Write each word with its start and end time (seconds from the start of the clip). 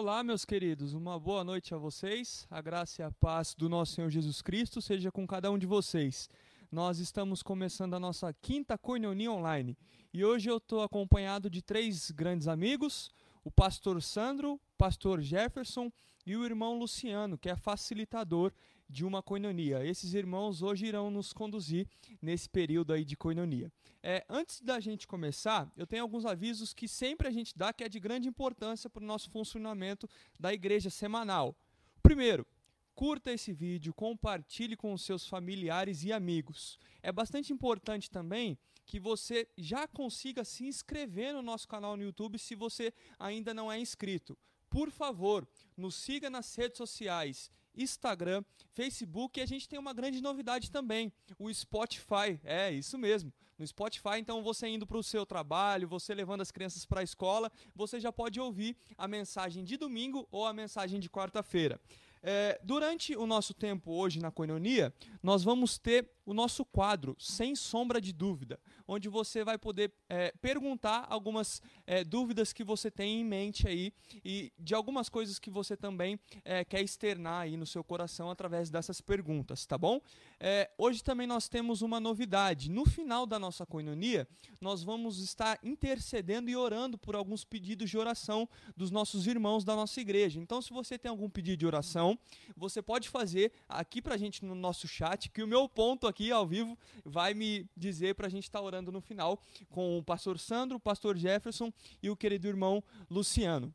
Olá, 0.00 0.24
meus 0.24 0.46
queridos, 0.46 0.94
uma 0.94 1.20
boa 1.20 1.44
noite 1.44 1.74
a 1.74 1.76
vocês. 1.76 2.46
A 2.50 2.62
graça 2.62 3.02
e 3.02 3.04
a 3.04 3.10
paz 3.10 3.54
do 3.54 3.68
nosso 3.68 3.92
Senhor 3.92 4.08
Jesus 4.08 4.40
Cristo 4.40 4.80
seja 4.80 5.12
com 5.12 5.26
cada 5.26 5.50
um 5.50 5.58
de 5.58 5.66
vocês. 5.66 6.26
Nós 6.72 6.98
estamos 6.98 7.42
começando 7.42 7.92
a 7.92 8.00
nossa 8.00 8.32
quinta 8.32 8.78
Koinonia 8.78 9.30
Online 9.30 9.76
e 10.10 10.24
hoje 10.24 10.48
eu 10.48 10.56
estou 10.56 10.82
acompanhado 10.82 11.50
de 11.50 11.60
três 11.60 12.10
grandes 12.12 12.48
amigos: 12.48 13.10
o 13.44 13.50
pastor 13.50 14.00
Sandro, 14.02 14.54
o 14.54 14.60
pastor 14.78 15.20
Jefferson 15.20 15.92
e 16.24 16.34
o 16.34 16.46
irmão 16.46 16.78
Luciano, 16.78 17.36
que 17.36 17.50
é 17.50 17.54
facilitador 17.54 18.54
de 18.88 19.04
uma 19.04 19.22
coinonia. 19.22 19.84
Esses 19.84 20.14
irmãos 20.14 20.62
hoje 20.62 20.86
irão 20.86 21.10
nos 21.10 21.34
conduzir 21.34 21.86
nesse 22.22 22.48
período 22.48 22.94
aí 22.94 23.04
de 23.04 23.18
coinonia. 23.18 23.70
É, 24.02 24.24
antes 24.28 24.62
da 24.62 24.80
gente 24.80 25.06
começar, 25.06 25.70
eu 25.76 25.86
tenho 25.86 26.02
alguns 26.02 26.24
avisos 26.24 26.72
que 26.72 26.88
sempre 26.88 27.28
a 27.28 27.30
gente 27.30 27.56
dá 27.56 27.72
que 27.72 27.84
é 27.84 27.88
de 27.88 28.00
grande 28.00 28.28
importância 28.28 28.88
para 28.88 29.02
o 29.02 29.06
nosso 29.06 29.30
funcionamento 29.30 30.08
da 30.38 30.52
igreja 30.54 30.88
semanal. 30.88 31.54
Primeiro, 32.02 32.46
curta 32.94 33.30
esse 33.30 33.52
vídeo, 33.52 33.92
compartilhe 33.92 34.74
com 34.74 34.94
os 34.94 35.02
seus 35.02 35.26
familiares 35.26 36.02
e 36.02 36.12
amigos. 36.12 36.78
É 37.02 37.12
bastante 37.12 37.52
importante 37.52 38.10
também 38.10 38.58
que 38.86 38.98
você 38.98 39.46
já 39.56 39.86
consiga 39.86 40.44
se 40.44 40.66
inscrever 40.66 41.34
no 41.34 41.42
nosso 41.42 41.68
canal 41.68 41.96
no 41.96 42.02
YouTube 42.02 42.38
se 42.38 42.54
você 42.54 42.92
ainda 43.18 43.52
não 43.52 43.70
é 43.70 43.78
inscrito. 43.78 44.36
Por 44.70 44.90
favor, 44.90 45.46
nos 45.76 45.94
siga 45.94 46.30
nas 46.30 46.54
redes 46.54 46.78
sociais 46.78 47.50
Instagram, 47.74 48.42
Facebook 48.72 49.38
e 49.38 49.42
a 49.42 49.46
gente 49.46 49.68
tem 49.68 49.78
uma 49.78 49.92
grande 49.92 50.20
novidade 50.20 50.70
também, 50.70 51.12
o 51.38 51.52
Spotify. 51.52 52.40
É, 52.44 52.70
isso 52.70 52.96
mesmo. 52.98 53.32
No 53.58 53.66
Spotify, 53.66 54.18
então 54.18 54.42
você 54.42 54.68
indo 54.68 54.86
para 54.86 54.96
o 54.96 55.02
seu 55.02 55.26
trabalho, 55.26 55.86
você 55.86 56.14
levando 56.14 56.40
as 56.40 56.50
crianças 56.50 56.86
para 56.86 57.00
a 57.00 57.04
escola, 57.04 57.52
você 57.74 58.00
já 58.00 58.10
pode 58.10 58.40
ouvir 58.40 58.76
a 58.96 59.06
mensagem 59.06 59.62
de 59.64 59.76
domingo 59.76 60.26
ou 60.30 60.46
a 60.46 60.52
mensagem 60.52 60.98
de 60.98 61.10
quarta-feira. 61.10 61.78
É, 62.22 62.60
durante 62.62 63.16
o 63.16 63.26
nosso 63.26 63.54
tempo 63.54 63.92
hoje 63.92 64.20
na 64.20 64.30
Coinonia, 64.30 64.92
nós 65.22 65.42
vamos 65.42 65.78
ter 65.78 66.10
o 66.30 66.34
nosso 66.34 66.64
quadro, 66.64 67.16
sem 67.18 67.56
sombra 67.56 68.00
de 68.00 68.12
dúvida, 68.12 68.60
onde 68.86 69.08
você 69.08 69.42
vai 69.42 69.58
poder 69.58 69.92
é, 70.08 70.32
perguntar 70.40 71.06
algumas 71.08 71.60
é, 71.86 72.04
dúvidas 72.04 72.52
que 72.52 72.62
você 72.62 72.88
tem 72.88 73.20
em 73.20 73.24
mente 73.24 73.66
aí 73.66 73.92
e 74.24 74.52
de 74.56 74.74
algumas 74.74 75.08
coisas 75.08 75.40
que 75.40 75.50
você 75.50 75.76
também 75.76 76.20
é, 76.44 76.64
quer 76.64 76.82
externar 76.82 77.42
aí 77.42 77.56
no 77.56 77.66
seu 77.66 77.82
coração 77.82 78.30
através 78.30 78.70
dessas 78.70 79.00
perguntas, 79.00 79.66
tá 79.66 79.76
bom? 79.76 80.00
É, 80.38 80.70
hoje 80.78 81.02
também 81.02 81.26
nós 81.26 81.48
temos 81.48 81.82
uma 81.82 81.98
novidade. 81.98 82.70
No 82.70 82.84
final 82.84 83.26
da 83.26 83.38
nossa 83.38 83.66
Coinonia, 83.66 84.28
nós 84.60 84.84
vamos 84.84 85.18
estar 85.18 85.58
intercedendo 85.64 86.48
e 86.48 86.54
orando 86.54 86.96
por 86.96 87.16
alguns 87.16 87.44
pedidos 87.44 87.90
de 87.90 87.98
oração 87.98 88.48
dos 88.76 88.90
nossos 88.90 89.26
irmãos 89.26 89.64
da 89.64 89.74
nossa 89.74 90.00
igreja. 90.00 90.38
Então, 90.38 90.62
se 90.62 90.70
você 90.70 90.96
tem 90.96 91.10
algum 91.10 91.28
pedido 91.28 91.58
de 91.58 91.66
oração, 91.66 92.09
então, 92.10 92.18
você 92.56 92.82
pode 92.82 93.08
fazer 93.08 93.52
aqui 93.68 94.02
para 94.02 94.14
a 94.14 94.18
gente 94.18 94.44
no 94.44 94.54
nosso 94.54 94.86
chat, 94.88 95.30
que 95.30 95.42
o 95.42 95.46
meu 95.46 95.68
ponto 95.68 96.06
aqui 96.06 96.30
ao 96.30 96.46
vivo 96.46 96.78
vai 97.04 97.34
me 97.34 97.68
dizer 97.76 98.14
para 98.14 98.26
a 98.26 98.30
gente 98.30 98.44
estar 98.44 98.58
tá 98.58 98.64
orando 98.64 98.90
no 98.90 99.00
final 99.00 99.40
com 99.68 99.98
o 99.98 100.02
pastor 100.02 100.38
Sandro, 100.38 100.76
o 100.76 100.80
pastor 100.80 101.16
Jefferson 101.16 101.72
e 102.02 102.10
o 102.10 102.16
querido 102.16 102.48
irmão 102.48 102.82
Luciano. 103.08 103.74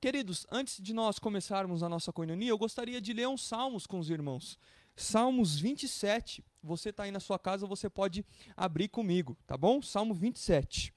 Queridos, 0.00 0.46
antes 0.50 0.80
de 0.80 0.94
nós 0.94 1.18
começarmos 1.18 1.82
a 1.82 1.88
nossa 1.88 2.12
coinonia, 2.12 2.50
eu 2.50 2.58
gostaria 2.58 3.00
de 3.00 3.12
ler 3.12 3.28
uns 3.28 3.42
salmos 3.42 3.86
com 3.86 3.98
os 3.98 4.10
irmãos. 4.10 4.58
Salmos 4.94 5.58
27. 5.58 6.44
Você 6.62 6.90
está 6.90 7.04
aí 7.04 7.10
na 7.10 7.20
sua 7.20 7.38
casa, 7.38 7.66
você 7.66 7.88
pode 7.88 8.24
abrir 8.56 8.88
comigo, 8.88 9.36
tá 9.46 9.56
bom? 9.56 9.82
Salmo 9.82 10.14
27. 10.14 10.92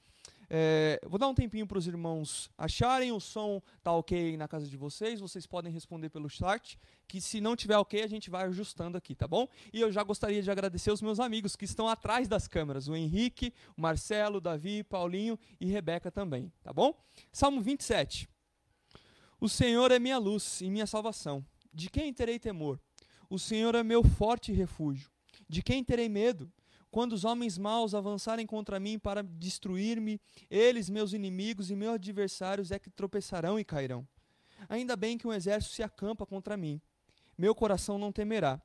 É, 0.53 0.99
vou 1.07 1.17
dar 1.17 1.29
um 1.29 1.33
tempinho 1.33 1.65
para 1.65 1.77
os 1.77 1.87
irmãos 1.87 2.51
acharem, 2.57 3.13
o 3.13 3.21
som 3.21 3.61
tá 3.81 3.93
ok 3.93 4.35
na 4.35 4.49
casa 4.49 4.67
de 4.67 4.75
vocês, 4.75 5.21
vocês 5.21 5.47
podem 5.47 5.71
responder 5.71 6.09
pelo 6.09 6.27
chat, 6.27 6.77
que 7.07 7.21
se 7.21 7.39
não 7.39 7.55
tiver 7.55 7.77
ok 7.77 8.03
a 8.03 8.07
gente 8.07 8.29
vai 8.29 8.43
ajustando 8.43 8.97
aqui, 8.97 9.15
tá 9.15 9.25
bom? 9.25 9.47
E 9.71 9.79
eu 9.79 9.89
já 9.93 10.03
gostaria 10.03 10.43
de 10.43 10.51
agradecer 10.51 10.91
os 10.91 11.01
meus 11.01 11.21
amigos 11.21 11.55
que 11.55 11.63
estão 11.63 11.87
atrás 11.87 12.27
das 12.27 12.49
câmeras, 12.49 12.89
o 12.89 12.95
Henrique, 12.97 13.53
o 13.77 13.81
Marcelo, 13.81 14.39
o 14.39 14.41
Davi, 14.41 14.83
Paulinho 14.83 15.39
e 15.57 15.67
Rebeca 15.67 16.11
também, 16.11 16.51
tá 16.61 16.73
bom? 16.73 17.01
Salmo 17.31 17.61
27. 17.61 18.27
O 19.39 19.47
Senhor 19.47 19.89
é 19.89 19.99
minha 19.99 20.17
luz 20.17 20.59
e 20.59 20.69
minha 20.69 20.85
salvação. 20.85 21.45
De 21.73 21.89
quem 21.89 22.13
terei 22.13 22.37
temor? 22.37 22.77
O 23.29 23.39
Senhor 23.39 23.73
é 23.73 23.83
meu 23.83 24.03
forte 24.03 24.51
refúgio. 24.51 25.09
De 25.47 25.63
quem 25.63 25.81
terei 25.81 26.09
medo? 26.09 26.51
Quando 26.91 27.13
os 27.13 27.23
homens 27.23 27.57
maus 27.57 27.95
avançarem 27.95 28.45
contra 28.45 28.77
mim 28.77 28.99
para 28.99 29.23
destruir-me, 29.23 30.19
eles, 30.49 30.89
meus 30.89 31.13
inimigos 31.13 31.71
e 31.71 31.75
meus 31.75 31.95
adversários, 31.95 32.69
é 32.69 32.77
que 32.77 32.89
tropeçarão 32.89 33.57
e 33.57 33.63
cairão. 33.63 34.05
Ainda 34.67 34.97
bem 34.97 35.17
que 35.17 35.25
um 35.25 35.31
exército 35.31 35.73
se 35.73 35.81
acampa 35.81 36.25
contra 36.25 36.57
mim. 36.57 36.81
Meu 37.37 37.55
coração 37.55 37.97
não 37.97 38.11
temerá. 38.11 38.61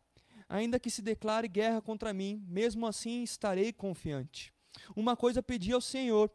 Ainda 0.49 0.81
que 0.81 0.91
se 0.91 1.03
declare 1.03 1.47
guerra 1.47 1.81
contra 1.81 2.13
mim, 2.13 2.45
mesmo 2.49 2.85
assim 2.85 3.23
estarei 3.23 3.73
confiante. 3.73 4.53
Uma 4.95 5.17
coisa 5.17 5.41
pedi 5.41 5.73
ao 5.73 5.81
Senhor, 5.81 6.29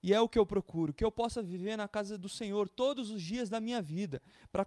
e 0.00 0.14
é 0.14 0.20
o 0.20 0.28
que 0.28 0.38
eu 0.38 0.46
procuro: 0.46 0.94
que 0.94 1.04
eu 1.04 1.10
possa 1.10 1.42
viver 1.42 1.76
na 1.76 1.88
casa 1.88 2.16
do 2.16 2.28
Senhor 2.28 2.68
todos 2.68 3.10
os 3.10 3.20
dias 3.20 3.48
da 3.48 3.60
minha 3.60 3.82
vida, 3.82 4.22
para 4.50 4.64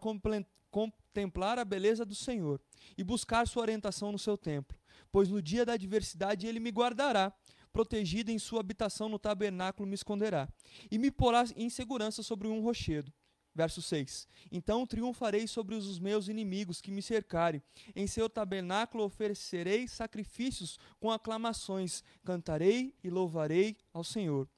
contemplar 0.69 1.57
a 1.57 1.65
beleza 1.65 2.05
do 2.05 2.15
Senhor 2.15 2.61
e 2.97 3.03
buscar 3.03 3.47
sua 3.47 3.63
orientação 3.63 4.11
no 4.11 4.19
seu 4.19 4.37
templo 4.37 4.77
pois 5.15 5.29
no 5.29 5.41
dia 5.41 5.65
da 5.65 5.71
adversidade 5.71 6.45
ele 6.45 6.59
me 6.59 6.69
guardará. 6.69 7.31
Protegido 7.71 8.31
em 8.31 8.37
sua 8.37 8.59
habitação 8.59 9.07
no 9.07 9.17
tabernáculo 9.17 9.87
me 9.87 9.95
esconderá, 9.95 10.45
e 10.91 10.97
me 10.97 11.09
porá 11.09 11.45
em 11.55 11.69
segurança 11.69 12.21
sobre 12.21 12.49
um 12.49 12.59
rochedo. 12.59 13.13
Verso 13.53 13.81
6: 13.81 14.27
Então 14.51 14.85
triunfarei 14.85 15.47
sobre 15.47 15.73
os 15.73 15.99
meus 15.99 16.27
inimigos 16.27 16.81
que 16.81 16.91
me 16.91 17.01
cercarem. 17.01 17.63
Em 17.95 18.05
seu 18.07 18.29
tabernáculo 18.29 19.05
oferecerei 19.05 19.87
sacrifícios 19.87 20.77
com 20.99 21.09
aclamações. 21.09 22.03
Cantarei 22.25 22.93
e 23.01 23.09
louvarei 23.09 23.77
ao 23.93 24.03
Senhor. 24.03 24.49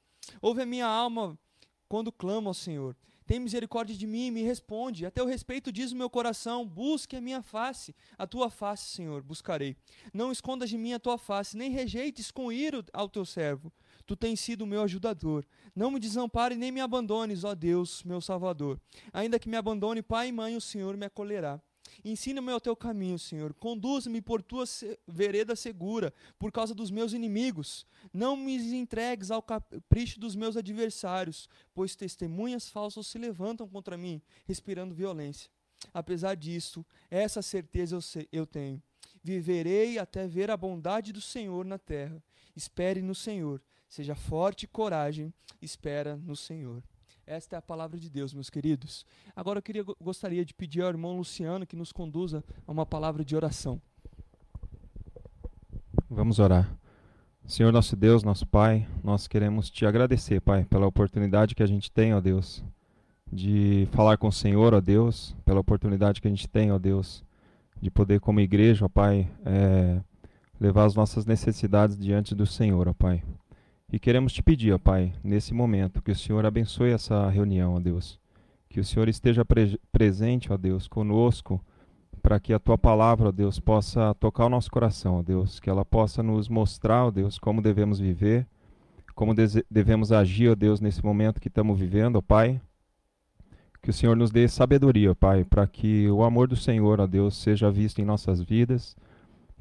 Ouve 0.41 0.63
a 0.63 0.65
minha 0.65 0.87
alma 0.87 1.37
quando 1.87 2.11
clamo 2.11 2.47
ao 2.47 2.55
Senhor. 2.55 2.97
Tem 3.27 3.41
misericórdia 3.41 3.93
de 3.93 4.07
mim 4.07 4.31
me 4.31 4.41
responde. 4.41 5.05
A 5.05 5.11
teu 5.11 5.25
respeito 5.25 5.69
diz 5.69 5.91
o 5.91 5.97
meu 5.97 6.09
coração: 6.09 6.65
busque 6.65 7.17
a 7.17 7.21
minha 7.21 7.41
face. 7.41 7.93
A 8.17 8.25
tua 8.25 8.49
face, 8.49 8.95
Senhor, 8.95 9.21
buscarei. 9.21 9.75
Não 10.13 10.31
escondas 10.31 10.69
de 10.69 10.77
mim 10.77 10.93
a 10.93 10.99
tua 10.99 11.17
face, 11.17 11.57
nem 11.57 11.69
rejeites 11.69 12.31
com 12.31 12.49
ira 12.49 12.81
ao 12.93 13.09
teu 13.09 13.25
servo. 13.25 13.69
Tu 14.05 14.15
tens 14.15 14.39
sido 14.39 14.61
o 14.61 14.67
meu 14.67 14.81
ajudador. 14.81 15.45
Não 15.75 15.91
me 15.91 15.99
desampare 15.99 16.55
nem 16.55 16.71
me 16.71 16.79
abandones, 16.79 17.43
ó 17.43 17.53
Deus, 17.53 18.01
meu 18.05 18.21
Salvador. 18.21 18.79
Ainda 19.11 19.37
que 19.37 19.49
me 19.49 19.57
abandone 19.57 20.01
pai 20.01 20.29
e 20.29 20.31
mãe, 20.31 20.55
o 20.55 20.61
Senhor 20.61 20.95
me 20.95 21.05
acolherá. 21.05 21.61
Ensina-me 22.03 22.51
o 22.51 22.59
teu 22.59 22.75
caminho, 22.75 23.17
Senhor. 23.19 23.53
Conduza-me 23.53 24.21
por 24.21 24.41
tua 24.41 24.65
vereda 25.07 25.55
segura, 25.55 26.13
por 26.37 26.51
causa 26.51 26.73
dos 26.73 26.91
meus 26.91 27.13
inimigos. 27.13 27.85
Não 28.13 28.35
me 28.35 28.55
entregues 28.75 29.31
ao 29.31 29.41
capricho 29.41 30.19
dos 30.19 30.35
meus 30.35 30.57
adversários, 30.57 31.49
pois 31.73 31.95
testemunhas 31.95 32.69
falsas 32.69 33.07
se 33.07 33.17
levantam 33.17 33.67
contra 33.67 33.97
mim, 33.97 34.21
respirando 34.45 34.95
violência. 34.95 35.49
Apesar 35.93 36.35
disso, 36.35 36.85
essa 37.09 37.41
certeza 37.41 37.95
eu, 37.95 38.01
sei, 38.01 38.27
eu 38.31 38.45
tenho. 38.45 38.81
Viverei 39.23 39.99
até 39.99 40.27
ver 40.27 40.49
a 40.49 40.57
bondade 40.57 41.11
do 41.11 41.21
Senhor 41.21 41.65
na 41.65 41.77
terra. 41.77 42.21
Espere 42.55 43.01
no 43.01 43.13
Senhor. 43.13 43.61
Seja 43.89 44.15
forte 44.15 44.63
e 44.63 44.67
coragem. 44.67 45.33
Espera 45.61 46.15
no 46.15 46.35
Senhor. 46.35 46.83
Esta 47.27 47.57
é 47.57 47.59
a 47.59 47.61
palavra 47.61 47.99
de 47.99 48.09
Deus, 48.09 48.33
meus 48.33 48.49
queridos. 48.49 49.05
Agora 49.35 49.59
eu 49.59 49.61
queria, 49.61 49.83
gostaria 50.01 50.45
de 50.45 50.53
pedir 50.53 50.81
ao 50.81 50.87
irmão 50.87 51.17
Luciano 51.17 51.67
que 51.67 51.75
nos 51.75 51.91
conduza 51.91 52.41
a 52.65 52.71
uma 52.71 52.85
palavra 52.85 53.25
de 53.25 53.35
oração. 53.35 53.81
Vamos 56.09 56.39
orar. 56.39 56.73
Senhor 57.45 57.73
nosso 57.73 57.97
Deus, 57.97 58.23
nosso 58.23 58.47
Pai, 58.47 58.87
nós 59.03 59.27
queremos 59.27 59.69
te 59.69 59.85
agradecer, 59.85 60.39
Pai, 60.39 60.63
pela 60.63 60.87
oportunidade 60.87 61.53
que 61.53 61.61
a 61.61 61.67
gente 61.67 61.91
tem, 61.91 62.13
ó 62.13 62.21
Deus, 62.21 62.63
de 63.29 63.89
falar 63.91 64.17
com 64.17 64.29
o 64.29 64.31
Senhor, 64.31 64.73
ó 64.73 64.79
Deus, 64.79 65.35
pela 65.43 65.59
oportunidade 65.59 66.21
que 66.21 66.29
a 66.29 66.31
gente 66.31 66.47
tem, 66.47 66.71
ó 66.71 66.79
Deus, 66.79 67.25
de 67.81 67.91
poder, 67.91 68.21
como 68.21 68.39
igreja, 68.39 68.85
ó 68.85 68.87
Pai, 68.87 69.29
é, 69.45 69.99
levar 70.61 70.85
as 70.85 70.95
nossas 70.95 71.25
necessidades 71.25 71.99
diante 71.99 72.33
do 72.33 72.45
Senhor, 72.45 72.87
ó 72.87 72.93
Pai. 72.93 73.21
E 73.91 73.97
queremos 73.97 74.33
te 74.33 74.43
pedir, 74.43 74.73
ó 74.73 74.77
Pai, 74.77 75.13
nesse 75.23 75.53
momento, 75.53 76.01
que 76.01 76.11
o 76.11 76.15
Senhor 76.15 76.45
abençoe 76.45 76.91
essa 76.91 77.29
reunião, 77.29 77.75
ó 77.75 77.79
Deus. 77.79 78.19
Que 78.67 78.81
o 78.81 78.83
Senhor 78.83 79.07
esteja 79.07 79.45
pre 79.45 79.79
presente, 79.93 80.51
ó 80.51 80.57
Deus, 80.57 80.89
conosco, 80.89 81.63
para 82.21 82.37
que 82.37 82.51
a 82.51 82.59
tua 82.59 82.77
palavra, 82.77 83.29
ó 83.29 83.31
Deus, 83.31 83.61
possa 83.61 84.13
tocar 84.15 84.45
o 84.45 84.49
nosso 84.49 84.69
coração, 84.69 85.19
ó 85.19 85.23
Deus. 85.23 85.59
Que 85.59 85.69
ela 85.69 85.85
possa 85.85 86.21
nos 86.21 86.49
mostrar, 86.49 87.05
ó 87.05 87.11
Deus, 87.11 87.39
como 87.39 87.61
devemos 87.61 87.97
viver, 87.97 88.45
como 89.15 89.33
devemos 89.71 90.11
agir, 90.11 90.51
ó 90.51 90.55
Deus, 90.55 90.81
nesse 90.81 91.03
momento 91.03 91.39
que 91.39 91.47
estamos 91.47 91.79
vivendo, 91.79 92.17
ó 92.17 92.21
Pai. 92.21 92.59
Que 93.81 93.89
o 93.89 93.93
Senhor 93.93 94.17
nos 94.17 94.31
dê 94.31 94.49
sabedoria, 94.49 95.11
ó 95.11 95.15
Pai, 95.15 95.45
para 95.45 95.65
que 95.65 96.09
o 96.09 96.23
amor 96.23 96.49
do 96.49 96.57
Senhor, 96.57 96.99
ó 96.99 97.07
Deus, 97.07 97.37
seja 97.37 97.71
visto 97.71 97.99
em 97.99 98.05
nossas 98.05 98.41
vidas 98.41 98.97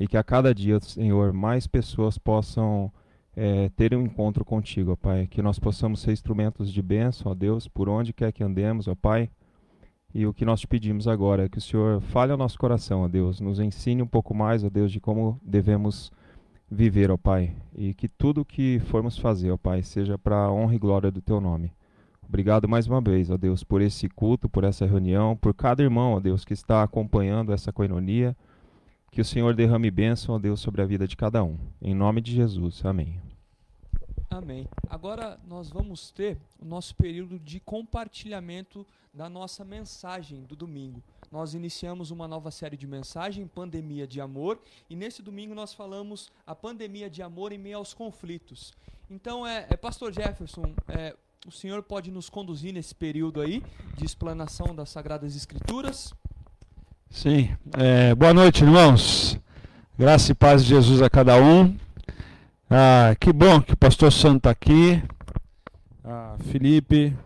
e 0.01 0.09
que 0.09 0.17
a 0.17 0.25
cada 0.25 0.53
dia, 0.53 0.81
Senhor, 0.81 1.33
mais 1.33 1.69
pessoas 1.69 2.19
possam 2.19 2.93
é, 3.37 3.69
ter 3.77 3.95
um 3.95 4.03
encontro 4.03 4.45
contigo, 4.45 4.93
ó 4.93 4.97
Pai. 4.97 5.27
Que 5.27 5.43
nós 5.43 5.59
possamos 5.59 6.01
ser 6.01 6.13
instrumentos 6.13 6.73
de 6.73 6.81
bênção, 6.81 7.31
ó 7.31 7.35
Deus, 7.35 7.69
por 7.69 7.89
onde 7.89 8.13
quer 8.13 8.33
que 8.33 8.43
andemos, 8.43 8.89
ó 8.89 8.95
Pai. 8.95 9.31
E 10.15 10.27
o 10.27 10.33
que 10.33 10.47
nós 10.47 10.61
te 10.61 10.67
pedimos 10.67 11.07
agora 11.07 11.45
é 11.45 11.49
que 11.49 11.59
o 11.59 11.61
Senhor 11.61 12.01
fale 12.01 12.33
ao 12.33 12.39
nosso 12.39 12.59
coração, 12.59 13.03
ó 13.03 13.09
Deus, 13.09 13.39
nos 13.39 13.61
ensine 13.61 14.01
um 14.01 14.07
pouco 14.07 14.35
mais, 14.35 14.65
ó 14.65 14.71
Deus, 14.71 14.91
de 14.91 14.99
como 14.99 15.39
devemos 15.45 16.11
viver, 16.71 17.11
ó 17.11 17.19
Pai, 17.19 17.55
e 17.75 17.93
que 17.93 18.09
tudo 18.09 18.45
que 18.45 18.81
formos 18.87 19.19
fazer, 19.19 19.51
ó 19.51 19.59
Pai, 19.59 19.83
seja 19.83 20.17
para 20.17 20.37
a 20.37 20.51
honra 20.51 20.75
e 20.75 20.79
glória 20.79 21.11
do 21.11 21.21
Teu 21.21 21.41
nome. 21.41 21.71
Obrigado 22.29 22.69
mais 22.69 22.89
uma 22.89 23.01
vez, 23.01 23.31
ó 23.31 23.37
Deus, 23.37 23.63
por 23.63 23.81
esse 23.81 24.09
culto, 24.09 24.49
por 24.49 24.65
essa 24.65 24.85
reunião, 24.87 25.37
por 25.37 25.55
cada 25.55 25.83
irmão, 25.83 26.15
ó 26.15 26.21
Deus, 26.21 26.45
que 26.45 26.55
está 26.55 26.83
acompanhando 26.83 27.53
essa 27.53 27.73
coinonia. 27.73 28.37
Que 29.11 29.21
o 29.21 29.25
Senhor 29.25 29.55
derrame 29.55 29.91
bênção, 29.91 30.35
ó 30.35 30.39
Deus, 30.39 30.61
sobre 30.61 30.83
a 30.83 30.87
vida 30.87 31.07
de 31.07 31.17
cada 31.17 31.43
um. 31.43 31.57
Em 31.81 31.95
nome 31.95 32.21
de 32.21 32.35
Jesus. 32.35 32.85
Amém. 32.85 33.21
Amém. 34.29 34.69
Agora 34.91 35.41
nós 35.47 35.71
vamos 35.71 36.11
ter 36.11 36.39
o 36.61 36.65
nosso 36.65 36.95
período 36.95 37.39
de 37.39 37.59
compartilhamento 37.61 38.87
da 39.15 39.31
nossa 39.31 39.65
mensagem 39.65 40.43
do 40.43 40.55
domingo. 40.55 41.03
Nós 41.33 41.55
iniciamos 41.55 42.11
uma 42.11 42.29
nova 42.29 42.51
série 42.51 42.77
de 42.77 42.87
mensagem, 42.87 43.47
Pandemia 43.47 44.07
de 44.07 44.21
Amor, 44.21 44.61
e 44.91 44.95
nesse 44.95 45.23
domingo 45.23 45.55
nós 45.55 45.73
falamos 45.73 46.31
a 46.47 46.55
pandemia 46.55 47.09
de 47.09 47.23
amor 47.23 47.53
em 47.53 47.59
meio 47.59 47.79
aos 47.79 47.95
conflitos. 47.95 48.75
Então, 49.11 49.47
é, 49.47 49.67
é 49.71 49.77
Pastor 49.77 50.13
Jefferson, 50.13 50.75
é, 50.89 51.17
o 51.47 51.51
senhor 51.51 51.83
pode 51.83 52.11
nos 52.11 52.29
conduzir 52.29 52.75
nesse 52.75 52.95
período 52.95 53.41
aí 53.41 53.63
de 53.97 54.05
explanação 54.05 54.75
das 54.75 54.91
Sagradas 54.91 55.35
Escrituras? 55.35 56.13
Sim. 57.11 57.49
É, 57.79 58.15
boa 58.15 58.35
noite, 58.35 58.63
irmãos. 58.63 59.39
Graça 59.99 60.33
e 60.33 60.35
paz 60.35 60.63
de 60.63 60.71
Jesus 60.71 61.01
a 61.01 61.09
cada 61.09 61.41
um. 61.41 61.77
Ah, 62.69 63.15
que 63.19 63.33
bom 63.33 63.61
que 63.61 63.73
o 63.73 63.77
pastor 63.77 64.13
Santo 64.13 64.39
está 64.39 64.51
aqui. 64.51 65.03
Ah, 66.05 66.37
Felipe, 66.51 67.17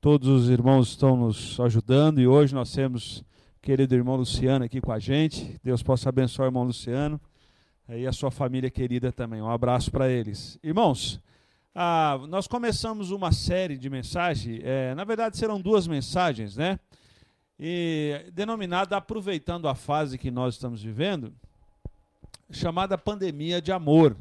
todos 0.00 0.28
os 0.28 0.48
irmãos 0.48 0.90
estão 0.90 1.16
nos 1.16 1.58
ajudando 1.60 2.20
e 2.20 2.26
hoje 2.26 2.54
nós 2.54 2.72
temos 2.72 3.18
o 3.18 3.24
querido 3.60 3.94
irmão 3.94 4.16
Luciano 4.16 4.64
aqui 4.64 4.80
com 4.80 4.92
a 4.92 4.98
gente. 4.98 5.58
Deus 5.64 5.82
possa 5.82 6.08
abençoar 6.08 6.46
o 6.46 6.50
irmão 6.50 6.64
Luciano 6.64 7.20
e 7.88 8.06
a 8.06 8.12
sua 8.12 8.30
família 8.30 8.70
querida 8.70 9.10
também. 9.10 9.42
Um 9.42 9.50
abraço 9.50 9.90
para 9.90 10.08
eles. 10.08 10.58
Irmãos, 10.62 11.20
ah, 11.74 12.20
nós 12.28 12.46
começamos 12.46 13.10
uma 13.10 13.32
série 13.32 13.76
de 13.76 13.90
mensagens, 13.90 14.60
é, 14.62 14.94
na 14.94 15.04
verdade 15.04 15.36
serão 15.36 15.60
duas 15.60 15.86
mensagens, 15.86 16.56
né? 16.56 16.78
E 17.58 18.30
denominada 18.32 18.96
Aproveitando 18.96 19.68
a 19.68 19.74
Fase 19.74 20.16
que 20.16 20.30
nós 20.30 20.54
estamos 20.54 20.82
vivendo 20.82 21.32
chamada 22.50 22.96
pandemia 22.96 23.60
de 23.60 23.72
amor. 23.72 24.16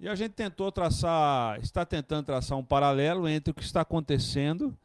E 0.00 0.08
a 0.08 0.14
gente 0.14 0.32
tentou 0.32 0.70
traçar, 0.70 1.58
está 1.60 1.84
tentando 1.84 2.26
traçar 2.26 2.56
um 2.56 2.64
paralelo 2.64 3.26
entre 3.26 3.50
o 3.50 3.54
que 3.54 3.64
está 3.64 3.80
acontecendo, 3.80 4.76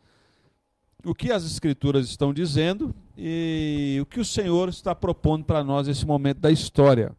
o 1.05 1.13
que 1.13 1.31
as 1.31 1.43
escrituras 1.43 2.07
estão 2.07 2.33
dizendo 2.33 2.95
e 3.15 3.99
o 4.01 4.05
que 4.05 4.19
o 4.19 4.25
Senhor 4.25 4.69
está 4.69 4.95
propondo 4.95 5.45
para 5.45 5.63
nós 5.63 5.87
nesse 5.87 6.05
momento 6.05 6.39
da 6.39 6.49
história. 6.49 7.15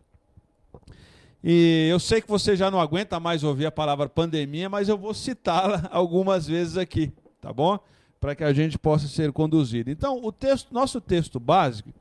E 1.43 1.89
eu 1.91 2.01
sei 2.01 2.21
que 2.21 2.29
você 2.29 2.57
já 2.57 2.71
não 2.71 2.81
aguenta 2.81 3.21
mais 3.21 3.45
ouvir 3.45 3.67
a 3.67 3.71
palavra 3.71 4.09
pandemia, 4.09 4.69
mas 4.69 4.89
eu 4.89 4.97
vou 4.97 5.13
citá-la 5.15 5.89
algumas 5.93 6.47
vezes 6.47 6.77
aqui, 6.77 7.13
tá 7.41 7.53
bom? 7.53 7.79
Para 8.25 8.35
que 8.35 8.43
a 8.43 8.55
gente 8.55 8.79
possa 8.79 9.07
ser 9.07 9.31
conduzido. 9.33 9.91
Então, 9.91 10.19
o 10.25 10.33
texto, 10.33 10.73
nosso 10.73 10.99
texto 10.99 11.39
básico 11.39 11.93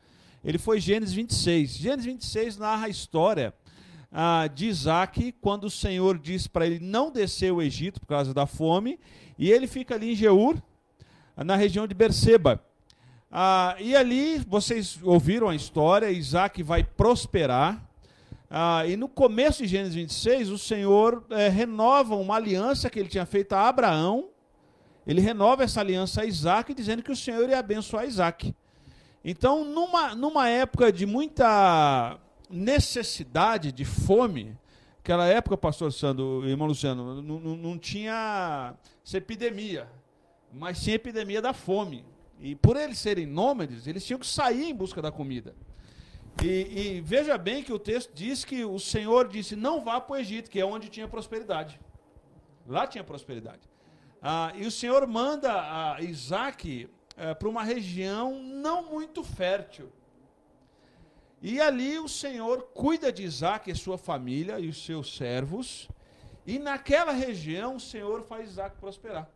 ele 0.41 0.57
foi 0.57 0.79
Gênesis 0.79 1.13
26. 1.13 1.71
Gênesis 1.71 2.05
26 2.05 2.57
narra 2.57 2.85
a 2.85 2.89
história 2.89 3.53
ah, 4.09 4.47
de 4.47 4.67
Isaac, 4.67 5.33
quando 5.41 5.65
o 5.65 5.69
Senhor 5.69 6.17
diz 6.17 6.47
para 6.47 6.65
ele 6.65 6.79
não 6.79 7.11
descer 7.11 7.51
o 7.51 7.61
Egito 7.61 7.99
por 7.99 8.07
causa 8.07 8.33
da 8.33 8.45
fome, 8.45 8.97
e 9.37 9.51
ele 9.51 9.67
fica 9.67 9.95
ali 9.95 10.13
em 10.13 10.15
Geur, 10.15 10.55
na 11.35 11.57
região 11.57 11.85
de 11.85 11.93
Berseba. 11.93 12.63
Ah, 13.29 13.75
e 13.77 13.93
ali, 13.93 14.37
vocês 14.47 14.99
ouviram 15.03 15.49
a 15.49 15.55
história, 15.55 16.09
Isaac 16.09 16.63
vai 16.63 16.85
prosperar, 16.85 17.85
ah, 18.49 18.87
e 18.87 18.95
no 18.95 19.09
começo 19.09 19.61
de 19.63 19.67
Gênesis 19.67 19.95
26, 19.95 20.51
o 20.51 20.57
Senhor 20.57 21.25
eh, 21.31 21.49
renova 21.49 22.15
uma 22.15 22.37
aliança 22.37 22.89
que 22.89 22.97
ele 22.97 23.09
tinha 23.09 23.25
feito 23.25 23.51
a 23.51 23.67
Abraão, 23.67 24.29
ele 25.05 25.21
renova 25.21 25.63
essa 25.63 25.81
aliança 25.81 26.21
a 26.21 26.25
Isaac, 26.25 26.73
dizendo 26.73 27.03
que 27.03 27.11
o 27.11 27.15
Senhor 27.15 27.49
ia 27.49 27.59
abençoar 27.59 28.05
Isaac. 28.05 28.55
Então, 29.23 29.63
numa, 29.63 30.15
numa 30.15 30.49
época 30.49 30.91
de 30.91 31.05
muita 31.05 32.19
necessidade, 32.49 33.71
de 33.71 33.85
fome, 33.85 34.57
aquela 34.99 35.27
época, 35.27 35.57
pastor 35.57 35.91
Sandro, 35.91 36.47
irmão 36.47 36.67
Luciano, 36.67 37.21
não, 37.21 37.39
não, 37.39 37.77
tinha 37.77 38.73
epidemia, 39.13 39.87
mas 40.51 40.81
tinha 40.81 40.95
epidemia 40.95 41.41
da 41.41 41.53
fome. 41.53 42.05
E 42.39 42.55
por 42.55 42.75
eles 42.75 42.99
serem 42.99 43.25
nômades, 43.25 43.87
eles 43.87 44.05
tinham 44.05 44.19
que 44.19 44.27
sair 44.27 44.69
em 44.69 44.75
busca 44.75 45.01
da 45.01 45.11
comida. 45.11 45.55
E, 46.41 46.97
e, 46.97 47.01
veja 47.01 47.37
bem 47.37 47.63
que 47.63 47.71
o 47.71 47.79
texto 47.79 48.11
diz 48.13 48.43
que 48.43 48.65
o 48.65 48.79
Senhor 48.79 49.27
disse: 49.27 49.55
não 49.55 49.81
vá 49.81 50.01
para 50.01 50.13
o 50.13 50.17
Egito, 50.17 50.49
que 50.49 50.59
é 50.59 50.65
onde 50.65 50.89
tinha 50.89 51.07
prosperidade. 51.07 51.79
Lá 52.67 52.87
tinha 52.87 53.03
prosperidade. 53.03 53.72
Ah, 54.25 54.53
e 54.55 54.65
o 54.65 54.71
Senhor 54.71 55.05
manda 55.05 55.97
Isaac 55.99 56.89
é, 57.17 57.33
para 57.33 57.49
uma 57.49 57.61
região 57.61 58.41
não 58.41 58.89
muito 58.89 59.21
fértil. 59.21 59.91
E 61.41 61.59
ali 61.59 61.99
o 61.99 62.07
Senhor 62.07 62.69
cuida 62.73 63.11
de 63.11 63.21
Isaac 63.21 63.69
e 63.69 63.75
sua 63.75 63.97
família 63.97 64.61
e 64.61 64.69
os 64.69 64.85
seus 64.85 65.13
servos, 65.17 65.89
e 66.45 66.57
naquela 66.57 67.11
região 67.11 67.75
o 67.75 67.81
Senhor 67.81 68.23
faz 68.23 68.51
Isaac 68.51 68.77
prosperar. 68.77 69.29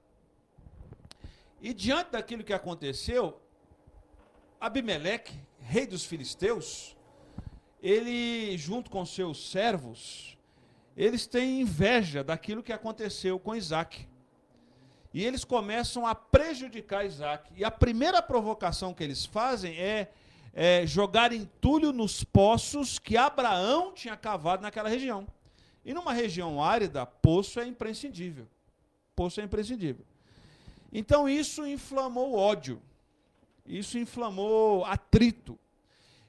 E 1.62 1.74
diante 1.74 2.12
daquilo 2.12 2.46
que 2.46 2.54
aconteceu, 2.54 3.42
Abimeleque, 4.58 5.38
rei 5.60 5.86
dos 5.86 6.06
filisteus, 6.06 6.96
ele, 7.84 8.58
junto 8.58 8.90
com 8.90 9.06
seus 9.06 9.52
servos, 9.52 10.38
eles 10.96 11.28
têm 11.28 11.60
inveja 11.60 12.24
daquilo 12.24 12.64
que 12.64 12.72
aconteceu 12.72 13.38
com 13.38 13.54
Isaac. 13.54 14.08
E 15.18 15.26
eles 15.26 15.44
começam 15.44 16.06
a 16.06 16.14
prejudicar 16.14 17.04
Isaac. 17.04 17.52
E 17.56 17.66
a 17.66 17.72
primeira 17.72 18.22
provocação 18.22 18.94
que 18.94 19.04
eles 19.04 19.26
fazem 19.26 19.76
é, 19.76 20.12
é 20.54 20.86
jogar 20.86 21.34
entulho 21.34 21.92
nos 21.92 22.24
poços 22.24 23.00
que 23.00 23.18
Abraão 23.18 23.92
tinha 23.94 24.16
cavado 24.16 24.62
naquela 24.62 24.88
região. 24.88 25.26
E 25.84 25.92
numa 25.92 26.14
região 26.14 26.62
árida, 26.62 27.04
poço 27.04 27.60
é 27.60 27.66
imprescindível. 27.66 28.48
Poço 29.16 29.42
é 29.42 29.44
imprescindível. 29.44 30.06
Então 30.94 31.28
isso 31.28 31.66
inflamou 31.66 32.36
ódio. 32.36 32.80
Isso 33.66 33.98
inflamou 33.98 34.86
atrito. 34.86 35.58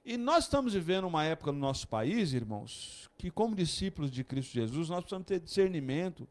E 0.02 0.16
nós 0.16 0.44
estamos 0.44 0.72
vivendo 0.72 1.06
uma 1.06 1.24
época 1.24 1.52
no 1.52 1.58
nosso 1.58 1.86
país, 1.86 2.32
irmãos, 2.32 3.06
que 3.18 3.30
como 3.30 3.54
discípulos 3.54 4.10
de 4.10 4.24
Cristo 4.24 4.54
Jesus, 4.54 4.88
nós 4.88 5.00
precisamos 5.00 5.26
ter 5.26 5.40
discernimento 5.40 6.26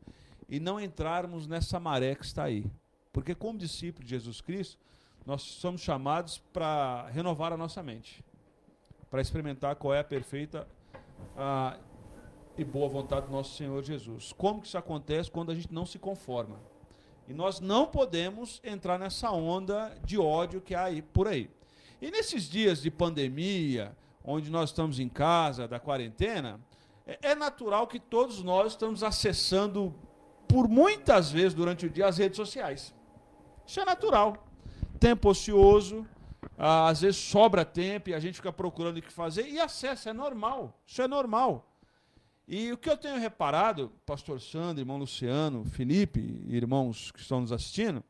e 0.50 0.60
não 0.60 0.80
entrarmos 0.80 1.48
nessa 1.48 1.80
maré 1.80 2.16
que 2.16 2.26
está 2.26 2.44
aí. 2.44 2.66
Porque, 3.12 3.36
como 3.36 3.58
discípulo 3.58 4.04
de 4.04 4.12
Jesus 4.12 4.42
Cristo, 4.42 4.78
nós 5.26 5.42
somos 5.42 5.82
chamados 5.82 6.38
para 6.54 7.08
renovar 7.10 7.52
a 7.52 7.58
nossa 7.58 7.84
mente, 7.84 8.24
para 9.10 9.22
experimentar 9.22 9.76
qual 9.76 9.94
é 9.94 10.00
a 10.00 10.04
perfeita 10.04 10.68
a, 11.36 11.78
e 12.58 12.64
boa 12.64 12.88
vontade 12.88 13.26
do 13.26 13.32
nosso 13.32 13.56
Senhor 13.56 13.84
Jesus. 13.84 14.34
Como 14.38 14.62
que 14.62 14.68
isso 14.68 14.78
acontece 14.78 15.30
quando 15.30 15.52
a 15.52 15.56
gente 15.56 15.74
não 15.74 15.86
se 15.86 16.00
conforma? 16.00 16.60
E 17.28 17.34
nós 17.34 17.60
não 17.60 17.86
podemos 17.86 18.62
entrar 18.64 18.98
nessa 18.98 19.32
onda 19.32 19.98
de 20.06 20.18
ódio 20.18 20.62
que 20.62 20.74
há 20.74 20.86
aí, 20.86 21.02
por 21.02 21.28
aí. 21.28 21.50
E 22.02 22.10
nesses 22.10 22.44
dias 22.44 22.82
de 22.82 22.90
pandemia, 22.90 23.96
onde 24.24 24.50
nós 24.50 24.70
estamos 24.70 25.00
em 25.00 25.10
casa, 25.10 25.68
da 25.68 25.80
quarentena, 25.80 26.60
é, 27.06 27.32
é 27.32 27.36
natural 27.36 27.86
que 27.88 28.00
todos 28.00 28.42
nós 28.42 28.74
estamos 28.74 29.04
acessando 29.04 29.94
por 30.48 30.68
muitas 30.68 31.32
vezes 31.32 31.54
durante 31.54 31.86
o 31.86 31.90
dia 31.90 32.08
as 32.08 32.18
redes 32.18 32.38
sociais. 32.38 32.94
Isso 33.66 33.80
é 33.80 33.86
natural. 33.86 34.48
Tempo 35.00 35.30
ocioso, 35.30 36.08
às 36.58 37.02
vezes 37.02 37.18
sobra 37.18 37.66
tempo 37.66 38.10
e 38.10 38.14
a 38.14 38.20
gente 38.20 38.36
fica 38.36 38.52
procurando 38.52 38.98
o 38.98 39.02
que 39.02 39.12
fazer 39.12 39.48
e 39.48 39.60
acesso, 39.60 40.10
é 40.10 40.14
normal. 40.14 40.80
Isso 40.86 41.02
é 41.02 41.08
normal. 41.08 41.70
E 42.48 42.72
o 42.72 42.78
que 42.78 42.90
eu 42.90 42.96
tenho 42.96 43.20
reparado, 43.20 43.92
pastor 44.06 44.40
Sandro, 44.40 44.82
irmão 44.82 44.98
Luciano, 44.98 45.66
Felipe, 45.66 46.46
irmãos 46.48 47.12
que 47.12 47.20
estão 47.20 47.42
nos 47.42 47.52
assistindo, 47.52 48.02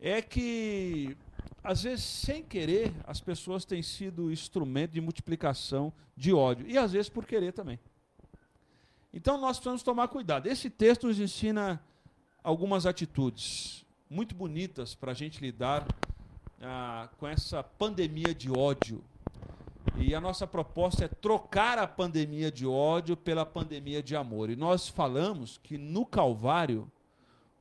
é 0.00 0.22
que 0.22 1.16
às 1.62 1.82
vezes 1.82 2.04
sem 2.04 2.42
querer 2.42 2.92
as 3.04 3.20
pessoas 3.20 3.64
têm 3.64 3.82
sido 3.82 4.32
instrumento 4.32 4.92
de 4.92 5.00
multiplicação 5.00 5.92
de 6.16 6.32
ódio 6.32 6.66
e 6.66 6.76
às 6.78 6.92
vezes 6.92 7.08
por 7.08 7.26
querer 7.26 7.52
também. 7.52 7.78
Então 9.12 9.38
nós 9.38 9.58
precisamos 9.58 9.82
tomar 9.82 10.08
cuidado. 10.08 10.46
Esse 10.46 10.70
texto 10.70 11.06
nos 11.06 11.20
ensina 11.20 11.82
algumas 12.42 12.86
atitudes 12.86 13.84
muito 14.08 14.34
bonitas 14.34 14.94
para 14.94 15.12
a 15.12 15.14
gente 15.14 15.40
lidar 15.40 15.86
ah, 16.60 17.08
com 17.18 17.26
essa 17.26 17.62
pandemia 17.62 18.34
de 18.34 18.50
ódio. 18.50 19.02
E 19.96 20.14
a 20.14 20.20
nossa 20.20 20.46
proposta 20.46 21.04
é 21.04 21.08
trocar 21.08 21.78
a 21.78 21.86
pandemia 21.86 22.50
de 22.50 22.66
ódio 22.66 23.16
pela 23.16 23.44
pandemia 23.44 24.02
de 24.02 24.16
amor. 24.16 24.48
E 24.48 24.56
nós 24.56 24.88
falamos 24.88 25.58
que 25.62 25.76
no 25.76 26.06
Calvário 26.06 26.90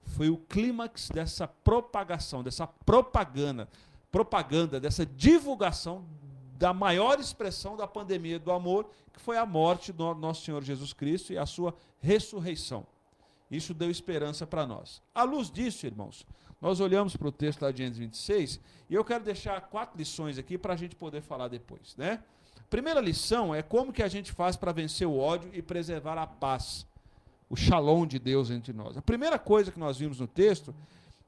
foi 0.04 0.30
o 0.30 0.38
clímax 0.38 1.10
dessa 1.10 1.48
propagação, 1.48 2.44
dessa 2.44 2.66
propaganda, 2.66 3.68
propaganda, 4.12 4.80
dessa 4.80 5.06
divulgação 5.06 6.06
da 6.62 6.76
maior 6.76 7.20
expressão 7.20 7.76
da 7.76 7.88
pandemia 7.88 8.38
do 8.38 8.52
amor, 8.52 8.88
que 9.12 9.20
foi 9.20 9.36
a 9.36 9.48
morte 9.48 9.92
do 9.92 10.14
nosso 10.14 10.46
Senhor 10.46 10.64
Jesus 10.64 10.94
Cristo 10.94 11.34
e 11.34 11.38
a 11.38 11.48
sua 11.48 11.74
ressurreição. 12.00 12.86
Isso 13.50 13.74
deu 13.74 13.90
esperança 13.90 14.46
para 14.46 14.68
nós. 14.68 15.02
À 15.14 15.24
luz 15.24 15.50
disso, 15.50 15.88
irmãos, 15.88 16.24
nós 16.62 16.80
olhamos 16.80 17.18
para 17.18 17.28
o 17.28 17.32
texto 17.32 17.64
lá 17.64 17.72
de 17.72 17.80
Gênesis 17.80 17.98
26 17.98 18.60
e 18.92 18.94
eu 18.94 19.04
quero 19.04 19.24
deixar 19.24 19.60
quatro 19.60 19.98
lições 19.98 20.38
aqui 20.38 20.56
para 20.56 20.76
a 20.76 20.78
gente 20.78 20.96
poder 20.96 21.24
falar 21.24 21.48
depois. 21.48 21.96
Né? 21.98 22.24
Primeira 22.70 23.02
lição 23.02 23.56
é 23.56 23.64
como 23.64 23.92
que 23.92 24.04
a 24.04 24.08
gente 24.08 24.32
faz 24.32 24.56
para 24.56 24.72
vencer 24.72 25.08
o 25.08 25.18
ódio 25.18 25.50
e 25.54 25.64
preservar 25.64 26.20
a 26.20 26.28
paz, 26.28 26.86
o 27.50 27.56
shalom 27.56 28.06
de 28.06 28.20
Deus 28.20 28.52
entre 28.52 28.72
nós. 28.72 28.96
A 28.96 29.02
primeira 29.02 29.40
coisa 29.40 29.72
que 29.72 29.80
nós 29.80 29.98
vimos 29.98 30.20
no 30.20 30.28
texto 30.28 30.76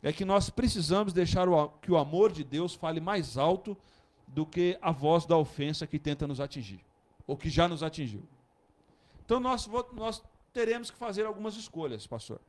é 0.03 0.13
que 0.13 0.25
nós 0.25 0.51
precisamos 0.51 1.11
deixar 1.11 1.49
o, 1.49 1.69
que 1.81 1.91
o 1.91 1.97
amor 1.97 2.31
de 2.31 2.43
Deus 2.43 2.75
fale 2.75 2.99
mais 2.99 3.35
alto 3.35 3.75
do 4.27 4.45
que 4.45 4.77
a 4.81 4.91
voz 4.91 5.25
da 5.25 5.37
ofensa 5.37 5.87
que 5.87 5.99
tenta 5.99 6.27
nos 6.27 6.39
atingir, 6.39 6.79
ou 7.27 7.37
que 7.37 7.49
já 7.49 7.67
nos 7.67 7.83
atingiu. 7.83 8.23
Então 9.25 9.39
nós, 9.39 9.67
nós 9.93 10.23
teremos 10.51 10.91
que 10.91 10.97
fazer 10.97 11.25
algumas 11.25 11.55
escolhas, 11.55 12.05
pastor. 12.05 12.39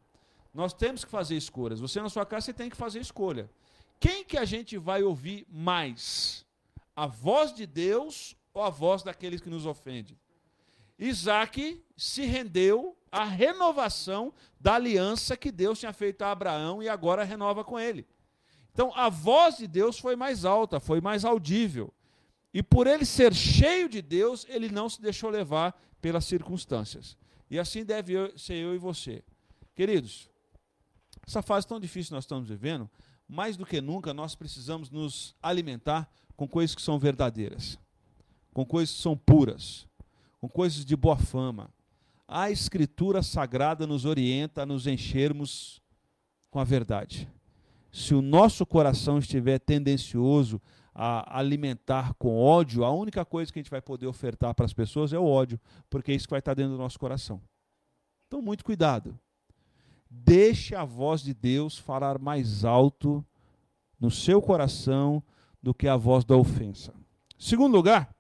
Nós 0.53 0.73
temos 0.73 1.05
que 1.05 1.11
fazer 1.11 1.37
escolhas. 1.37 1.81
Você 1.81 2.01
na 2.01 2.09
sua 2.09 2.25
casa 2.25 2.47
você 2.47 2.53
tem 2.53 2.71
que 2.71 2.77
fazer 2.77 3.01
escolha. 3.01 3.51
Quem 3.99 4.25
que 4.25 4.37
a 4.37 4.45
gente 4.45 4.77
vai 4.79 5.03
ouvir 5.03 5.47
mais? 5.51 6.47
A 6.95 7.07
voz 7.07 7.53
de 7.53 7.67
Deus 7.67 8.37
ou 8.53 8.63
a 8.63 8.71
voz 8.71 9.03
daqueles 9.03 9.41
que 9.41 9.51
nos 9.51 9.67
ofendem? 9.67 10.17
Isaac 10.99 11.83
se 11.97 12.25
rendeu 12.25 12.97
à 13.11 13.25
renovação 13.25 14.33
da 14.61 14.75
aliança 14.75 15.37
que 15.37 15.51
Deus 15.51 15.81
tinha 15.81 15.93
feito 15.93 16.23
a 16.23 16.31
Abraão 16.31 16.83
e 16.83 16.89
agora 16.89 17.25
renova 17.25 17.65
com 17.65 17.79
ele. 17.79 18.07
Então 18.75 18.93
a 18.97 19.09
voz 19.09 19.57
de 19.57 19.69
Deus 19.69 19.99
foi 20.01 20.17
mais 20.17 20.45
alta, 20.45 20.81
foi 20.81 21.01
mais 21.01 21.25
audível. 21.25 21.95
E 22.53 22.61
por 22.61 22.89
ele 22.89 23.05
ser 23.05 23.33
cheio 23.33 23.89
de 23.89 24.03
Deus, 24.03 24.45
ele 24.49 24.69
não 24.69 24.89
se 24.89 25.01
deixou 25.01 25.31
levar 25.31 25.81
pelas 26.01 26.25
circunstâncias. 26.25 27.17
E 27.49 27.59
assim 27.59 27.85
deve 27.85 28.37
ser 28.37 28.55
eu 28.55 28.75
e 28.75 28.79
você. 28.79 29.23
Queridos, 29.77 30.29
essa 31.27 31.41
fase 31.41 31.67
tão 31.67 31.79
difícil 31.79 32.15
nós 32.15 32.25
estamos 32.25 32.49
vivendo, 32.49 32.91
mais 33.29 33.57
do 33.57 33.65
que 33.65 33.81
nunca 33.81 34.13
nós 34.13 34.35
precisamos 34.35 34.91
nos 34.91 35.37
alimentar 35.41 36.11
com 36.37 36.49
coisas 36.49 36.75
que 36.75 36.83
são 36.83 36.99
verdadeiras, 36.99 37.79
com 38.53 38.67
coisas 38.67 38.97
que 38.97 39.03
são 39.03 39.17
puras, 39.17 39.87
com 40.41 40.49
coisas 40.49 40.85
de 40.85 40.97
boa 40.97 41.17
fama. 41.17 41.71
A 42.27 42.51
Escritura 42.51 43.23
Sagrada 43.23 43.87
nos 43.87 44.05
orienta 44.05 44.63
a 44.63 44.67
nos 44.67 44.87
enchermos 44.87 45.81
com 46.51 46.59
a 46.59 46.65
verdade 46.65 47.29
se 47.95 48.13
o 48.13 48.21
nosso 48.21 48.67
coração 48.67 49.21
estiver 49.21 49.61
tendencioso 49.61 50.61
a 50.93 51.39
alimentar 51.39 52.13
com 52.15 52.37
ódio, 52.37 52.83
a 52.83 52.91
única 52.91 53.25
coisa 53.25 53.53
que 53.53 53.61
a 53.61 53.63
gente 53.63 53.71
vai 53.71 53.81
poder 53.81 54.09
ofertar 54.09 54.53
para 54.53 54.67
as 54.67 54.73
pessoas 54.73 55.13
é 55.13 55.19
o 55.19 55.25
ódio, 55.25 55.61
porque 55.89 56.11
é 56.11 56.15
isso 56.17 56.27
que 56.27 56.33
vai 56.33 56.41
estar 56.41 56.55
dentro 56.55 56.73
do 56.73 56.79
nosso 56.79 56.99
coração. 56.99 57.41
Então, 58.27 58.43
muito 58.43 58.65
cuidado. 58.65 59.17
Deixe 60.11 60.75
a 60.75 60.85
voz 60.85 61.23
de 61.23 61.33
Deus 61.33 61.79
falar 61.79 62.19
mais 62.19 62.65
alto 62.65 63.25
no 64.01 64.11
seu 64.11 64.43
coração 64.43 65.23
do 65.63 65.73
que 65.73 65.87
a 65.87 65.97
voz 65.97 66.25
da 66.25 66.37
ofensa. 66.37 66.93
Segundo 67.39 67.77
lugar, 67.77 68.13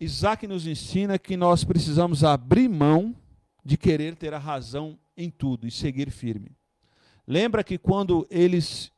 Isaac 0.00 0.48
nos 0.48 0.66
ensina 0.66 1.16
que 1.16 1.36
nós 1.36 1.62
precisamos 1.62 2.24
abrir 2.24 2.68
mão 2.68 3.14
de 3.64 3.76
querer 3.76 4.16
ter 4.16 4.34
a 4.34 4.38
razão 4.38 4.98
em 5.16 5.30
tudo 5.30 5.64
e 5.64 5.70
seguir 5.70 6.10
firme. 6.10 6.57
Lembra 7.28 7.62
que 7.62 7.76
quando 7.76 8.26
eles 8.30 8.90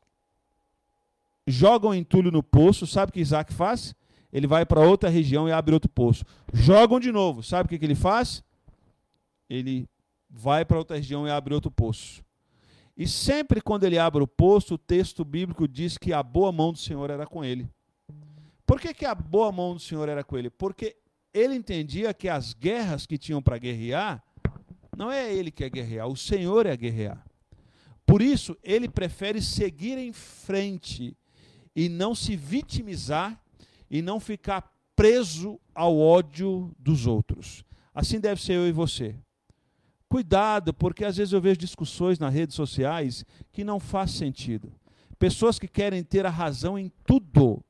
jogam 1.44 1.92
entulho 1.92 2.30
no 2.30 2.44
poço, 2.44 2.86
sabe 2.86 3.10
o 3.10 3.12
que 3.12 3.18
Isaac 3.18 3.52
faz? 3.52 3.92
Ele 4.32 4.46
vai 4.46 4.64
para 4.64 4.86
outra 4.86 5.08
região 5.08 5.48
e 5.48 5.52
abre 5.52 5.74
outro 5.74 5.90
poço. 5.90 6.24
Jogam 6.52 7.00
de 7.00 7.10
novo, 7.10 7.42
sabe 7.42 7.66
o 7.66 7.68
que, 7.68 7.76
que 7.76 7.84
ele 7.84 7.96
faz? 7.96 8.40
Ele 9.48 9.84
vai 10.30 10.64
para 10.64 10.78
outra 10.78 10.96
região 10.96 11.26
e 11.26 11.30
abre 11.30 11.52
outro 11.52 11.72
poço. 11.72 12.22
E 12.96 13.08
sempre 13.08 13.60
quando 13.60 13.82
ele 13.82 13.98
abre 13.98 14.22
o 14.22 14.28
poço, 14.28 14.74
o 14.74 14.78
texto 14.78 15.24
bíblico 15.24 15.66
diz 15.66 15.98
que 15.98 16.12
a 16.12 16.22
boa 16.22 16.52
mão 16.52 16.70
do 16.70 16.78
Senhor 16.78 17.10
era 17.10 17.26
com 17.26 17.44
ele. 17.44 17.68
Por 18.64 18.80
que, 18.80 18.94
que 18.94 19.04
a 19.04 19.12
boa 19.12 19.50
mão 19.50 19.74
do 19.74 19.80
Senhor 19.80 20.08
era 20.08 20.22
com 20.22 20.38
ele? 20.38 20.50
Porque 20.50 20.96
ele 21.34 21.56
entendia 21.56 22.14
que 22.14 22.28
as 22.28 22.54
guerras 22.54 23.06
que 23.06 23.18
tinham 23.18 23.42
para 23.42 23.58
guerrear, 23.58 24.22
não 24.96 25.10
é 25.10 25.34
ele 25.34 25.50
que 25.50 25.64
é 25.64 25.68
guerrear, 25.68 26.06
o 26.06 26.16
Senhor 26.16 26.64
é 26.66 26.76
guerrear. 26.76 27.28
Por 28.10 28.22
isso, 28.22 28.58
ele 28.64 28.88
prefere 28.88 29.40
seguir 29.40 29.96
em 29.96 30.12
frente 30.12 31.16
e 31.76 31.88
não 31.88 32.12
se 32.12 32.34
vitimizar 32.34 33.40
e 33.88 34.02
não 34.02 34.18
ficar 34.18 34.68
preso 34.96 35.60
ao 35.72 35.96
ódio 35.96 36.74
dos 36.76 37.06
outros. 37.06 37.64
Assim 37.94 38.18
deve 38.18 38.42
ser 38.42 38.54
eu 38.54 38.66
e 38.66 38.72
você. 38.72 39.14
Cuidado, 40.08 40.74
porque 40.74 41.04
às 41.04 41.18
vezes 41.18 41.32
eu 41.32 41.40
vejo 41.40 41.58
discussões 41.58 42.18
nas 42.18 42.34
redes 42.34 42.56
sociais 42.56 43.24
que 43.52 43.62
não 43.62 43.78
faz 43.78 44.10
sentido. 44.10 44.72
Pessoas 45.16 45.56
que 45.56 45.68
querem 45.68 46.02
ter 46.02 46.26
a 46.26 46.30
razão 46.30 46.76
em 46.76 46.90
tudo, 47.06 47.64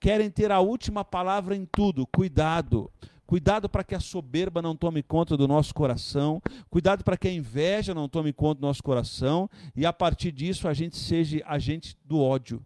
querem 0.00 0.28
ter 0.28 0.50
a 0.50 0.58
última 0.58 1.04
palavra 1.04 1.54
em 1.54 1.64
tudo. 1.64 2.04
Cuidado. 2.04 2.90
Cuidado 3.26 3.68
para 3.68 3.82
que 3.82 3.94
a 3.94 4.00
soberba 4.00 4.60
não 4.60 4.76
tome 4.76 5.02
conta 5.02 5.36
do 5.36 5.48
nosso 5.48 5.74
coração. 5.74 6.42
Cuidado 6.68 7.02
para 7.02 7.16
que 7.16 7.28
a 7.28 7.32
inveja 7.32 7.94
não 7.94 8.08
tome 8.08 8.32
conta 8.32 8.60
do 8.60 8.66
nosso 8.66 8.82
coração. 8.82 9.48
E 9.74 9.86
a 9.86 9.92
partir 9.92 10.30
disso 10.30 10.68
a 10.68 10.74
gente 10.74 10.96
seja 10.96 11.42
agente 11.46 11.96
do 12.04 12.20
ódio. 12.20 12.64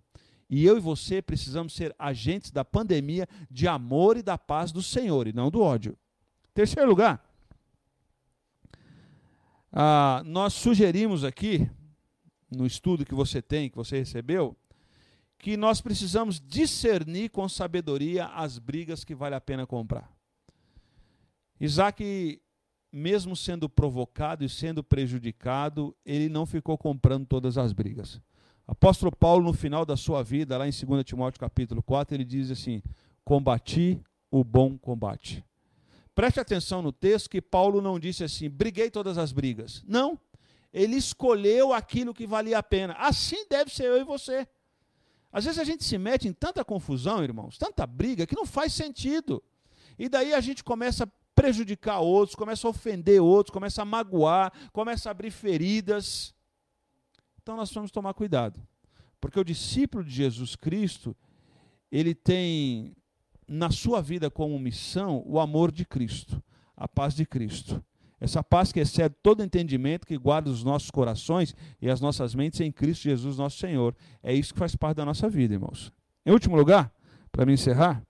E 0.50 0.64
eu 0.64 0.76
e 0.76 0.80
você 0.80 1.20
precisamos 1.20 1.74
ser 1.74 1.94
agentes 1.98 2.50
da 2.50 2.64
pandemia 2.64 3.28
de 3.50 3.68
amor 3.68 4.16
e 4.16 4.22
da 4.22 4.38
paz 4.38 4.72
do 4.72 4.82
Senhor 4.82 5.26
e 5.26 5.32
não 5.32 5.50
do 5.50 5.60
ódio. 5.60 5.96
Terceiro 6.54 6.88
lugar, 6.88 7.22
ah, 9.70 10.22
nós 10.24 10.54
sugerimos 10.54 11.22
aqui, 11.22 11.70
no 12.50 12.66
estudo 12.66 13.04
que 13.04 13.14
você 13.14 13.42
tem, 13.42 13.68
que 13.68 13.76
você 13.76 13.98
recebeu, 13.98 14.56
que 15.38 15.56
nós 15.56 15.80
precisamos 15.80 16.40
discernir 16.40 17.28
com 17.28 17.48
sabedoria 17.48 18.26
as 18.26 18.58
brigas 18.58 19.04
que 19.04 19.14
vale 19.14 19.34
a 19.34 19.40
pena 19.40 19.66
comprar. 19.66 20.17
Isaac, 21.60 22.40
mesmo 22.92 23.36
sendo 23.36 23.68
provocado 23.68 24.44
e 24.44 24.48
sendo 24.48 24.82
prejudicado, 24.82 25.94
ele 26.04 26.28
não 26.28 26.46
ficou 26.46 26.78
comprando 26.78 27.26
todas 27.26 27.58
as 27.58 27.72
brigas. 27.72 28.20
Apóstolo 28.66 29.14
Paulo, 29.14 29.44
no 29.44 29.52
final 29.52 29.84
da 29.84 29.96
sua 29.96 30.22
vida, 30.22 30.58
lá 30.58 30.68
em 30.68 30.70
2 30.70 31.04
Timóteo 31.04 31.40
capítulo 31.40 31.82
4, 31.82 32.14
ele 32.14 32.24
diz 32.24 32.50
assim: 32.50 32.82
Combati 33.24 34.00
o 34.30 34.44
bom 34.44 34.76
combate. 34.76 35.44
Preste 36.14 36.40
atenção 36.40 36.82
no 36.82 36.90
texto 36.90 37.30
que 37.30 37.40
Paulo 37.40 37.80
não 37.80 37.96
disse 37.96 38.24
assim, 38.24 38.50
briguei 38.50 38.90
todas 38.90 39.16
as 39.16 39.30
brigas. 39.30 39.84
Não. 39.86 40.18
Ele 40.72 40.96
escolheu 40.96 41.72
aquilo 41.72 42.12
que 42.12 42.26
valia 42.26 42.58
a 42.58 42.62
pena. 42.62 42.94
Assim 42.94 43.46
deve 43.48 43.72
ser 43.72 43.84
eu 43.84 44.00
e 44.00 44.04
você. 44.04 44.46
Às 45.32 45.44
vezes 45.44 45.60
a 45.60 45.64
gente 45.64 45.84
se 45.84 45.96
mete 45.96 46.26
em 46.26 46.32
tanta 46.32 46.64
confusão, 46.64 47.22
irmãos, 47.22 47.56
tanta 47.56 47.86
briga, 47.86 48.26
que 48.26 48.34
não 48.34 48.44
faz 48.44 48.72
sentido. 48.72 49.40
E 49.96 50.08
daí 50.08 50.34
a 50.34 50.40
gente 50.40 50.64
começa 50.64 51.04
a 51.04 51.08
prejudicar 51.38 52.00
outros, 52.00 52.34
começa 52.34 52.66
a 52.66 52.70
ofender 52.70 53.22
outros, 53.22 53.52
começa 53.52 53.82
a 53.82 53.84
magoar, 53.84 54.52
começa 54.72 55.08
a 55.08 55.12
abrir 55.12 55.30
feridas. 55.30 56.34
Então 57.40 57.54
nós 57.54 57.68
precisamos 57.68 57.92
tomar 57.92 58.12
cuidado. 58.12 58.60
Porque 59.20 59.38
o 59.38 59.44
discípulo 59.44 60.02
de 60.02 60.10
Jesus 60.10 60.56
Cristo, 60.56 61.16
ele 61.92 62.12
tem 62.12 62.92
na 63.46 63.70
sua 63.70 64.02
vida 64.02 64.28
como 64.28 64.58
missão 64.58 65.22
o 65.24 65.38
amor 65.38 65.70
de 65.70 65.84
Cristo, 65.84 66.42
a 66.76 66.88
paz 66.88 67.14
de 67.14 67.24
Cristo. 67.24 67.82
Essa 68.20 68.42
paz 68.42 68.72
que 68.72 68.80
excede 68.80 69.14
todo 69.22 69.44
entendimento, 69.44 70.08
que 70.08 70.18
guarda 70.18 70.50
os 70.50 70.64
nossos 70.64 70.90
corações 70.90 71.54
e 71.80 71.88
as 71.88 72.00
nossas 72.00 72.34
mentes 72.34 72.60
em 72.60 72.72
Cristo 72.72 73.04
Jesus, 73.04 73.38
nosso 73.38 73.58
Senhor. 73.58 73.94
É 74.24 74.34
isso 74.34 74.52
que 74.52 74.58
faz 74.58 74.74
parte 74.74 74.96
da 74.96 75.04
nossa 75.04 75.28
vida, 75.28 75.54
irmãos. 75.54 75.92
Em 76.26 76.32
último 76.32 76.56
lugar, 76.56 76.92
para 77.30 77.46
me 77.46 77.52
encerrar, 77.52 78.02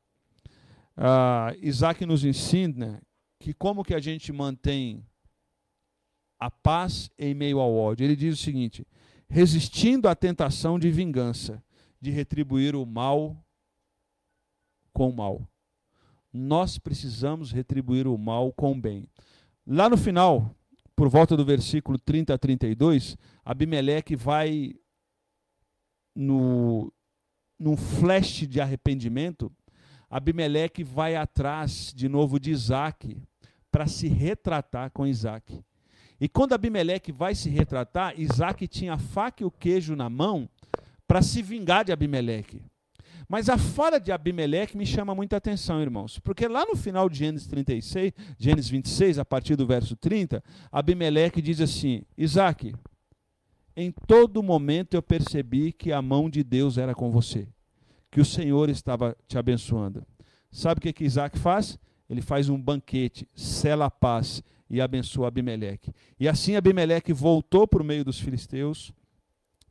uh, 0.97 1.55
Isaac 1.61 2.07
nos 2.07 2.25
ensina 2.25 3.03
que 3.39 3.55
como 3.55 3.85
que 3.85 3.95
a 3.95 4.01
gente 4.01 4.33
mantém 4.33 5.05
a 6.39 6.51
paz 6.51 7.11
em 7.19 7.35
meio 7.35 7.59
ao 7.59 7.75
ódio. 7.75 8.05
Ele 8.05 8.17
diz 8.17 8.39
o 8.39 8.43
seguinte: 8.43 8.87
resistindo 9.29 10.09
à 10.09 10.15
tentação 10.15 10.79
de 10.79 10.91
vingança, 10.91 11.63
de 12.01 12.11
retribuir 12.11 12.77
o 12.77 12.87
mal 12.87 13.37
com 14.93 15.11
o 15.11 15.17
mal. 15.17 15.49
Nós 16.33 16.79
precisamos 16.79 17.51
retribuir 17.51 18.07
o 18.07 18.17
mal 18.17 18.53
com 18.53 18.73
o 18.73 18.81
bem. 18.81 19.09
Lá 19.67 19.89
no 19.89 19.97
final, 19.97 20.55
por 20.95 21.09
volta 21.09 21.37
do 21.37 21.45
versículo 21.45 21.99
30 21.99 22.35
a 22.35 22.39
32, 22.39 23.17
Abimeleque 23.45 24.15
vai 24.15 24.75
no 26.15 26.93
num 27.59 27.77
flash 27.77 28.47
de 28.47 28.61
arrependimento, 28.61 29.53
Abimeleque 30.11 30.83
vai 30.83 31.17
atrás 31.17 31.93
de 31.95 32.09
novo 32.09 32.41
de 32.41 32.51
Isaac 32.51 33.17
para 33.71 33.87
se 33.87 34.09
retratar 34.09 34.91
com 34.91 35.07
Isaac. 35.07 35.63
E 36.21 36.29
quando 36.29 36.53
Abimeleque 36.53 37.13
vai 37.13 37.35
se 37.35 37.49
retratar, 37.49 38.19
Isaac 38.19 38.67
tinha 38.67 38.95
a 38.95 38.99
faca 38.99 39.43
e 39.43 39.47
o 39.47 39.51
queijo 39.51 39.95
na 39.95 40.11
mão 40.11 40.49
para 41.07 41.23
se 41.23 41.43
vingar 41.43 41.85
de 41.85 41.93
Abimeleque. 41.93 42.63
Mas 43.29 43.51
a 43.51 43.59
fala 43.59 44.01
de 44.01 44.11
Abimeleque 44.11 44.77
me 44.77 44.87
chama 44.87 45.15
muita 45.15 45.37
atenção, 45.37 45.83
irmãos, 45.83 46.19
porque 46.19 46.49
lá 46.49 46.65
no 46.65 46.75
final 46.75 47.11
de 47.11 47.19
Gênesis 47.19 47.47
36, 47.47 48.13
Gênesis 48.39 48.71
26, 48.71 49.19
a 49.19 49.25
partir 49.25 49.55
do 49.55 49.67
verso 49.67 49.95
30, 49.95 50.43
Abimeleque 50.73 51.43
diz 51.43 51.61
assim: 51.61 52.03
Isaac, 52.17 52.75
em 53.77 53.93
todo 54.07 54.43
momento 54.43 54.95
eu 54.95 55.03
percebi 55.03 55.73
que 55.73 55.93
a 55.93 56.01
mão 56.01 56.31
de 56.31 56.43
Deus 56.43 56.79
era 56.79 56.95
com 56.95 57.11
você, 57.11 57.47
que 58.11 58.21
o 58.21 58.25
Senhor 58.25 58.69
estava 58.69 59.17
te 59.27 59.37
abençoando. 59.39 60.07
Sabe 60.51 60.79
o 60.79 60.83
que, 60.83 60.93
que 60.93 61.05
Isaac 61.05 61.39
faz? 61.39 61.79
Ele 62.09 62.23
faz 62.23 62.49
um 62.49 62.61
banquete, 62.61 63.29
sela 63.35 63.87
a 63.87 63.91
paz 63.91 64.43
e 64.71 64.81
abençoa 64.81 65.29
Abimeleque. 65.29 65.93
E 66.19 66.29
assim 66.29 66.57
Abimeleque 66.57 67.13
voltou 67.13 67.67
para 67.67 67.83
o 67.83 67.85
meio 67.85 68.05
dos 68.05 68.19
filisteus, 68.19 68.93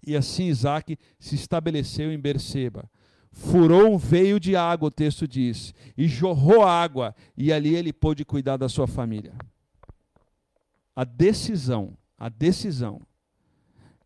e 0.05 0.15
assim 0.15 0.45
Isaac 0.45 0.97
se 1.19 1.35
estabeleceu 1.35 2.11
em 2.11 2.19
Berseba 2.19 2.89
furou 3.37 3.93
um 3.93 3.97
veio 3.97 4.39
de 4.39 4.55
água, 4.55 4.87
o 4.87 4.91
texto 4.91 5.27
diz, 5.27 5.73
e 5.95 6.07
jorrou 6.07 6.63
água, 6.63 7.15
e 7.37 7.53
ali 7.53 7.75
ele 7.75 7.93
pôde 7.93 8.25
cuidar 8.25 8.57
da 8.57 8.67
sua 8.67 8.87
família. 8.87 9.33
A 10.95 11.03
decisão, 11.03 11.95
a 12.17 12.29
decisão 12.29 13.01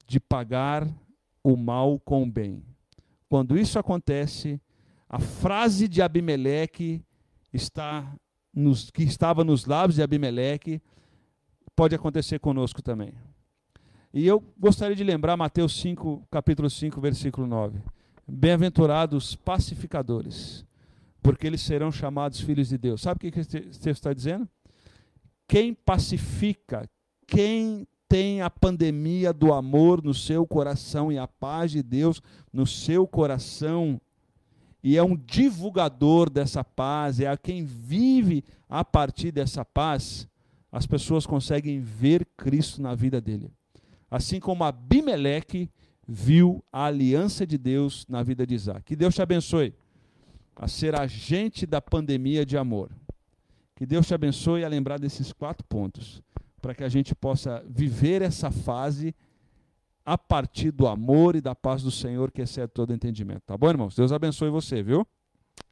de 0.06 0.20
pagar 0.20 0.86
o 1.42 1.56
mal 1.56 1.98
com 2.00 2.24
o 2.24 2.30
bem. 2.30 2.62
Quando 3.32 3.58
isso 3.58 3.80
acontece, 3.80 4.60
a 5.08 5.18
frase 5.18 5.88
de 5.88 6.02
Abimeleque 6.02 7.02
está 7.54 8.14
nos, 8.54 8.92
que 8.92 9.04
estava 9.04 9.42
nos 9.46 9.64
lábios 9.64 9.96
de 9.96 10.04
Abimeleque 10.04 10.82
pode 11.74 11.96
acontecer 11.96 12.40
conosco 12.40 12.82
também. 12.82 13.14
E 14.14 14.28
eu 14.28 14.44
gostaria 14.60 14.98
de 14.98 15.04
lembrar 15.06 15.38
Mateus 15.38 15.80
5, 15.80 16.28
capítulo 16.30 16.70
5, 16.70 17.00
versículo 17.00 17.48
9. 17.48 17.80
Bem-aventurados 18.28 19.34
pacificadores, 19.34 20.66
porque 21.24 21.48
eles 21.48 21.62
serão 21.62 21.90
chamados 21.90 22.42
filhos 22.42 22.68
de 22.68 22.78
Deus. 22.78 23.00
Sabe 23.00 23.30
o 23.30 23.32
que 23.32 23.40
esse 23.40 23.62
texto 23.62 23.88
está 23.88 24.12
dizendo? 24.12 24.46
Quem 25.48 25.74
pacifica, 25.74 26.86
quem 27.26 27.88
tem 28.12 28.42
a 28.42 28.50
pandemia 28.50 29.32
do 29.32 29.54
amor 29.54 30.04
no 30.04 30.14
seu 30.14 30.46
coração 30.46 31.14
e 31.14 31.18
a 31.18 31.26
paz 31.26 31.72
de 31.72 31.82
Deus 31.82 32.22
no 32.52 32.68
seu 32.68 33.08
coração, 33.08 34.02
e 34.84 34.98
é 34.98 35.04
um 35.04 35.16
divulgador 35.16 36.30
dessa 36.30 36.62
paz, 36.62 37.22
é 37.22 37.28
a 37.28 37.38
quem 37.38 37.64
vive 37.64 38.44
a 38.68 38.84
partir 38.84 39.32
dessa 39.32 39.64
paz, 39.64 40.28
as 40.70 40.86
pessoas 40.86 41.26
conseguem 41.26 41.80
ver 41.80 42.28
Cristo 42.36 42.82
na 42.82 42.94
vida 42.94 43.22
dele. 43.22 43.50
Assim 44.10 44.42
como 44.42 44.66
Abimeleque 44.66 45.70
viu 46.06 46.62
a 46.70 46.88
aliança 46.88 47.48
de 47.48 47.58
Deus 47.58 48.06
na 48.10 48.22
vida 48.24 48.46
de 48.46 48.56
Isaac. 48.56 48.84
Que 48.84 48.96
Deus 48.98 49.16
te 49.16 49.22
abençoe 49.22 49.74
a 50.54 50.68
ser 50.68 51.00
agente 51.00 51.66
da 51.66 51.82
pandemia 51.82 52.46
de 52.46 52.58
amor. 52.58 52.92
Que 53.74 53.86
Deus 53.86 54.06
te 54.06 54.14
abençoe 54.14 54.66
a 54.66 54.68
lembrar 54.68 55.00
desses 55.00 55.32
quatro 55.32 55.66
pontos, 55.66 56.22
para 56.62 56.76
que 56.76 56.84
a 56.84 56.90
gente 56.90 57.16
possa 57.16 57.64
viver 57.68 58.22
essa 58.22 58.52
fase 58.52 59.16
a 60.06 60.18
partir 60.18 60.72
do 60.72 60.88
amor 60.88 61.36
e 61.36 61.42
da 61.42 61.56
paz 61.56 61.84
do 61.84 61.92
Senhor, 61.92 62.32
que 62.32 62.42
excede 62.42 62.72
todo 62.72 62.94
entendimento. 62.94 63.42
Tá 63.46 63.58
bom, 63.58 63.70
irmãos? 63.70 63.96
Deus 63.96 64.12
abençoe 64.12 64.50
você, 64.50 64.82
viu? 64.82 65.06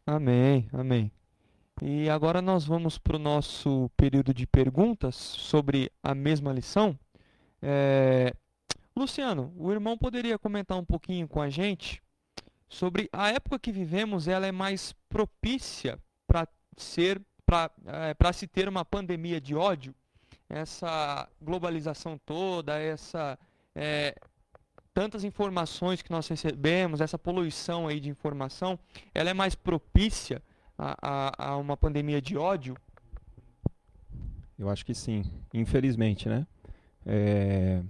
Amém, 0.05 0.67
amém. 0.74 1.12
E 1.81 2.10
agora 2.10 2.41
nós 2.41 2.65
vamos 2.65 2.98
para 2.98 3.15
o 3.15 3.19
nosso 3.19 3.89
período 3.96 4.34
de 4.34 4.46
perguntas 4.46 5.15
sobre 5.15 5.91
a 6.03 6.13
mesma 6.13 6.51
lição. 6.51 6.98
É, 7.62 8.34
Luciano, 8.96 9.53
o 9.58 9.72
irmão 9.72 9.98
poderia 9.98 10.38
comentar 10.38 10.77
um 10.77 10.86
pouquinho 10.86 11.27
com 11.27 11.41
a 11.41 11.50
gente 11.50 12.01
sobre 12.67 13.10
a 13.12 13.29
época 13.31 13.58
que 13.58 13.72
vivemos, 13.72 14.27
ela 14.27 14.46
é 14.46 14.51
mais 14.51 14.93
propícia 15.10 15.98
para 16.27 16.48
ser 16.78 17.21
para 17.45 17.71
é, 17.88 18.32
se 18.32 18.47
ter 18.47 18.69
uma 18.69 18.86
pandemia 18.86 19.41
de 19.41 19.56
ódio, 19.56 19.95
essa 20.50 21.30
globalização 21.42 22.18
toda, 22.26 22.80
essa 22.80 23.38
é, 23.76 24.16
tantas 24.94 25.24
informações 25.24 26.02
que 26.02 26.12
nós 26.12 26.28
recebemos, 26.28 27.02
essa 27.02 27.18
poluição 27.18 27.88
aí 27.88 28.00
de 28.00 28.10
informação, 28.10 28.78
ela 29.14 29.30
é 29.30 29.34
mais 29.34 29.56
propícia 29.56 30.42
a, 30.78 30.98
a, 31.02 31.52
a 31.52 31.58
uma 31.58 31.78
pandemia 31.78 32.22
de 32.22 32.38
ódio? 32.38 32.76
Eu 34.58 34.70
acho 34.70 34.86
que 34.86 34.94
sim, 34.94 35.24
infelizmente, 35.54 36.28
né? 36.28 36.46
É, 37.06 37.82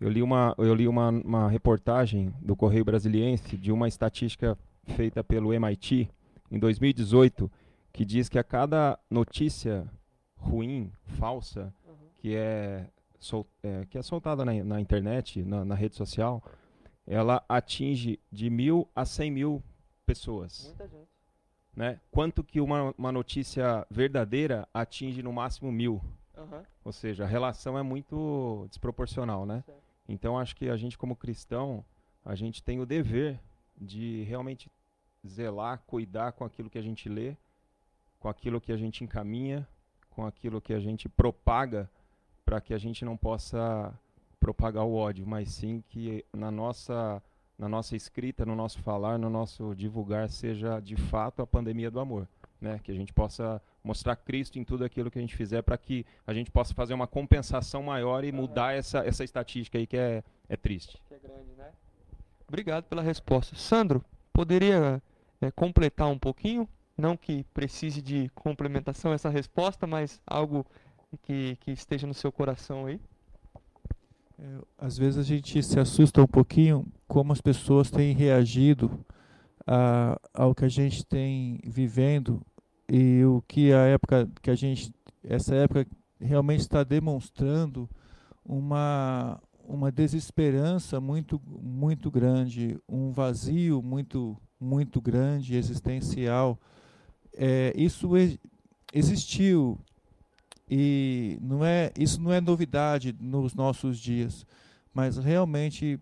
eu 0.00 0.08
li 0.08 0.22
uma, 0.22 0.54
eu 0.58 0.74
li 0.74 0.88
uma, 0.88 1.10
uma 1.10 1.48
reportagem 1.48 2.34
do 2.40 2.56
Correio 2.56 2.84
Brasiliense 2.84 3.56
de 3.56 3.70
uma 3.70 3.86
estatística 3.86 4.58
feita 4.96 5.22
pelo 5.22 5.52
MIT 5.52 6.10
em 6.50 6.58
2018 6.58 7.50
que 7.92 8.04
diz 8.04 8.28
que 8.28 8.38
a 8.38 8.44
cada 8.44 8.98
notícia 9.10 9.88
ruim, 10.36 10.90
falsa. 11.18 11.72
Que, 12.18 12.34
é, 12.34 12.86
sol, 13.18 13.46
é, 13.62 13.86
que 13.86 13.96
é 13.96 14.02
soltada 14.02 14.44
na, 14.44 14.52
na 14.62 14.80
internet, 14.80 15.42
na, 15.42 15.64
na, 15.64 15.74
rede 15.74 15.96
social, 15.96 16.42
ela 17.06 17.42
atinge 17.48 18.20
de 18.30 18.50
mil 18.50 18.88
a 18.94 19.04
cem 19.04 19.30
mil 19.30 19.62
pessoas. 20.04 20.66
Muita 20.66 20.88
gente. 20.88 21.08
Né? 21.74 22.00
Quanto 22.10 22.42
que 22.42 22.60
uma, 22.60 22.92
uma 22.98 23.12
notícia 23.12 23.86
verdadeira 23.90 24.68
atinge 24.74 25.22
no 25.22 25.32
máximo 25.32 25.70
mil. 25.70 26.02
Uhum. 26.36 26.62
Ou 26.84 26.92
seja, 26.92 27.24
a 27.24 27.26
relação 27.26 27.78
é 27.78 27.82
muito 27.82 28.66
desproporcional, 28.68 29.46
né? 29.46 29.62
Certo. 29.64 29.82
Então 30.08 30.38
acho 30.38 30.56
que 30.56 30.68
a 30.68 30.76
gente 30.76 30.96
como 30.96 31.14
cristão, 31.14 31.84
a 32.24 32.34
gente 32.34 32.62
tem 32.62 32.80
o 32.80 32.86
dever 32.86 33.38
de 33.76 34.22
realmente 34.24 34.70
zelar, 35.26 35.82
cuidar 35.86 36.32
com 36.32 36.44
aquilo 36.44 36.70
que 36.70 36.78
a 36.78 36.82
gente 36.82 37.08
lê, 37.08 37.36
com 38.18 38.28
aquilo 38.28 38.60
que 38.60 38.72
a 38.72 38.76
gente 38.76 39.04
encaminha, 39.04 39.68
com 40.10 40.26
aquilo 40.26 40.60
que 40.60 40.72
a 40.72 40.80
gente 40.80 41.08
propaga, 41.08 41.88
para 42.48 42.62
que 42.62 42.72
a 42.72 42.78
gente 42.78 43.04
não 43.04 43.14
possa 43.14 43.92
propagar 44.40 44.82
o 44.82 44.94
ódio, 44.94 45.26
mas 45.26 45.50
sim 45.50 45.84
que 45.86 46.24
na 46.32 46.50
nossa 46.50 47.22
na 47.58 47.68
nossa 47.68 47.94
escrita, 47.94 48.46
no 48.46 48.54
nosso 48.56 48.78
falar, 48.78 49.18
no 49.18 49.28
nosso 49.28 49.74
divulgar 49.74 50.30
seja 50.30 50.80
de 50.80 50.96
fato 50.96 51.42
a 51.42 51.46
pandemia 51.46 51.90
do 51.90 52.00
amor, 52.00 52.26
né? 52.58 52.80
Que 52.82 52.90
a 52.90 52.94
gente 52.94 53.12
possa 53.12 53.60
mostrar 53.84 54.16
Cristo 54.16 54.58
em 54.58 54.64
tudo 54.64 54.82
aquilo 54.82 55.10
que 55.10 55.18
a 55.18 55.20
gente 55.20 55.36
fizer 55.36 55.60
para 55.60 55.76
que 55.76 56.06
a 56.26 56.32
gente 56.32 56.50
possa 56.50 56.72
fazer 56.72 56.94
uma 56.94 57.06
compensação 57.06 57.82
maior 57.82 58.24
e 58.24 58.32
mudar 58.32 58.74
essa, 58.74 59.00
essa 59.00 59.24
estatística 59.24 59.76
aí 59.76 59.86
que 59.86 59.98
é, 59.98 60.24
é 60.48 60.56
triste. 60.56 61.02
Que 61.06 61.14
é 61.14 61.18
grande, 61.18 61.52
né? 61.54 61.70
Obrigado 62.46 62.84
pela 62.84 63.02
resposta. 63.02 63.56
Sandro, 63.56 64.02
poderia 64.32 65.02
é, 65.42 65.50
completar 65.50 66.08
um 66.08 66.18
pouquinho? 66.18 66.66
Não 66.96 67.14
que 67.14 67.44
precise 67.52 68.00
de 68.00 68.30
complementação 68.34 69.12
essa 69.12 69.28
resposta, 69.28 69.86
mas 69.86 70.20
algo 70.26 70.64
que, 71.16 71.56
que 71.60 71.70
esteja 71.70 72.06
no 72.06 72.14
seu 72.14 72.30
coração 72.30 72.86
aí. 72.86 73.00
É, 74.38 74.58
às 74.78 74.96
vezes 74.96 75.18
a 75.18 75.22
gente 75.22 75.62
se 75.62 75.80
assusta 75.80 76.22
um 76.22 76.26
pouquinho 76.26 76.86
como 77.06 77.32
as 77.32 77.40
pessoas 77.40 77.90
têm 77.90 78.14
reagido 78.14 79.04
a, 79.66 80.20
ao 80.32 80.54
que 80.54 80.64
a 80.64 80.68
gente 80.68 81.04
tem 81.04 81.58
vivendo 81.64 82.40
e 82.88 83.24
o 83.24 83.42
que 83.46 83.72
a 83.72 83.80
época 83.80 84.30
que 84.40 84.50
a 84.50 84.54
gente 84.54 84.92
essa 85.24 85.54
época 85.54 85.86
realmente 86.20 86.60
está 86.60 86.84
demonstrando 86.84 87.88
uma 88.44 89.40
uma 89.66 89.92
desesperança 89.92 91.00
muito 91.00 91.40
muito 91.46 92.10
grande 92.10 92.78
um 92.88 93.10
vazio 93.10 93.82
muito 93.82 94.36
muito 94.58 95.00
grande 95.00 95.56
existencial 95.56 96.58
é, 97.36 97.72
isso 97.76 98.10
existiu 98.92 99.78
e 100.70 101.38
não 101.40 101.64
é 101.64 101.92
isso 101.98 102.20
não 102.20 102.32
é 102.32 102.40
novidade 102.40 103.14
nos 103.20 103.54
nossos 103.54 103.98
dias 103.98 104.46
mas 104.92 105.16
realmente 105.16 105.98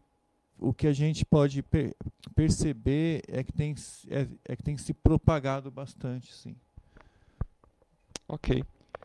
o 0.59 0.73
que 0.73 0.87
a 0.87 0.93
gente 0.93 1.25
pode 1.25 1.63
per 1.63 1.95
perceber 2.35 3.23
é 3.29 3.45
que 3.45 3.53
tem 3.53 3.75
é, 4.09 4.27
é 4.45 4.57
que 4.57 4.63
tem 4.63 4.77
se 4.77 4.93
propagado 4.93 5.71
bastante 5.71 6.35
sim 6.35 6.57
Ok. 8.29 8.65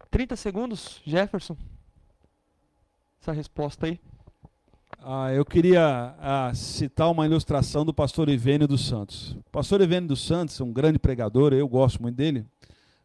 30 0.09 0.35
segundos, 0.35 0.99
Jefferson. 1.05 1.55
Essa 3.21 3.31
resposta 3.31 3.85
aí. 3.85 3.99
Ah, 4.97 5.31
eu 5.31 5.45
queria 5.45 6.15
ah, 6.19 6.51
citar 6.55 7.09
uma 7.09 7.25
ilustração 7.25 7.85
do 7.85 7.93
pastor 7.93 8.29
Ivênio 8.29 8.67
dos 8.67 8.85
Santos. 8.85 9.33
O 9.33 9.51
pastor 9.51 9.81
Ivênio 9.81 10.09
dos 10.09 10.25
Santos 10.25 10.59
é 10.59 10.63
um 10.63 10.73
grande 10.73 10.97
pregador, 10.97 11.53
eu 11.53 11.67
gosto 11.67 12.01
muito 12.01 12.15
dele. 12.15 12.45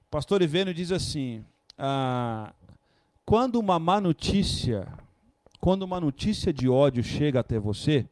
O 0.06 0.10
pastor 0.10 0.40
Ivênio 0.40 0.72
diz 0.72 0.90
assim: 0.90 1.44
ah, 1.78 2.52
quando 3.24 3.56
uma 3.56 3.78
má 3.78 4.00
notícia, 4.00 4.86
quando 5.60 5.82
uma 5.82 6.00
notícia 6.00 6.52
de 6.52 6.68
ódio 6.68 7.02
chega 7.02 7.40
até 7.40 7.58
você, 7.58 8.08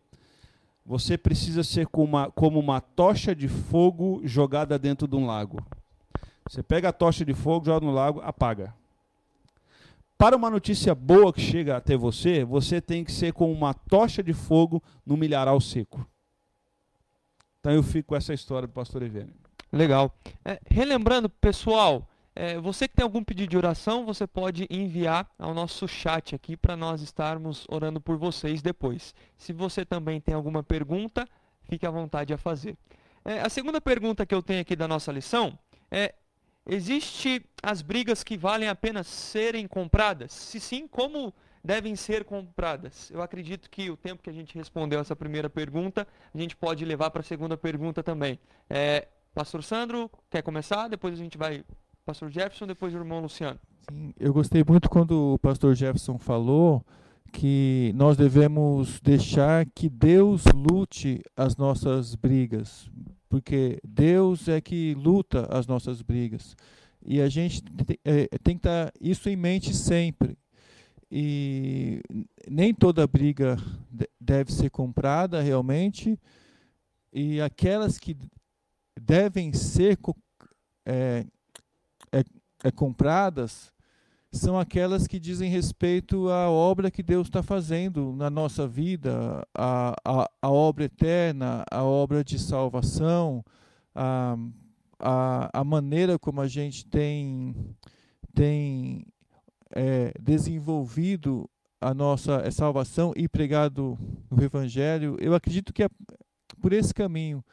você 0.85 1.17
precisa 1.17 1.65
ser 1.65 1.87
como 1.87 2.05
uma, 2.05 2.31
como 2.31 2.59
uma 2.59 2.81
tocha 2.81 3.35
de 3.35 3.49
fogo 3.49 4.21
jogada 4.25 4.79
dentro 4.79 5.09
de 5.09 5.17
um 5.17 5.27
lago. 5.27 5.65
Você 6.49 6.63
pega 6.63 6.91
a 6.91 6.93
tocha 6.93 7.25
de 7.25 7.33
fogo, 7.33 7.65
joga 7.65 7.87
no 7.87 7.93
lago, 7.93 8.21
apaga. 8.23 8.75
para 10.19 10.37
uma 10.37 10.51
notícia 10.51 10.95
boa 10.95 11.33
que 11.33 11.41
chega 11.41 11.77
até 11.77 11.97
você, 11.97 12.45
você 12.45 12.81
tem 12.81 13.03
que 13.03 13.13
ser 13.13 13.33
como 13.33 13.53
uma 13.53 13.73
tocha 13.73 14.23
de 14.23 14.33
fogo 14.33 14.83
no 15.07 15.17
milharal 15.17 15.61
seco. 15.61 16.07
Então 17.61 17.73
eu 17.73 17.83
fico 17.83 18.09
com 18.09 18.17
essa 18.17 18.35
história 18.35 18.69
do 18.69 18.75
pastor 18.75 19.03
Evênio. 19.03 19.33
Legal. 19.73 20.15
É, 20.45 20.61
relembrando, 20.67 21.31
pessoal, 21.31 22.07
é, 22.37 22.59
você 22.59 22.89
que 22.89 22.97
tem 22.97 23.05
algum 23.05 23.23
pedido 23.23 23.51
de 23.51 23.57
oração, 23.57 24.05
você 24.05 24.27
pode 24.27 24.67
enviar 24.69 25.31
ao 25.39 25.55
nosso 25.55 25.87
chat 25.87 26.35
aqui 26.35 26.57
para 26.57 26.77
nós 26.77 27.01
estarmos 27.01 27.65
orando 27.69 28.01
por 28.01 28.17
vocês 28.17 28.61
depois. 28.61 29.15
Se 29.37 29.53
você 29.53 29.85
também 29.85 30.21
tem 30.21 30.35
alguma 30.35 30.63
pergunta, 30.63 31.29
fique 31.63 31.87
à 31.87 31.91
vontade 31.91 32.35
a 32.35 32.39
fazer. 32.39 32.77
É, 33.25 33.41
a 33.41 33.49
segunda 33.49 33.81
pergunta 33.81 34.27
que 34.27 34.35
eu 34.35 34.43
tenho 34.43 34.61
aqui 34.61 34.75
da 34.75 34.89
nossa 34.89 35.13
lição 35.13 35.57
é: 35.89 36.13
existe 36.67 37.45
as 37.63 37.83
brigas 37.83 38.25
que 38.25 38.37
valem 38.37 38.69
a 38.69 38.75
pena 38.75 39.05
serem 39.05 39.69
compradas? 39.69 40.33
Se 40.33 40.59
sim, 40.59 40.89
como 40.89 41.33
devem 41.63 41.95
ser 41.95 42.25
compradas? 42.25 43.13
Eu 43.13 43.23
acredito 43.23 43.71
que 43.71 43.91
o 43.91 43.97
tempo 43.97 44.25
que 44.25 44.31
a 44.31 44.33
gente 44.33 44.59
respondeu 44.59 44.99
essa 44.99 45.15
primeira 45.15 45.49
pergunta, 45.49 46.07
a 46.35 46.39
gente 46.39 46.57
pode 46.57 46.85
levar 46.85 47.11
para 47.11 47.21
a 47.21 47.25
segunda 47.25 47.57
pergunta 47.57 48.03
também. 48.03 48.41
É, 48.69 49.07
Pastor 49.33 49.63
Sandro, 49.63 50.11
quer 50.29 50.43
começar? 50.43 50.89
Depois 50.89 51.15
a 51.15 51.17
gente 51.17 51.39
vai 51.39 51.65
Pastor 52.05 52.31
Jefferson, 52.31 52.67
depois 52.67 52.95
o 52.95 52.99
irmão 52.99 53.21
Luciano. 53.21 53.59
Sim, 53.91 54.13
eu 54.19 54.33
gostei 54.33 54.63
muito 54.63 54.91
quando 54.91 55.35
o 55.35 55.39
pastor 55.39 55.75
Jefferson 55.75 56.19
falou 56.19 56.85
que 57.33 57.93
nós 57.97 58.17
devemos 58.17 59.01
deixar 59.01 59.67
que 59.75 59.89
Deus 59.89 60.45
lute 60.55 61.23
as 61.35 61.57
nossas 61.57 62.15
brigas, 62.15 62.91
porque 63.29 63.81
Deus 63.83 64.49
é 64.49 64.61
que 64.61 64.95
luta 64.95 65.49
as 65.51 65.67
nossas 65.67 66.03
brigas. 66.03 66.55
E 67.05 67.21
a 67.23 67.29
gente 67.29 67.63
tem, 67.63 67.99
é, 68.05 68.27
tem 68.39 68.57
que 68.57 68.67
estar 68.67 68.93
isso 69.01 69.29
em 69.31 69.37
mente 69.37 69.75
sempre. 69.75 70.37
E 71.11 72.03
nem 72.49 72.75
toda 72.75 73.07
briga 73.07 73.57
deve 74.21 74.53
ser 74.53 74.69
comprada 74.69 75.41
realmente, 75.41 76.19
e 77.13 77.41
aquelas 77.41 77.99
que 77.99 78.17
devem 79.01 79.53
ser 79.53 79.99
é, 80.87 81.25
é, 82.65 82.69
é, 82.69 82.71
compradas 82.71 83.73
são 84.33 84.59
aquelas 84.59 85.07
que 85.07 85.21
dizem 85.21 85.49
respeito 85.49 86.29
à 86.29 86.51
obra 86.51 86.91
que 86.91 87.05
Deus 87.05 87.29
está 87.29 87.41
fazendo 87.41 88.13
na 88.17 88.29
nossa 88.29 88.67
vida, 88.67 89.47
a, 89.55 89.95
a, 90.05 90.31
a, 90.43 90.51
obra 90.51 90.85
eterna, 90.85 91.65
a 91.71 91.85
obra 91.85 92.25
de 92.25 92.37
salvação, 92.37 93.45
a, 93.95 94.37
a, 94.99 95.61
a 95.61 95.65
maneira 95.65 96.19
como 96.19 96.41
a 96.41 96.49
gente 96.49 96.85
tem, 96.85 97.55
tem 98.35 99.07
é, 99.71 100.13
desenvolvido 100.21 101.49
a 101.81 101.95
nossa 101.95 102.51
salvação 102.51 103.13
e 103.15 103.29
pregado 103.29 103.97
o 104.29 104.43
Evangelho. 104.43 105.17
Eu 105.21 105.35
acredito 105.35 105.73
que 105.73 105.85
é 105.85 105.89
por 106.61 106.73
esse 106.73 106.93
caminho 106.93 107.45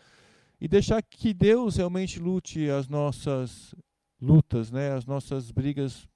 e 0.60 0.68
deixar 0.68 1.02
que 1.04 1.34
Deus 1.34 1.76
realmente 1.76 2.20
lute 2.20 2.70
as 2.70 2.88
nossas 2.88 3.76
lutas, 4.22 4.72
né, 4.72 4.92
as 4.92 5.06
nossas 5.06 5.52
brigas 5.52 6.08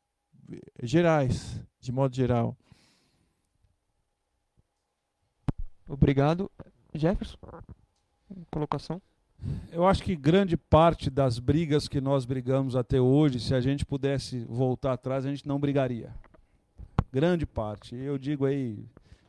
gerais, 0.81 1.59
de 1.79 1.91
modo 1.91 2.15
geral. 2.15 2.55
Obrigado. 5.87 6.51
Jefferson, 6.93 7.37
colocação? 8.51 9.01
Eu 9.71 9.85
acho 9.85 10.01
que 10.03 10.15
grande 10.15 10.55
parte 10.55 11.09
das 11.09 11.39
brigas 11.39 11.87
que 11.87 11.99
nós 11.99 12.25
brigamos 12.25 12.75
até 12.75 12.99
hoje, 12.99 13.39
se 13.39 13.53
a 13.53 13.59
gente 13.59 13.85
pudesse 13.85 14.45
voltar 14.45 14.93
atrás, 14.93 15.25
a 15.25 15.29
gente 15.29 15.47
não 15.47 15.59
brigaria. 15.59 16.13
Grande 17.11 17.45
parte. 17.45 17.95
Eu 17.95 18.17
digo 18.17 18.45
aí 18.45 18.85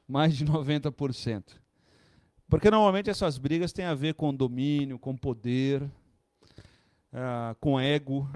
mais 0.08 0.36
de 0.36 0.44
90%. 0.44 1.60
Porque 2.48 2.70
normalmente 2.70 3.10
essas 3.10 3.38
brigas 3.38 3.72
têm 3.72 3.84
a 3.84 3.94
ver 3.94 4.14
com 4.14 4.32
domínio, 4.32 4.98
com 4.98 5.16
poder, 5.16 5.82
uh, 5.82 7.54
com 7.60 7.78
ego, 7.78 8.28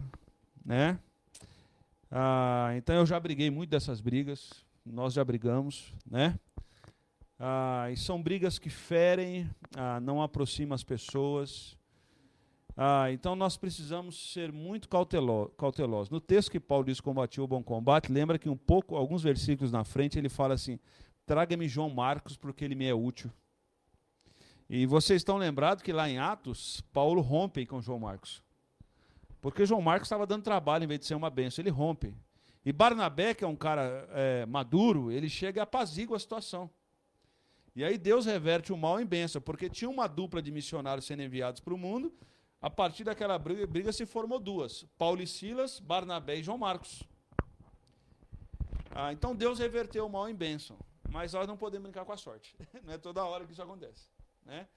né? 0.64 0.98
Uh, 2.10 2.76
então 2.76 2.96
eu 2.96 3.06
já 3.06 3.18
briguei 3.20 3.50
muito 3.50 3.70
dessas 3.70 4.00
brigas, 4.00 4.50
nós 4.84 5.14
já 5.14 5.24
brigamos, 5.24 5.94
né? 6.08 6.38
Uh, 7.38 7.92
e 7.92 7.96
são 7.96 8.22
brigas 8.22 8.58
que 8.58 8.68
ferem, 8.68 9.48
não 10.02 10.20
aproximam 10.20 10.74
as 10.74 10.84
pessoas. 10.84 11.78
então 13.10 13.34
nós 13.34 13.56
precisamos 13.56 14.32
ser 14.32 14.52
muito 14.52 14.88
cautelo 14.88 15.48
cautelosos. 15.56 16.10
No 16.10 16.20
texto 16.20 16.50
que 16.50 16.60
Paulo 16.60 16.84
diz 16.84 17.00
combatiu 17.00 17.44
o 17.44 17.48
bom 17.48 17.62
combate, 17.62 18.12
lembra 18.12 18.38
que 18.38 18.48
um 18.48 18.56
pouco, 18.56 18.94
alguns 18.94 19.22
versículos 19.22 19.72
na 19.72 19.84
frente, 19.84 20.18
ele 20.18 20.28
fala 20.28 20.52
assim: 20.52 20.78
traga-me 21.24 21.68
João 21.68 21.88
Marcos, 21.88 22.36
porque 22.36 22.64
ele 22.64 22.74
me 22.74 22.86
é 22.86 22.94
útil. 22.94 23.30
E 24.68 24.86
vocês 24.86 25.20
estão 25.20 25.36
lembrados 25.36 25.82
que 25.82 25.92
lá 25.92 26.08
em 26.08 26.18
Atos, 26.18 26.80
Paulo 26.92 27.20
rompe 27.20 27.66
com 27.66 27.80
João 27.80 27.98
Marcos. 27.98 28.42
Porque 29.40 29.64
João 29.64 29.80
Marcos 29.80 30.06
estava 30.06 30.26
dando 30.26 30.42
trabalho 30.42 30.84
em 30.84 30.86
vez 30.86 31.00
de 31.00 31.06
ser 31.06 31.14
uma 31.14 31.30
benção, 31.30 31.62
ele 31.62 31.70
rompe. 31.70 32.14
E 32.64 32.72
Barnabé, 32.72 33.34
que 33.34 33.42
é 33.42 33.46
um 33.46 33.56
cara 33.56 34.08
é, 34.12 34.44
maduro, 34.46 35.10
ele 35.10 35.28
chega 35.28 35.60
e 35.60 35.62
apazigua 35.62 36.16
a 36.16 36.20
situação. 36.20 36.70
E 37.74 37.82
aí 37.82 37.96
Deus 37.96 38.26
reverte 38.26 38.72
o 38.72 38.76
mal 38.76 39.00
em 39.00 39.06
bênção, 39.06 39.40
porque 39.40 39.70
tinha 39.70 39.88
uma 39.88 40.06
dupla 40.06 40.42
de 40.42 40.50
missionários 40.50 41.06
sendo 41.06 41.22
enviados 41.22 41.60
para 41.60 41.72
o 41.72 41.78
mundo, 41.78 42.12
a 42.60 42.68
partir 42.68 43.04
daquela 43.04 43.38
briga, 43.38 43.66
briga, 43.66 43.92
se 43.92 44.04
formou 44.04 44.38
duas: 44.38 44.84
Paulo 44.98 45.22
e 45.22 45.26
Silas, 45.26 45.80
Barnabé 45.80 46.36
e 46.36 46.42
João 46.42 46.58
Marcos. 46.58 47.02
Ah, 48.90 49.12
então 49.12 49.34
Deus 49.34 49.58
reverteu 49.58 50.06
o 50.06 50.10
mal 50.10 50.28
em 50.28 50.34
bênção. 50.34 50.76
Mas 51.08 51.32
nós 51.32 51.46
não 51.46 51.56
podemos 51.56 51.84
brincar 51.84 52.04
com 52.04 52.12
a 52.12 52.16
sorte. 52.16 52.56
Não 52.84 52.92
é 52.92 52.98
toda 52.98 53.24
hora 53.24 53.44
que 53.44 53.52
isso 53.52 53.62
acontece. 53.62 54.08
Né? 54.44 54.68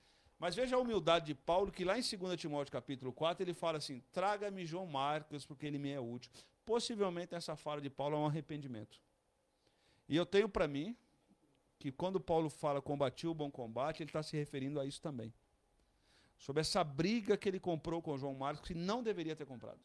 Mas 0.43 0.55
veja 0.55 0.75
a 0.75 0.79
humildade 0.79 1.27
de 1.27 1.35
Paulo, 1.35 1.71
que 1.71 1.85
lá 1.85 1.97
em 1.97 2.01
2 2.01 2.37
Timóteo 2.37 2.69
capítulo 2.69 3.13
4, 3.13 3.45
ele 3.45 3.53
fala 3.53 3.77
assim: 3.77 4.01
traga-me 4.11 4.65
João 4.65 4.85
Marcos, 4.85 5.45
porque 5.45 5.65
ele 5.65 5.79
me 5.79 5.89
é 5.89 6.01
útil. 6.01 6.29
Possivelmente 6.65 7.33
essa 7.33 7.55
fala 7.55 7.79
de 7.79 7.89
Paulo 7.89 8.17
é 8.17 8.19
um 8.19 8.25
arrependimento. 8.25 8.99
E 10.09 10.17
eu 10.17 10.25
tenho 10.25 10.49
para 10.49 10.67
mim 10.67 10.97
que 11.79 11.93
quando 11.93 12.19
Paulo 12.19 12.49
fala 12.49 12.81
combati 12.81 13.25
o 13.25 13.33
bom 13.33 13.49
combate, 13.49 14.03
ele 14.03 14.09
está 14.09 14.21
se 14.21 14.35
referindo 14.35 14.81
a 14.81 14.85
isso 14.85 15.01
também. 15.01 15.33
Sobre 16.37 16.59
essa 16.59 16.83
briga 16.83 17.37
que 17.37 17.47
ele 17.47 17.57
comprou 17.57 18.01
com 18.01 18.17
João 18.17 18.35
Marcos, 18.35 18.67
que 18.67 18.73
não 18.73 19.01
deveria 19.01 19.37
ter 19.37 19.45
comprado. 19.45 19.79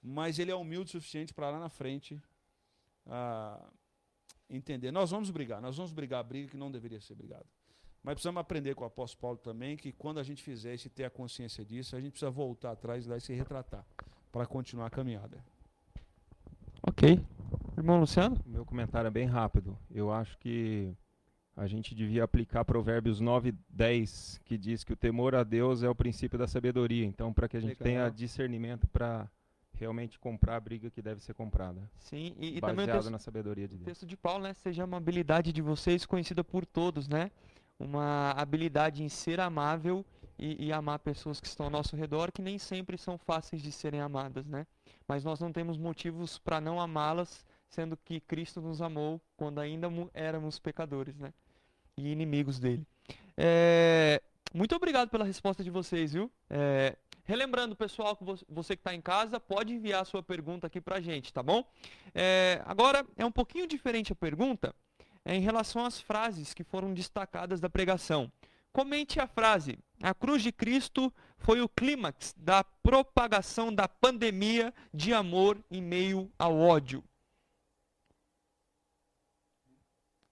Mas 0.00 0.38
ele 0.38 0.52
é 0.52 0.54
humilde 0.54 0.90
o 0.90 0.92
suficiente 0.92 1.34
para 1.34 1.50
lá 1.50 1.58
na 1.58 1.68
frente 1.68 2.22
ah, 3.06 3.60
entender. 4.48 4.92
Nós 4.92 5.10
vamos 5.10 5.32
brigar, 5.32 5.60
nós 5.60 5.76
vamos 5.76 5.92
brigar 5.92 6.20
a 6.20 6.22
briga 6.22 6.48
que 6.48 6.56
não 6.56 6.70
deveria 6.70 7.00
ser 7.00 7.16
brigada. 7.16 7.46
Mas 8.04 8.14
precisamos 8.14 8.38
aprender 8.38 8.74
com 8.74 8.84
o 8.84 8.86
apóstolo 8.86 9.20
Paulo 9.22 9.38
também 9.38 9.78
que 9.78 9.90
quando 9.90 10.20
a 10.20 10.22
gente 10.22 10.42
fizer 10.42 10.74
isso 10.74 10.86
e 10.88 10.90
ter 10.90 11.04
a 11.04 11.10
consciência 11.10 11.64
disso, 11.64 11.96
a 11.96 12.00
gente 12.00 12.10
precisa 12.10 12.30
voltar 12.30 12.72
atrás 12.72 13.06
e 13.06 13.20
se 13.20 13.32
retratar 13.32 13.84
para 14.30 14.46
continuar 14.46 14.86
a 14.86 14.90
caminhada. 14.90 15.38
Ok. 16.82 17.18
Irmão 17.78 17.98
Luciano? 17.98 18.38
Meu 18.44 18.66
comentário 18.66 19.08
é 19.08 19.10
bem 19.10 19.26
rápido. 19.26 19.76
Eu 19.90 20.12
acho 20.12 20.36
que 20.36 20.94
a 21.56 21.66
gente 21.66 21.94
devia 21.94 22.24
aplicar 22.24 22.62
Provérbios 22.62 23.20
9, 23.20 23.54
10, 23.70 24.40
que 24.44 24.58
diz 24.58 24.84
que 24.84 24.92
o 24.92 24.96
temor 24.96 25.34
a 25.34 25.42
Deus 25.42 25.82
é 25.82 25.88
o 25.88 25.94
princípio 25.94 26.38
da 26.38 26.46
sabedoria. 26.46 27.06
Então, 27.06 27.32
para 27.32 27.48
que 27.48 27.56
a 27.56 27.60
gente 27.60 27.78
Legal. 27.80 27.84
tenha 27.84 28.10
discernimento 28.10 28.86
para 28.86 29.30
realmente 29.72 30.18
comprar 30.18 30.56
a 30.56 30.60
briga 30.60 30.90
que 30.90 31.00
deve 31.00 31.22
ser 31.22 31.32
comprada. 31.32 31.90
Sim, 31.98 32.34
e, 32.38 32.58
e 32.58 32.60
também 32.60 32.84
o 32.84 32.92
texto, 32.92 33.10
na 33.10 33.18
sabedoria 33.18 33.66
de 33.66 33.76
Deus. 33.76 33.82
O 33.82 33.86
texto 33.86 34.06
de 34.06 34.16
Paulo, 34.16 34.44
né, 34.44 34.52
seja 34.54 34.84
uma 34.84 34.98
habilidade 34.98 35.52
de 35.52 35.62
vocês 35.62 36.04
conhecida 36.04 36.44
por 36.44 36.66
todos, 36.66 37.08
né? 37.08 37.30
Uma 37.78 38.30
habilidade 38.32 39.02
em 39.02 39.08
ser 39.08 39.40
amável 39.40 40.04
e, 40.38 40.66
e, 40.66 40.72
amar 40.72 40.98
pessoas 40.98 41.40
que 41.40 41.46
estão 41.46 41.66
ao 41.66 41.70
nosso 41.70 41.96
redor, 41.96 42.32
que 42.32 42.42
nem 42.42 42.58
sempre 42.58 42.98
são 42.98 43.16
fáceis 43.16 43.62
de 43.62 43.70
serem 43.70 44.00
amadas, 44.00 44.46
né? 44.46 44.66
Mas 45.06 45.22
nós 45.22 45.38
não 45.38 45.52
temos 45.52 45.78
motivos 45.78 46.38
para 46.38 46.60
não 46.60 46.80
amá-las, 46.80 47.44
sendo 47.68 47.96
que 47.96 48.20
Cristo 48.20 48.60
nos 48.60 48.82
amou 48.82 49.20
quando 49.36 49.60
ainda 49.60 49.88
éramos 50.12 50.58
pecadores, 50.58 51.16
né? 51.18 51.32
E 51.96 52.10
inimigos 52.10 52.58
dele. 52.58 52.86
É... 53.36 54.20
Muito 54.52 54.74
obrigado 54.74 55.08
pela 55.08 55.24
resposta 55.24 55.62
de 55.62 55.70
vocês, 55.70 56.12
viu? 56.12 56.30
É... 56.48 56.96
Relembrando, 57.24 57.74
pessoal, 57.74 58.16
que 58.16 58.24
você 58.24 58.76
que 58.76 58.80
está 58.80 58.94
em 58.94 59.00
casa, 59.00 59.40
pode 59.40 59.72
enviar 59.72 60.02
a 60.02 60.04
sua 60.04 60.22
pergunta 60.22 60.66
aqui 60.66 60.80
para 60.80 60.96
a 60.96 61.00
gente, 61.00 61.32
tá 61.32 61.42
bom? 61.42 61.64
É... 62.14 62.62
Agora, 62.66 63.04
é 63.16 63.24
um 63.24 63.32
pouquinho 63.32 63.66
diferente 63.66 64.12
a 64.12 64.16
pergunta, 64.16 64.74
é 65.24 65.34
em 65.34 65.40
relação 65.40 65.84
às 65.84 66.00
frases 66.00 66.52
que 66.52 66.62
foram 66.62 66.92
destacadas 66.92 67.60
da 67.60 67.70
pregação. 67.70 68.30
Comente 68.72 69.20
a 69.20 69.26
frase: 69.26 69.78
A 70.02 70.12
cruz 70.12 70.42
de 70.42 70.52
Cristo 70.52 71.12
foi 71.38 71.60
o 71.60 71.68
clímax 71.68 72.34
da 72.36 72.64
propagação 72.64 73.72
da 73.72 73.88
pandemia 73.88 74.72
de 74.92 75.14
amor 75.14 75.58
em 75.70 75.80
meio 75.80 76.30
ao 76.38 76.58
ódio. 76.58 77.02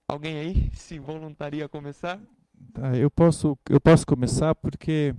Alguém 0.07 0.37
aí 0.37 0.71
se 0.73 0.99
voluntaria 0.99 1.65
a 1.65 1.69
começar? 1.69 2.19
Tá, 2.73 2.95
eu, 2.95 3.09
posso, 3.09 3.57
eu 3.69 3.79
posso 3.79 4.05
começar 4.05 4.53
porque 4.53 5.15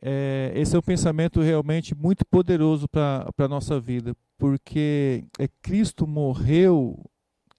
é, 0.00 0.52
esse 0.54 0.74
é 0.74 0.78
um 0.78 0.82
pensamento 0.82 1.40
realmente 1.40 1.94
muito 1.94 2.24
poderoso 2.24 2.88
para 2.88 3.28
a 3.36 3.48
nossa 3.48 3.78
vida, 3.78 4.14
porque 4.38 5.24
é, 5.38 5.48
Cristo 5.60 6.06
morreu 6.06 6.98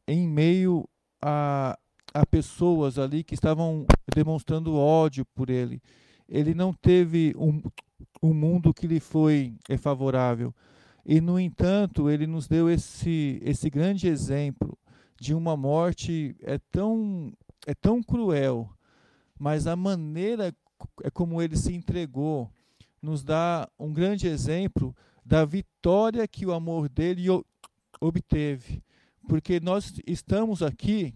em 0.08 0.28
meio 0.28 0.88
a, 1.22 1.78
a 2.14 2.26
pessoas 2.26 2.98
ali 2.98 3.24
que 3.24 3.34
estavam 3.34 3.86
demonstrando 4.14 4.76
ódio 4.76 5.26
por 5.36 5.50
ele. 5.50 5.82
Ele 6.28 6.54
não 6.54 6.74
teve 6.74 7.34
um, 7.38 7.62
um 8.22 8.34
mundo 8.34 8.74
que 8.74 8.88
lhe 8.88 9.00
foi 9.00 9.56
é, 9.70 9.78
favorável. 9.78 10.54
E, 11.06 11.20
no 11.20 11.40
entanto, 11.40 12.10
ele 12.10 12.28
nos 12.28 12.48
deu 12.48 12.70
esse, 12.70 13.40
esse 13.44 13.70
grande 13.70 14.08
exemplo 14.08 14.78
de 15.20 15.34
uma 15.34 15.58
morte 15.58 16.36
é 16.42 16.58
tão, 16.72 17.34
é 17.68 17.74
tão 17.74 18.02
cruel, 18.02 18.70
mas 19.38 19.68
a 19.68 19.76
maneira 19.76 20.54
é 21.04 21.10
como 21.12 21.42
ele 21.42 21.58
se 21.58 21.74
entregou 21.74 22.50
nos 23.02 23.24
dá 23.24 23.68
um 23.80 23.92
grande 23.92 24.28
exemplo 24.28 24.96
da 25.26 25.44
vitória 25.44 26.28
que 26.28 26.46
o 26.46 26.54
amor 26.54 26.88
dele 26.88 27.26
obteve. 28.00 28.84
Porque 29.28 29.60
nós 29.60 29.94
estamos 30.06 30.62
aqui 30.62 31.14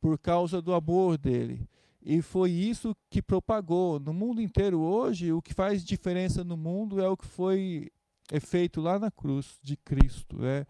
por 0.00 0.18
causa 0.18 0.60
do 0.60 0.74
amor 0.74 1.18
dele. 1.18 1.68
E 2.04 2.20
foi 2.20 2.50
isso 2.50 2.94
que 3.08 3.22
propagou. 3.22 3.98
No 3.98 4.12
mundo 4.12 4.40
inteiro 4.40 4.80
hoje, 4.80 5.32
o 5.32 5.40
que 5.40 5.54
faz 5.54 5.82
diferença 5.84 6.44
no 6.44 6.56
mundo 6.56 7.00
é 7.00 7.08
o 7.08 7.16
que 7.16 7.26
foi 7.26 7.90
é 8.30 8.40
feito 8.40 8.80
lá 8.80 8.98
na 8.98 9.10
cruz 9.10 9.58
de 9.62 9.76
Cristo. 9.76 10.36
Né? 10.38 10.66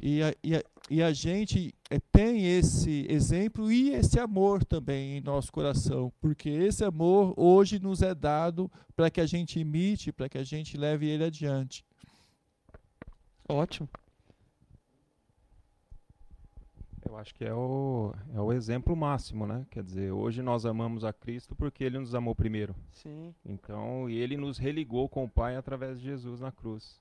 E, 0.00 0.22
a, 0.22 0.34
e, 0.42 0.56
a, 0.56 0.62
e 0.90 1.02
a 1.02 1.12
gente 1.12 1.74
é, 1.90 1.98
tem 2.12 2.46
esse 2.46 3.06
exemplo 3.08 3.70
e 3.70 3.90
esse 3.90 4.18
amor 4.18 4.64
também 4.64 5.18
em 5.18 5.20
nosso 5.20 5.52
coração, 5.52 6.12
porque 6.20 6.48
esse 6.48 6.84
amor 6.84 7.34
hoje 7.36 7.78
nos 7.78 8.02
é 8.02 8.14
dado 8.14 8.70
para 8.96 9.10
que 9.10 9.20
a 9.20 9.26
gente 9.26 9.60
imite, 9.60 10.12
para 10.12 10.28
que 10.28 10.38
a 10.38 10.44
gente 10.44 10.76
leve 10.76 11.08
ele 11.08 11.24
adiante. 11.24 11.84
Ótimo. 13.48 13.88
Eu 17.12 17.18
acho 17.18 17.34
que 17.34 17.44
é 17.44 17.52
o, 17.52 18.14
é 18.34 18.40
o 18.40 18.50
exemplo 18.54 18.96
máximo, 18.96 19.46
né? 19.46 19.66
Quer 19.70 19.82
dizer, 19.82 20.10
hoje 20.12 20.40
nós 20.40 20.64
amamos 20.64 21.04
a 21.04 21.12
Cristo 21.12 21.54
porque 21.54 21.84
Ele 21.84 21.98
nos 21.98 22.14
amou 22.14 22.34
primeiro. 22.34 22.74
Sim. 22.90 23.34
Então, 23.44 24.08
e 24.08 24.16
Ele 24.16 24.34
nos 24.34 24.56
religou 24.56 25.10
com 25.10 25.24
o 25.24 25.28
Pai 25.28 25.54
através 25.54 26.00
de 26.00 26.06
Jesus 26.06 26.40
na 26.40 26.50
cruz. 26.50 26.98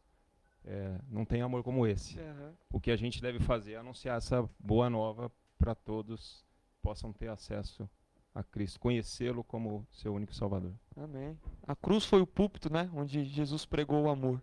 É, 0.66 1.00
não 1.10 1.24
tem 1.24 1.42
amor 1.42 1.64
como 1.64 1.88
esse. 1.88 2.20
Uhum. 2.20 2.52
O 2.74 2.80
que 2.80 2.92
a 2.92 2.98
gente 2.98 3.22
deve 3.22 3.40
fazer 3.40 3.74
é 3.74 3.78
anunciar 3.78 4.18
essa 4.18 4.48
boa 4.60 4.90
nova 4.90 5.32
para 5.58 5.74
todos 5.74 6.46
possam 6.82 7.14
ter 7.14 7.30
acesso 7.30 7.90
a 8.36 8.44
Cristo, 8.44 8.82
conhecê-lo 8.82 9.46
como 9.46 9.88
seu 9.92 10.14
único 10.14 10.36
Salvador. 10.36 10.74
Amém. 10.98 11.40
A 11.66 11.74
cruz 11.74 12.06
foi 12.06 12.22
o 12.22 12.28
púlpito, 12.28 12.72
né, 12.72 12.90
onde 12.94 13.24
Jesus 13.24 13.66
pregou 13.66 14.04
o 14.04 14.10
amor. 14.10 14.42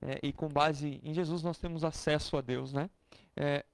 É, 0.00 0.18
e 0.22 0.32
com 0.32 0.48
base 0.48 0.98
em 1.04 1.12
Jesus 1.12 1.42
nós 1.42 1.58
temos 1.58 1.84
acesso 1.84 2.38
a 2.38 2.40
Deus, 2.40 2.72
né? 2.72 2.88
É, 3.36 3.64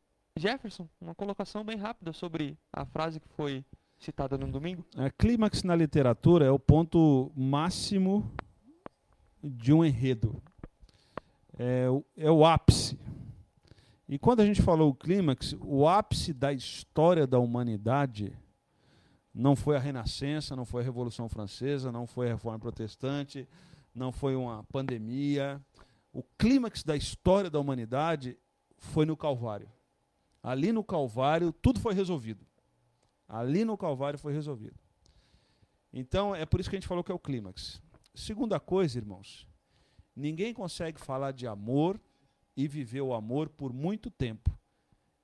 Jefferson, 0.41 0.89
uma 0.99 1.15
colocação 1.15 1.63
bem 1.63 1.77
rápida 1.77 2.15
sobre 2.15 2.57
a 2.73 2.87
frase 2.87 3.21
que 3.21 3.29
foi 3.29 3.63
citada 3.99 4.39
no 4.39 4.51
domingo. 4.51 4.87
É, 4.97 5.11
clímax 5.11 5.63
na 5.63 5.77
literatura 5.77 6.47
é 6.47 6.51
o 6.51 6.59
ponto 6.59 7.31
máximo 7.37 8.33
de 9.45 9.71
um 9.71 9.85
enredo. 9.85 10.43
É, 11.59 11.89
é 12.17 12.31
o 12.31 12.47
ápice. 12.47 12.99
E 14.09 14.19
quando 14.19 14.41
a 14.41 14.47
gente 14.47 14.63
falou 14.63 14.89
o 14.89 14.95
clímax, 14.95 15.55
o 15.61 15.87
ápice 15.87 16.33
da 16.33 16.55
história 16.55 17.27
da 17.27 17.39
humanidade 17.39 18.33
não 19.35 19.55
foi 19.55 19.77
a 19.77 19.79
Renascença, 19.79 20.57
não 20.57 20.65
foi 20.65 20.81
a 20.81 20.85
Revolução 20.87 21.29
Francesa, 21.29 21.93
não 21.93 22.07
foi 22.07 22.29
a 22.29 22.33
Reforma 22.33 22.59
Protestante, 22.59 23.47
não 23.95 24.11
foi 24.11 24.35
uma 24.35 24.65
pandemia. 24.73 25.61
O 26.15 26.23
clímax 26.39 26.83
da 26.83 26.97
história 26.97 27.51
da 27.51 27.61
humanidade 27.61 28.39
foi 28.79 29.05
no 29.05 29.19
Calvário. 29.19 29.69
Ali 30.43 30.73
no 30.73 30.83
Calvário, 30.83 31.53
tudo 31.53 31.81
foi 31.81 31.95
resolvido. 31.95 32.47
Ali 33.29 33.65
no 33.65 33.77
Calvário 33.77 34.19
foi 34.19 34.33
resolvido. 34.33 34.79
Então, 35.93 36.35
é 36.35 36.47
por 36.47 36.61
isso 36.61 36.71
que 36.71 36.77
a 36.77 36.79
gente 36.79 36.89
falou 36.89 37.05
que 37.05 37.13
é 37.13 37.15
o 37.15 37.19
clímax. 37.19 37.81
Segunda 38.15 38.59
coisa, 38.59 38.99
irmãos, 38.99 39.47
ninguém 40.15 40.55
consegue 40.55 41.01
falar 41.01 41.33
de 41.33 41.47
amor 41.47 42.01
e 42.57 42.67
viver 42.67 43.01
o 43.01 43.15
amor 43.15 43.49
por 43.49 43.73
muito 43.73 44.11
tempo, 44.11 44.51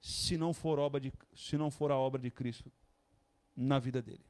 se 0.01 0.37
não 0.37 0.53
for, 0.53 0.79
obra 0.79 1.01
de, 1.01 1.13
se 1.35 1.57
não 1.57 1.71
for 1.71 1.91
a 1.91 1.97
obra 1.97 2.21
de 2.21 2.31
Cristo 2.31 2.71
na 3.55 3.79
vida 3.79 4.01
dele. 4.01 4.25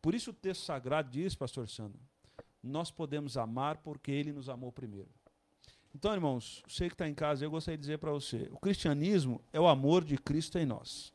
Por 0.00 0.14
isso 0.14 0.30
o 0.30 0.34
texto 0.34 0.64
sagrado 0.64 1.10
diz, 1.10 1.34
pastor 1.34 1.68
Sandro, 1.68 2.00
nós 2.62 2.90
podemos 2.90 3.36
amar 3.36 3.78
porque 3.78 4.10
ele 4.10 4.32
nos 4.32 4.48
amou 4.48 4.72
primeiro. 4.72 5.10
Então, 5.94 6.14
irmãos, 6.14 6.62
você 6.66 6.88
que 6.88 6.94
está 6.94 7.08
em 7.08 7.14
casa, 7.14 7.44
eu 7.44 7.50
gostaria 7.50 7.76
de 7.76 7.82
dizer 7.82 7.98
para 7.98 8.10
você: 8.10 8.48
o 8.50 8.58
cristianismo 8.58 9.40
é 9.52 9.60
o 9.60 9.68
amor 9.68 10.04
de 10.04 10.16
Cristo 10.16 10.58
em 10.58 10.66
nós. 10.66 11.12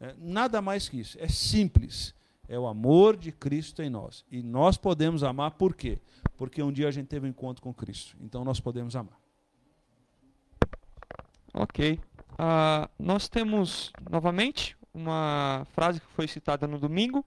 É, 0.00 0.14
nada 0.18 0.60
mais 0.60 0.88
que 0.88 0.98
isso. 0.98 1.16
É 1.20 1.28
simples. 1.28 2.14
É 2.48 2.58
o 2.58 2.66
amor 2.66 3.16
de 3.16 3.30
Cristo 3.30 3.80
em 3.80 3.88
nós. 3.88 4.24
E 4.28 4.42
nós 4.42 4.76
podemos 4.76 5.22
amar 5.22 5.52
por 5.52 5.74
quê? 5.74 6.00
Porque 6.36 6.60
um 6.60 6.72
dia 6.72 6.88
a 6.88 6.90
gente 6.90 7.06
teve 7.06 7.26
um 7.26 7.30
encontro 7.30 7.62
com 7.62 7.72
Cristo. 7.72 8.16
Então 8.20 8.44
nós 8.44 8.58
podemos 8.58 8.96
amar. 8.96 9.16
Ok. 11.54 12.00
Uh, 12.32 12.90
nós 12.98 13.28
temos, 13.28 13.92
novamente, 14.10 14.76
uma 14.92 15.64
frase 15.72 16.00
que 16.00 16.06
foi 16.08 16.26
citada 16.26 16.66
no 16.66 16.78
domingo. 16.78 17.24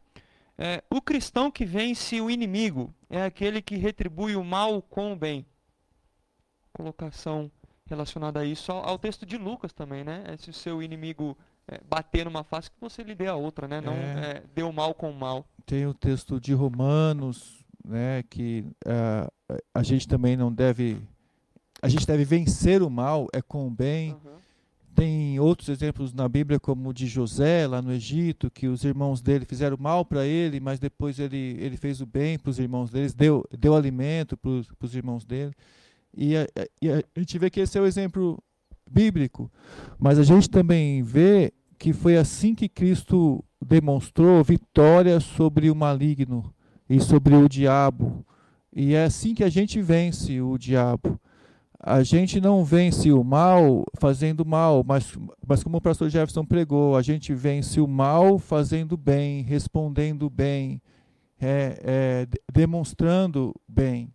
É, 0.58 0.84
o 0.89 1.01
cristão 1.01 1.49
que 1.49 1.65
vence 1.65 2.19
o 2.19 2.29
inimigo 2.29 2.93
é 3.10 3.23
aquele 3.23 3.62
que 3.62 3.75
retribui 3.77 4.36
o 4.36 4.43
mal 4.43 4.82
com 4.82 5.13
o 5.13 5.15
bem 5.15 5.45
colocação 6.74 7.52
relacionada 7.86 8.40
a 8.40 8.46
isso 8.46 8.72
ao, 8.72 8.90
ao 8.90 8.98
texto 8.98 9.26
de 9.26 9.38
Lucas 9.38 9.72
também, 9.72 10.04
né? 10.04 10.24
É 10.28 10.38
se 10.38 10.50
o 10.50 10.54
seu 10.54 10.82
inimigo 10.82 11.38
é, 11.68 11.80
bater 11.88 12.26
numa 12.26 12.44
face, 12.44 12.70
que 12.70 12.80
você 12.82 13.04
lhe 13.04 13.16
dê 13.16 13.28
a 13.28 13.36
outra, 13.36 13.68
né? 13.68 13.80
Não 13.80 13.94
é, 13.94 13.98
é, 13.98 14.44
dê 14.54 14.64
o 14.64 14.72
mal 14.72 14.94
com 14.94 15.12
o 15.12 15.16
mal. 15.16 15.46
Tem 15.66 15.86
o 15.86 15.94
texto 15.94 16.40
de 16.40 16.54
Romanos, 16.54 17.64
né? 17.86 18.24
Que 18.30 18.66
uh, 18.86 19.62
a 19.74 19.84
gente 19.84 20.08
também 20.08 20.36
não 20.36 20.52
deve... 20.52 20.98
A 21.82 21.90
gente 21.90 22.08
deve 22.08 22.24
vencer 22.24 22.82
o 22.82 22.90
mal 22.90 23.28
é 23.34 23.42
com 23.42 23.68
o 23.68 23.70
bem. 23.70 24.14
Uhum. 24.14 24.34
Tem 24.96 25.40
outros 25.40 25.70
exemplos 25.70 26.14
na 26.14 26.30
Bíblia, 26.30 26.60
como 26.60 26.90
o 26.90 26.94
de 26.94 27.08
José, 27.08 27.68
lá 27.68 27.82
no 27.82 27.92
Egito, 27.92 28.50
que 28.50 28.68
os 28.68 28.86
irmãos 28.86 29.22
dele 29.22 29.44
fizeram 29.44 29.76
mal 29.78 30.06
para 30.06 30.26
ele, 30.26 30.60
mas 30.60 30.80
depois 30.80 31.20
ele, 31.20 31.58
ele 31.60 31.76
fez 31.76 32.00
o 32.00 32.06
bem 32.06 32.38
para 32.38 32.52
os 32.52 32.60
irmãos 32.60 32.92
deles, 32.92 33.14
deu, 33.14 33.44
deu 33.58 33.76
alimento 33.76 34.38
para 34.38 34.52
os 34.52 34.96
irmãos 34.96 35.26
dele. 35.26 35.54
E 36.15 36.38
a, 36.38 36.47
e 36.82 36.89
a, 36.89 37.04
gente 37.17 37.38
vê 37.39 37.49
que 37.49 37.60
esse 37.60 37.78
é 37.78 37.82
o 37.82 37.86
exemplo 37.86 38.41
bíblico, 38.89 39.52
mas 39.97 40.19
a 40.19 40.23
gente 40.23 40.49
também 40.49 41.02
vê 41.02 41.52
que 41.78 41.91
foi 41.91 42.17
assim 42.17 42.54
que 42.54 42.69
Cristo 42.69 43.43
demonstrou 43.63 44.43
vitória 44.43 45.19
sobre 45.19 45.69
o 45.71 45.76
maligno 45.76 46.54
e 46.89 46.99
sobre 46.99 47.36
o 47.36 47.49
diabo. 47.49 48.26
E 48.76 48.93
é 48.93 49.06
assim 49.06 49.34
que 49.34 49.43
a 49.43 49.49
gente 49.49 49.82
vence 49.82 50.41
o 50.41 50.58
diabo. 50.58 51.19
A 51.80 52.02
gente 52.02 52.39
não 52.39 52.63
vence 52.63 53.12
o 53.12 53.23
mal 53.23 53.84
fazendo 53.99 54.45
mal, 54.45 54.84
mas, 54.88 55.17
mas 55.45 55.62
como 55.62 55.78
o 55.78 55.82
pastor 55.82 56.10
Jefferson 56.10 56.45
pregou, 56.45 56.95
a 56.95 57.02
gente 57.02 57.34
vence 57.34 57.82
o 57.82 57.88
mal 57.88 58.39
fazendo 58.39 58.95
bem, 58.95 59.41
respondendo 59.41 60.30
bem, 60.30 60.82
é, 61.41 61.78
é, 61.84 62.28
demonstrando 62.54 63.54
bem. 63.67 64.10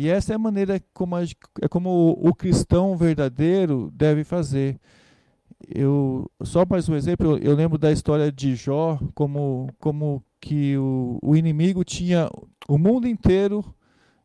E 0.00 0.08
essa 0.08 0.32
é 0.32 0.36
a 0.36 0.38
maneira 0.38 0.82
como, 0.94 1.14
a, 1.14 1.22
é 1.60 1.68
como 1.68 1.90
o, 1.90 2.28
o, 2.30 2.34
cristão 2.34 2.96
verdadeiro 2.96 3.90
deve 3.92 4.24
fazer. 4.24 4.80
Eu 5.68 6.26
só 6.42 6.64
mais 6.64 6.88
um 6.88 6.96
exemplo, 6.96 7.36
eu, 7.36 7.54
lembro 7.54 7.76
da 7.76 7.92
história 7.92 8.32
de 8.32 8.56
Jó, 8.56 8.98
como, 9.14 9.68
como 9.78 10.24
que 10.40 10.74
o, 10.78 11.18
o 11.22 11.36
inimigo 11.36 11.84
tinha 11.84 12.30
o 12.66 12.78
mundo 12.78 13.06
inteiro 13.06 13.62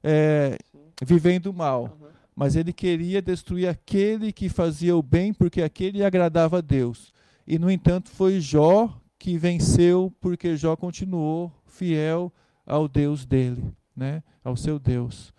é, 0.01 0.57
vivendo 1.03 1.53
mal, 1.53 1.97
uhum. 1.99 2.07
mas 2.33 2.55
ele 2.55 2.71
queria 2.71 3.21
destruir 3.21 3.67
aquele 3.67 4.31
que 4.31 4.47
fazia 4.47 4.95
o 4.95 5.03
bem, 5.03 5.33
porque 5.33 5.61
aquele 5.61 6.05
agradava 6.05 6.59
a 6.59 6.61
Deus. 6.61 7.13
E 7.45 7.59
no 7.59 7.69
entanto 7.69 8.09
foi 8.11 8.39
Jó 8.39 8.97
que 9.19 9.37
venceu, 9.37 10.09
porque 10.21 10.55
Jó 10.55 10.77
continuou 10.77 11.51
fiel 11.65 12.31
ao 12.65 12.87
Deus 12.87 13.25
dele, 13.25 13.61
né? 13.93 14.23
Ao 14.41 14.55
seu 14.55 14.79
Deus. 14.79 15.34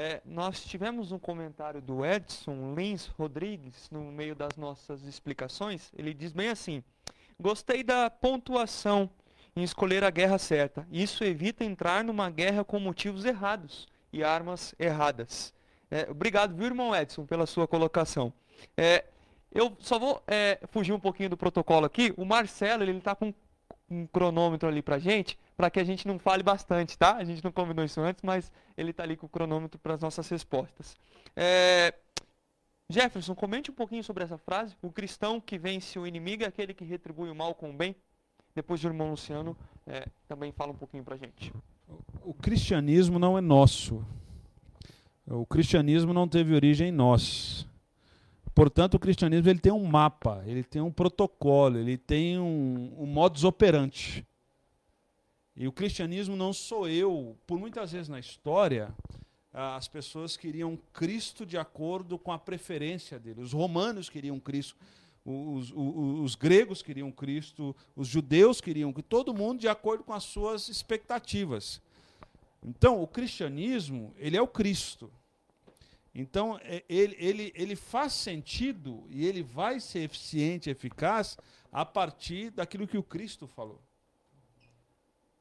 É, 0.00 0.22
nós 0.24 0.64
tivemos 0.64 1.10
um 1.10 1.18
comentário 1.18 1.82
do 1.82 2.06
Edson 2.06 2.72
Lins 2.72 3.08
Rodrigues 3.18 3.90
no 3.90 4.00
meio 4.12 4.32
das 4.32 4.56
nossas 4.56 5.02
explicações. 5.02 5.90
Ele 5.92 6.14
diz 6.14 6.32
bem 6.32 6.50
assim: 6.50 6.84
Gostei 7.36 7.82
da 7.82 8.08
pontuação 8.08 9.10
em 9.56 9.64
escolher 9.64 10.04
a 10.04 10.10
guerra 10.10 10.38
certa. 10.38 10.86
Isso 10.88 11.24
evita 11.24 11.64
entrar 11.64 12.04
numa 12.04 12.30
guerra 12.30 12.62
com 12.62 12.78
motivos 12.78 13.24
errados 13.24 13.88
e 14.12 14.22
armas 14.22 14.72
erradas. 14.78 15.52
É, 15.90 16.08
obrigado, 16.08 16.54
viu, 16.54 16.66
irmão 16.66 16.94
Edson, 16.94 17.26
pela 17.26 17.44
sua 17.44 17.66
colocação. 17.66 18.32
É, 18.76 19.04
eu 19.50 19.76
só 19.80 19.98
vou 19.98 20.22
é, 20.28 20.60
fugir 20.68 20.92
um 20.92 21.00
pouquinho 21.00 21.30
do 21.30 21.36
protocolo 21.36 21.86
aqui. 21.86 22.14
O 22.16 22.24
Marcelo, 22.24 22.84
ele 22.84 22.96
está 22.96 23.16
com 23.16 23.34
um 23.90 24.06
cronômetro 24.06 24.68
ali 24.68 24.82
pra 24.82 24.98
gente, 24.98 25.38
para 25.56 25.70
que 25.70 25.80
a 25.80 25.84
gente 25.84 26.06
não 26.06 26.18
fale 26.18 26.42
bastante, 26.42 26.96
tá? 26.96 27.16
A 27.16 27.24
gente 27.24 27.42
não 27.42 27.50
combinou 27.50 27.84
isso 27.84 28.00
antes, 28.00 28.22
mas 28.22 28.52
ele 28.76 28.90
está 28.90 29.02
ali 29.02 29.16
com 29.16 29.26
o 29.26 29.28
cronômetro 29.28 29.78
para 29.78 29.94
as 29.94 30.00
nossas 30.00 30.28
respostas. 30.28 30.96
É... 31.36 31.94
Jefferson, 32.90 33.34
comente 33.34 33.70
um 33.70 33.74
pouquinho 33.74 34.02
sobre 34.02 34.24
essa 34.24 34.38
frase. 34.38 34.74
O 34.80 34.90
cristão 34.90 35.40
que 35.40 35.58
vence 35.58 35.98
o 35.98 36.06
inimigo 36.06 36.42
é 36.42 36.46
aquele 36.46 36.72
que 36.72 36.84
retribui 36.84 37.30
o 37.30 37.34
mal 37.34 37.54
com 37.54 37.70
o 37.70 37.72
bem. 37.72 37.94
Depois 38.54 38.82
o 38.82 38.86
irmão 38.86 39.10
Luciano 39.10 39.56
é, 39.86 40.06
também 40.26 40.52
fala 40.52 40.72
um 40.72 40.76
pouquinho 40.76 41.04
para 41.04 41.16
gente. 41.16 41.52
O 42.22 42.32
cristianismo 42.32 43.18
não 43.18 43.36
é 43.36 43.40
nosso. 43.40 44.04
O 45.26 45.44
cristianismo 45.44 46.14
não 46.14 46.26
teve 46.26 46.54
origem 46.54 46.88
em 46.88 46.92
nós. 46.92 47.68
Portanto, 48.58 48.94
o 48.94 48.98
cristianismo 48.98 49.48
ele 49.48 49.60
tem 49.60 49.70
um 49.70 49.84
mapa, 49.84 50.42
ele 50.44 50.64
tem 50.64 50.82
um 50.82 50.90
protocolo, 50.90 51.78
ele 51.78 51.96
tem 51.96 52.40
um, 52.40 52.92
um 52.98 53.06
modus 53.06 53.44
operandi. 53.44 54.26
E 55.54 55.68
o 55.68 55.70
cristianismo 55.70 56.34
não 56.34 56.52
sou 56.52 56.88
eu. 56.88 57.38
Por 57.46 57.56
muitas 57.56 57.92
vezes 57.92 58.08
na 58.08 58.18
história, 58.18 58.92
as 59.52 59.86
pessoas 59.86 60.36
queriam 60.36 60.76
Cristo 60.92 61.46
de 61.46 61.56
acordo 61.56 62.18
com 62.18 62.32
a 62.32 62.38
preferência 62.38 63.16
dele. 63.16 63.42
Os 63.42 63.52
romanos 63.52 64.10
queriam 64.10 64.40
Cristo, 64.40 64.74
os, 65.24 65.70
os, 65.70 66.20
os 66.24 66.34
gregos 66.34 66.82
queriam 66.82 67.12
Cristo, 67.12 67.76
os 67.94 68.08
judeus 68.08 68.60
queriam, 68.60 68.92
todo 68.92 69.32
mundo 69.32 69.60
de 69.60 69.68
acordo 69.68 70.02
com 70.02 70.12
as 70.12 70.24
suas 70.24 70.68
expectativas. 70.68 71.80
Então, 72.66 73.00
o 73.00 73.06
cristianismo, 73.06 74.12
ele 74.18 74.36
é 74.36 74.42
o 74.42 74.48
Cristo. 74.48 75.08
Então, 76.20 76.58
é, 76.64 76.82
ele, 76.88 77.14
ele, 77.16 77.52
ele 77.54 77.76
faz 77.76 78.12
sentido 78.12 79.06
e 79.08 79.24
ele 79.24 79.40
vai 79.40 79.78
ser 79.78 80.00
eficiente, 80.00 80.68
eficaz, 80.68 81.38
a 81.70 81.84
partir 81.84 82.50
daquilo 82.50 82.88
que 82.88 82.98
o 82.98 83.04
Cristo 83.04 83.46
falou. 83.46 83.80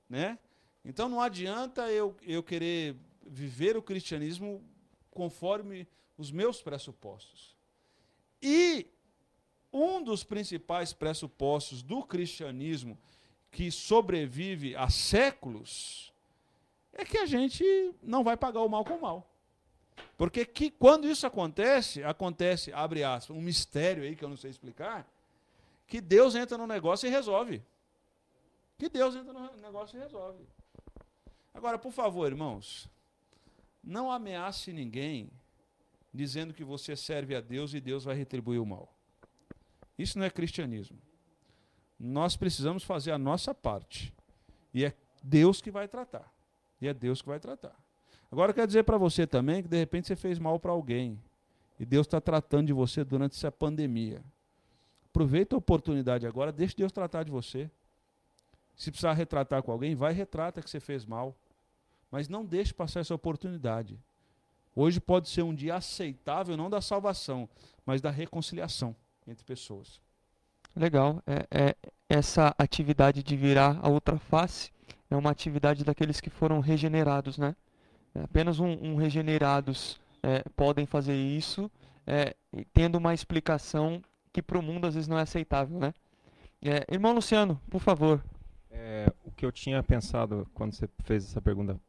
Né? 0.07 0.37
Então, 0.85 1.09
não 1.09 1.19
adianta 1.19 1.89
eu, 1.89 2.15
eu 2.21 2.43
querer 2.43 2.95
viver 3.25 3.75
o 3.75 3.81
cristianismo 3.81 4.63
conforme 5.09 5.87
os 6.15 6.29
meus 6.29 6.61
pressupostos. 6.61 7.57
E 8.39 8.85
um 9.73 10.03
dos 10.03 10.23
principais 10.23 10.93
pressupostos 10.93 11.81
do 11.81 12.03
cristianismo 12.03 12.99
que 13.49 13.71
sobrevive 13.71 14.75
há 14.75 14.91
séculos 14.91 16.13
é 16.93 17.03
que 17.03 17.17
a 17.17 17.25
gente 17.25 17.65
não 18.03 18.23
vai 18.23 18.37
pagar 18.37 18.61
o 18.61 18.69
mal 18.69 18.85
com 18.85 18.93
o 18.93 19.01
mal. 19.01 19.36
Porque 20.17 20.45
que, 20.45 20.71
quando 20.71 21.07
isso 21.07 21.27
acontece, 21.27 22.03
acontece, 22.03 22.73
abre 22.73 23.03
aspas, 23.03 23.35
um 23.35 23.41
mistério 23.41 24.03
aí 24.03 24.15
que 24.15 24.23
eu 24.23 24.29
não 24.29 24.37
sei 24.37 24.49
explicar, 24.49 25.07
que 25.85 26.01
Deus 26.01 26.35
entra 26.35 26.57
no 26.57 26.67
negócio 26.67 27.07
e 27.07 27.09
resolve. 27.09 27.63
Que 28.77 28.89
Deus 28.89 29.15
entra 29.15 29.33
no 29.33 29.55
negócio 29.57 29.97
e 29.97 30.01
resolve. 30.01 30.43
Agora, 31.53 31.79
por 31.79 31.91
favor, 31.91 32.27
irmãos, 32.27 32.89
não 33.83 34.11
ameace 34.11 34.71
ninguém 34.71 35.31
dizendo 36.13 36.53
que 36.53 36.63
você 36.63 36.95
serve 36.95 37.35
a 37.35 37.41
Deus 37.41 37.73
e 37.73 37.79
Deus 37.79 38.03
vai 38.03 38.15
retribuir 38.15 38.59
o 38.59 38.65
mal. 38.65 38.93
Isso 39.97 40.19
não 40.19 40.25
é 40.25 40.29
cristianismo. 40.29 40.97
Nós 41.99 42.35
precisamos 42.35 42.83
fazer 42.83 43.11
a 43.11 43.17
nossa 43.17 43.53
parte. 43.55 44.13
E 44.73 44.85
é 44.85 44.93
Deus 45.23 45.61
que 45.61 45.71
vai 45.71 45.87
tratar. 45.87 46.31
E 46.79 46.87
é 46.87 46.93
Deus 46.93 47.21
que 47.21 47.27
vai 47.27 47.39
tratar. 47.39 47.75
Agora 48.31 48.51
eu 48.51 48.55
quero 48.55 48.67
dizer 48.67 48.83
para 48.83 48.97
você 48.97 49.25
também 49.25 49.63
que 49.63 49.69
de 49.69 49.77
repente 49.77 50.07
você 50.07 50.15
fez 50.15 50.37
mal 50.37 50.59
para 50.59 50.71
alguém. 50.71 51.19
E 51.79 51.85
Deus 51.85 52.07
está 52.07 52.19
tratando 52.19 52.67
de 52.67 52.73
você 52.73 53.03
durante 53.03 53.35
essa 53.35 53.51
pandemia. 53.51 54.21
Aproveita 55.09 55.55
a 55.55 55.59
oportunidade 55.59 56.27
agora, 56.27 56.51
deixe 56.51 56.75
Deus 56.75 56.91
tratar 56.91 57.23
de 57.23 57.31
você. 57.31 57.69
Se 58.75 58.91
precisar 58.91 59.13
retratar 59.13 59.63
com 59.63 59.71
alguém, 59.71 59.95
vai 59.95 60.13
retrata 60.13 60.61
que 60.61 60.69
você 60.69 60.79
fez 60.79 61.05
mal. 61.05 61.35
Mas 62.11 62.29
não 62.29 62.45
deixe 62.45 62.73
passar 62.73 62.99
essa 62.99 63.15
oportunidade. 63.15 63.99
Hoje 64.75 65.01
pode 65.01 65.27
ser 65.29 65.41
um 65.41 65.55
dia 65.55 65.75
aceitável, 65.75 66.55
não 66.55 66.69
da 66.69 66.81
salvação, 66.81 67.49
mas 67.85 67.99
da 67.99 68.11
reconciliação 68.11 68.95
entre 69.27 69.43
pessoas. 69.43 69.99
Legal. 70.75 71.21
É, 71.25 71.47
é, 71.49 71.75
essa 72.07 72.53
atividade 72.57 73.23
de 73.23 73.35
virar 73.35 73.79
a 73.81 73.89
outra 73.89 74.19
face 74.19 74.71
é 75.09 75.15
uma 75.15 75.31
atividade 75.31 75.83
daqueles 75.83 76.21
que 76.21 76.29
foram 76.29 76.59
regenerados, 76.59 77.37
né? 77.37 77.55
É, 78.15 78.21
apenas 78.21 78.59
um, 78.59 78.71
um 78.71 78.95
regenerados 78.95 79.99
é, 80.23 80.43
podem 80.55 80.85
fazer 80.85 81.15
isso, 81.15 81.69
é, 82.05 82.35
tendo 82.73 82.97
uma 82.97 83.13
explicação 83.13 84.01
que 84.31 84.41
para 84.41 84.57
o 84.57 84.61
mundo 84.61 84.87
às 84.87 84.93
vezes 84.93 85.07
não 85.07 85.17
é 85.17 85.21
aceitável, 85.21 85.79
né? 85.79 85.93
É, 86.61 86.85
irmão 86.93 87.13
Luciano, 87.13 87.59
por 87.69 87.81
favor. 87.81 88.23
É, 88.71 89.11
o 89.23 89.31
que 89.31 89.45
eu 89.45 89.51
tinha 89.51 89.81
pensado 89.83 90.47
quando 90.53 90.73
você 90.73 90.89
fez 91.03 91.23
essa 91.23 91.41
pergunta, 91.41 91.79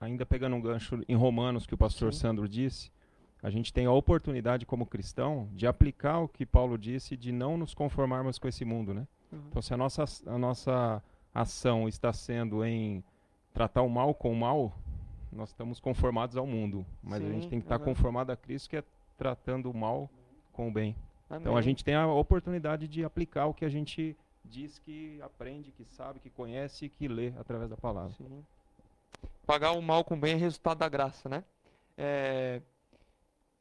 ainda 0.00 0.24
pegando 0.24 0.56
um 0.56 0.60
gancho 0.60 1.00
em 1.08 1.14
Romanos 1.14 1.66
que 1.66 1.74
o 1.74 1.78
pastor 1.78 2.12
Sim. 2.12 2.20
Sandro 2.20 2.48
disse, 2.48 2.90
a 3.42 3.50
gente 3.50 3.72
tem 3.72 3.86
a 3.86 3.92
oportunidade 3.92 4.66
como 4.66 4.86
cristão 4.86 5.48
de 5.52 5.66
aplicar 5.66 6.18
o 6.18 6.28
que 6.28 6.44
Paulo 6.44 6.76
disse 6.76 7.16
de 7.16 7.30
não 7.30 7.56
nos 7.56 7.74
conformarmos 7.74 8.38
com 8.38 8.48
esse 8.48 8.64
mundo, 8.64 8.94
né? 8.94 9.06
Uhum. 9.30 9.40
Então 9.48 9.62
se 9.62 9.72
a 9.72 9.76
nossa, 9.76 10.04
a 10.26 10.38
nossa 10.38 11.02
ação 11.32 11.88
está 11.88 12.12
sendo 12.12 12.64
em 12.64 13.04
tratar 13.52 13.82
o 13.82 13.88
mal 13.88 14.14
com 14.14 14.32
o 14.32 14.36
mal, 14.36 14.76
nós 15.32 15.50
estamos 15.50 15.80
conformados 15.80 16.36
ao 16.36 16.46
mundo, 16.46 16.86
mas 17.02 17.20
Sim, 17.20 17.28
a 17.28 17.32
gente 17.32 17.48
tem 17.48 17.58
que 17.58 17.64
estar 17.66 17.78
conformado 17.78 18.32
a 18.32 18.36
Cristo, 18.36 18.70
que 18.70 18.76
é 18.76 18.84
tratando 19.16 19.70
o 19.70 19.74
mal 19.74 20.10
com 20.52 20.68
o 20.68 20.72
bem. 20.72 20.94
Amém. 21.28 21.42
Então 21.42 21.56
a 21.56 21.62
gente 21.62 21.84
tem 21.84 21.94
a 21.94 22.06
oportunidade 22.06 22.86
de 22.86 23.04
aplicar 23.04 23.46
o 23.46 23.54
que 23.54 23.64
a 23.64 23.68
gente 23.68 24.16
diz 24.44 24.78
que 24.78 25.20
aprende, 25.22 25.72
que 25.72 25.84
sabe, 25.84 26.20
que 26.20 26.30
conhece 26.30 26.86
e 26.86 26.88
que 26.88 27.08
lê 27.08 27.32
através 27.38 27.68
da 27.68 27.76
palavra. 27.76 28.14
Sim. 28.16 28.44
Pagar 29.44 29.72
o 29.72 29.82
mal 29.82 30.04
com 30.04 30.14
o 30.14 30.18
bem 30.18 30.34
é 30.34 30.36
resultado 30.36 30.78
da 30.78 30.88
graça, 30.88 31.28
né? 31.28 31.44
É... 31.96 32.60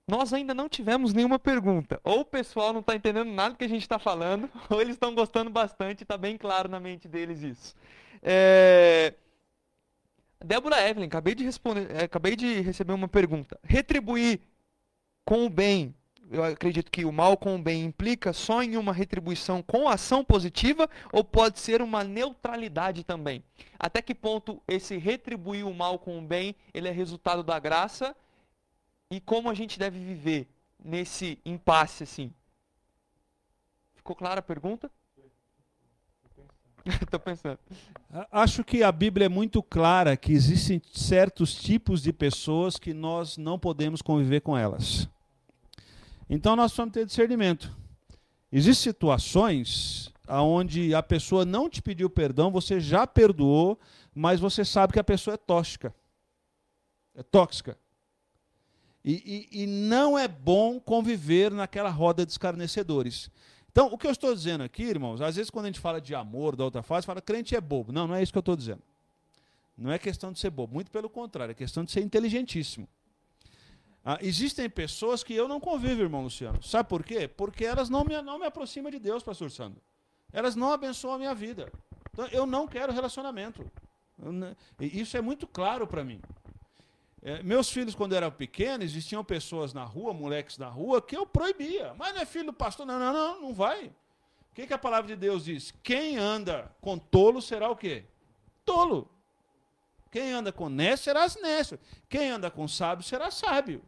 Nós 0.08 0.34
ainda 0.34 0.54
não 0.54 0.70
tivemos 0.70 1.14
nenhuma 1.14 1.40
pergunta. 1.40 2.00
Ou 2.04 2.20
o 2.20 2.26
pessoal 2.26 2.72
não 2.72 2.82
está 2.82 2.96
entendendo 2.96 3.32
nada 3.32 3.52
do 3.52 3.58
que 3.58 3.64
a 3.64 3.70
gente 3.70 3.82
está 3.82 3.98
falando, 3.98 4.50
ou 4.70 4.80
eles 4.80 4.96
estão 4.96 5.16
gostando 5.16 5.50
bastante, 5.50 6.04
está 6.04 6.18
bem 6.18 6.38
claro 6.38 6.70
na 6.70 6.80
mente 6.80 7.08
deles 7.08 7.42
isso. 7.42 7.76
É... 8.22 9.14
Débora 10.46 10.88
Evelyn, 10.88 11.08
acabei 11.08 11.34
de 11.34 11.44
responder, 11.44 11.92
é, 11.92 12.04
acabei 12.04 12.36
de 12.36 12.62
receber 12.62 12.94
uma 12.94 13.08
pergunta. 13.08 13.60
Retribuir 13.64 14.40
com 15.26 15.46
o 15.46 15.50
bem, 15.50 15.94
eu 16.30 16.44
acredito 16.44 16.92
que 16.92 17.04
o 17.04 17.12
mal 17.12 17.36
com 17.36 17.56
o 17.56 17.62
bem 17.62 17.84
implica 17.84 18.32
só 18.32 18.62
em 18.62 18.78
uma 18.78 18.94
retribuição 18.94 19.62
com 19.64 19.90
ação 19.90 20.24
positiva 20.24 20.90
ou 21.12 21.24
pode 21.24 21.60
ser 21.60 21.82
uma 21.82 22.04
neutralidade 22.04 23.04
também? 23.04 23.44
Até 23.80 24.02
que 24.02 24.14
ponto 24.14 24.62
esse 24.68 24.98
retribuir 24.98 25.66
o 25.66 25.74
mal 25.74 25.98
com 25.98 26.20
o 26.20 26.22
bem, 26.22 26.56
ele 26.74 26.88
é 26.88 26.92
resultado 26.92 27.44
da 27.44 27.58
graça 27.58 28.16
e 29.10 29.20
como 29.20 29.50
a 29.50 29.54
gente 29.54 29.80
deve 29.80 30.00
viver 30.00 30.48
nesse 30.84 31.40
impasse 31.44 32.04
assim? 32.04 32.32
Ficou 33.96 34.16
clara 34.16 34.40
a 34.40 34.44
pergunta? 34.44 34.92
Estou 37.02 37.20
pensando. 37.20 37.60
Acho 38.32 38.64
que 38.64 38.84
a 38.84 38.92
Bíblia 38.92 39.26
é 39.26 39.30
muito 39.30 39.64
clara 39.64 40.16
que 40.16 40.32
existem 40.32 40.82
certos 40.94 41.56
tipos 41.56 42.02
de 42.02 42.14
pessoas 42.14 42.78
que 42.78 42.94
nós 42.94 43.38
não 43.38 43.58
podemos 43.58 44.02
conviver 44.02 44.42
com 44.42 44.56
elas. 44.56 45.10
Então 46.30 46.56
nós 46.56 46.72
precisamos 46.72 46.94
ter 46.94 47.06
discernimento. 47.06 47.76
Existem 48.52 48.92
situações 48.92 50.12
onde 50.28 50.94
a 50.94 51.04
pessoa 51.04 51.44
não 51.44 51.70
te 51.70 51.82
pediu 51.82 52.10
perdão, 52.10 52.52
você 52.52 52.80
já 52.80 53.06
perdoou, 53.06 53.80
mas 54.14 54.40
você 54.40 54.64
sabe 54.64 54.94
que 54.94 55.00
a 55.00 55.04
pessoa 55.04 55.34
é 55.34 55.38
tóxica. 55.38 55.94
É 57.16 57.24
tóxica. 57.24 57.78
E, 59.04 59.48
e, 59.52 59.64
e 59.64 59.68
não 59.68 60.18
é 60.18 60.28
bom 60.28 60.80
conviver 60.80 61.52
naquela 61.52 61.90
roda 61.90 62.26
de 62.26 62.32
escarnecedores. 62.32 63.30
Então, 63.76 63.88
o 63.88 63.98
que 63.98 64.08
eu 64.08 64.12
estou 64.12 64.34
dizendo 64.34 64.64
aqui, 64.64 64.84
irmãos, 64.84 65.20
às 65.20 65.36
vezes 65.36 65.50
quando 65.50 65.66
a 65.66 65.68
gente 65.68 65.82
fala 65.82 66.00
de 66.00 66.16
amor 66.16 66.56
da 66.56 66.64
outra 66.64 66.82
face, 66.82 67.06
fala 67.06 67.20
crente 67.20 67.58
é 67.58 67.60
bobo. 67.60 67.92
Não, 67.92 68.08
não 68.08 68.16
é 68.16 68.24
isso 68.24 68.32
que 68.32 68.38
eu 68.38 68.40
estou 68.40 68.56
dizendo. 68.56 68.82
Não 69.78 69.92
é 69.92 70.00
questão 70.00 70.32
de 70.32 70.40
ser 70.40 70.50
bobo, 70.50 70.74
muito 70.74 70.90
pelo 70.90 71.10
contrário, 71.10 71.52
é 71.52 71.54
questão 71.54 71.84
de 71.84 71.92
ser 71.92 72.00
inteligentíssimo. 72.00 72.88
Ah, 74.02 74.18
existem 74.22 74.70
pessoas 74.70 75.26
que 75.26 75.34
eu 75.34 75.46
não 75.46 75.60
convivo, 75.60 76.02
irmão 76.02 76.24
Luciano. 76.24 76.64
Sabe 76.64 76.88
por 76.88 77.04
quê? 77.04 77.28
Porque 77.28 77.66
elas 77.66 77.90
não 77.90 78.06
me, 78.06 78.22
não 78.22 78.40
me 78.40 78.46
aproximam 78.46 78.90
de 78.90 78.98
Deus, 78.98 79.22
pastor 79.22 79.52
Sandro. 79.52 79.82
Elas 80.32 80.56
não 80.56 80.72
abençoam 80.72 81.16
a 81.16 81.18
minha 81.18 81.36
vida. 81.36 81.70
Então, 82.14 82.28
eu 82.28 82.46
não 82.46 82.70
quero 82.70 82.94
relacionamento. 82.94 83.70
Isso 84.80 85.18
é 85.18 85.22
muito 85.22 85.46
claro 85.46 85.86
para 85.86 86.02
mim. 86.02 86.22
É, 87.28 87.42
meus 87.42 87.72
filhos, 87.72 87.96
quando 87.96 88.14
eram 88.14 88.30
pequenos, 88.30 88.86
existiam 88.86 89.24
pessoas 89.24 89.74
na 89.74 89.84
rua, 89.84 90.14
moleques 90.14 90.60
na 90.60 90.70
rua, 90.70 91.02
que 91.02 91.18
eu 91.18 91.26
proibia. 91.26 91.92
Mas 91.96 92.14
não 92.14 92.22
é 92.22 92.26
filho 92.26 92.46
do 92.46 92.54
pastor? 92.54 92.86
Não, 92.86 93.00
não, 93.00 93.12
não, 93.12 93.42
não 93.42 93.52
vai. 93.52 93.88
O 93.88 94.54
que, 94.54 94.68
que 94.68 94.74
a 94.76 94.78
palavra 94.78 95.08
de 95.08 95.16
Deus 95.16 95.46
diz? 95.46 95.74
Quem 95.82 96.18
anda 96.18 96.72
com 96.80 97.00
tolo 97.00 97.42
será 97.42 97.68
o 97.68 97.76
quê? 97.76 98.06
Tolo. 98.64 99.10
Quem 100.12 100.34
anda 100.34 100.52
com 100.54 100.70
nécio 100.70 101.06
será 101.06 101.26
nécio. 101.42 101.80
Quem 102.08 102.30
anda 102.30 102.52
com 102.52 102.68
sábio 102.68 103.04
será 103.04 103.32
sábio. 103.32 103.84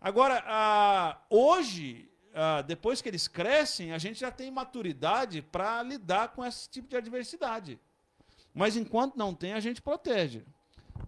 Agora, 0.00 0.40
ah, 0.46 1.18
hoje, 1.28 2.08
ah, 2.32 2.62
depois 2.62 3.02
que 3.02 3.08
eles 3.08 3.26
crescem, 3.26 3.92
a 3.92 3.98
gente 3.98 4.20
já 4.20 4.30
tem 4.30 4.48
maturidade 4.52 5.42
para 5.42 5.82
lidar 5.82 6.28
com 6.28 6.44
esse 6.44 6.68
tipo 6.68 6.86
de 6.86 6.96
adversidade. 6.96 7.80
Mas 8.54 8.76
enquanto 8.76 9.16
não 9.16 9.34
tem, 9.34 9.54
a 9.54 9.60
gente 9.60 9.82
protege. 9.82 10.44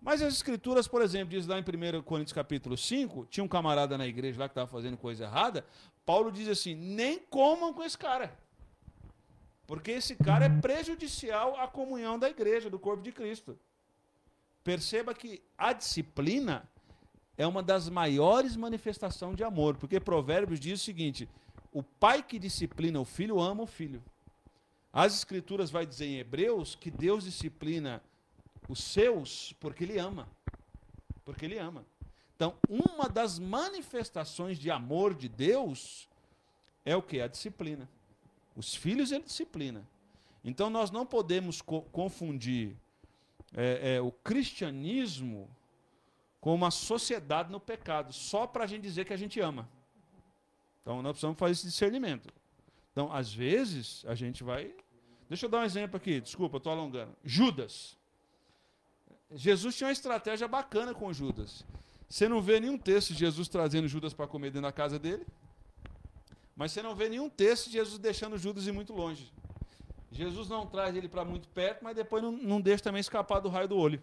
Mas 0.06 0.22
as 0.22 0.34
escrituras, 0.34 0.86
por 0.86 1.02
exemplo, 1.02 1.30
diz 1.30 1.48
lá 1.48 1.58
em 1.58 1.62
1 1.62 2.00
Coríntios 2.04 2.32
capítulo 2.32 2.76
5, 2.76 3.26
tinha 3.28 3.42
um 3.42 3.48
camarada 3.48 3.98
na 3.98 4.06
igreja 4.06 4.38
lá 4.38 4.48
que 4.48 4.52
estava 4.52 4.70
fazendo 4.70 4.96
coisa 4.96 5.24
errada, 5.24 5.66
Paulo 6.04 6.30
diz 6.30 6.46
assim, 6.46 6.76
nem 6.76 7.18
comam 7.18 7.74
com 7.74 7.82
esse 7.82 7.98
cara. 7.98 8.32
Porque 9.66 9.90
esse 9.90 10.14
cara 10.14 10.44
é 10.44 10.48
prejudicial 10.48 11.56
à 11.56 11.66
comunhão 11.66 12.20
da 12.20 12.30
igreja, 12.30 12.70
do 12.70 12.78
corpo 12.78 13.02
de 13.02 13.10
Cristo. 13.10 13.58
Perceba 14.62 15.12
que 15.12 15.42
a 15.58 15.72
disciplina 15.72 16.70
é 17.36 17.44
uma 17.44 17.60
das 17.60 17.88
maiores 17.88 18.54
manifestações 18.54 19.36
de 19.36 19.42
amor, 19.42 19.76
porque 19.76 19.98
Provérbios 19.98 20.60
diz 20.60 20.80
o 20.80 20.84
seguinte: 20.84 21.28
o 21.72 21.82
pai 21.82 22.22
que 22.22 22.38
disciplina 22.38 23.00
o 23.00 23.04
filho 23.04 23.40
ama 23.40 23.64
o 23.64 23.66
filho. 23.66 24.00
As 24.92 25.16
escrituras 25.16 25.68
vai 25.68 25.84
dizer 25.84 26.06
em 26.06 26.18
Hebreus 26.20 26.76
que 26.76 26.92
Deus 26.92 27.24
disciplina 27.24 28.00
os 28.68 28.82
seus 28.82 29.52
porque 29.60 29.84
ele 29.84 29.98
ama. 29.98 30.28
Porque 31.24 31.44
ele 31.44 31.58
ama. 31.58 31.84
Então, 32.34 32.54
uma 32.68 33.08
das 33.08 33.38
manifestações 33.38 34.58
de 34.58 34.70
amor 34.70 35.14
de 35.14 35.28
Deus 35.28 36.08
é 36.84 36.94
o 36.94 37.02
que? 37.02 37.20
A 37.20 37.26
disciplina. 37.26 37.88
Os 38.54 38.74
filhos 38.74 39.10
ele 39.12 39.24
disciplina. 39.24 39.86
Então 40.44 40.70
nós 40.70 40.90
não 40.90 41.04
podemos 41.04 41.60
co 41.60 41.82
confundir 41.82 42.76
é, 43.54 43.96
é, 43.96 44.00
o 44.00 44.12
cristianismo 44.12 45.50
com 46.40 46.54
uma 46.54 46.70
sociedade 46.70 47.50
no 47.50 47.58
pecado, 47.58 48.12
só 48.12 48.46
para 48.46 48.62
a 48.64 48.66
gente 48.66 48.82
dizer 48.82 49.04
que 49.04 49.12
a 49.12 49.16
gente 49.16 49.40
ama. 49.40 49.68
Então 50.80 51.02
nós 51.02 51.12
precisamos 51.12 51.38
fazer 51.38 51.52
esse 51.52 51.66
discernimento. 51.66 52.32
Então, 52.92 53.12
às 53.12 53.30
vezes, 53.30 54.04
a 54.06 54.14
gente 54.14 54.42
vai. 54.42 54.74
Deixa 55.28 55.44
eu 55.44 55.50
dar 55.50 55.58
um 55.58 55.64
exemplo 55.64 55.96
aqui, 55.96 56.20
desculpa, 56.20 56.56
estou 56.56 56.72
alongando. 56.72 57.14
Judas. 57.24 57.98
Jesus 59.32 59.76
tinha 59.76 59.86
uma 59.86 59.92
estratégia 59.92 60.46
bacana 60.46 60.94
com 60.94 61.12
Judas. 61.12 61.64
Você 62.08 62.28
não 62.28 62.40
vê 62.40 62.60
nenhum 62.60 62.78
texto 62.78 63.12
de 63.12 63.18
Jesus 63.18 63.48
trazendo 63.48 63.88
Judas 63.88 64.14
para 64.14 64.26
comer 64.26 64.50
dentro 64.50 64.62
da 64.62 64.72
casa 64.72 64.98
dele. 64.98 65.26
Mas 66.54 66.72
você 66.72 66.82
não 66.82 66.94
vê 66.94 67.08
nenhum 67.08 67.28
texto 67.28 67.66
de 67.66 67.72
Jesus 67.72 67.98
deixando 67.98 68.38
Judas 68.38 68.66
ir 68.66 68.72
muito 68.72 68.92
longe. 68.92 69.32
Jesus 70.10 70.48
não 70.48 70.66
traz 70.66 70.94
ele 70.96 71.08
para 71.08 71.24
muito 71.24 71.48
perto, 71.48 71.82
mas 71.82 71.94
depois 71.94 72.22
não, 72.22 72.32
não 72.32 72.60
deixa 72.60 72.84
também 72.84 73.00
escapar 73.00 73.40
do 73.40 73.48
raio 73.48 73.68
do 73.68 73.76
olho. 73.76 74.00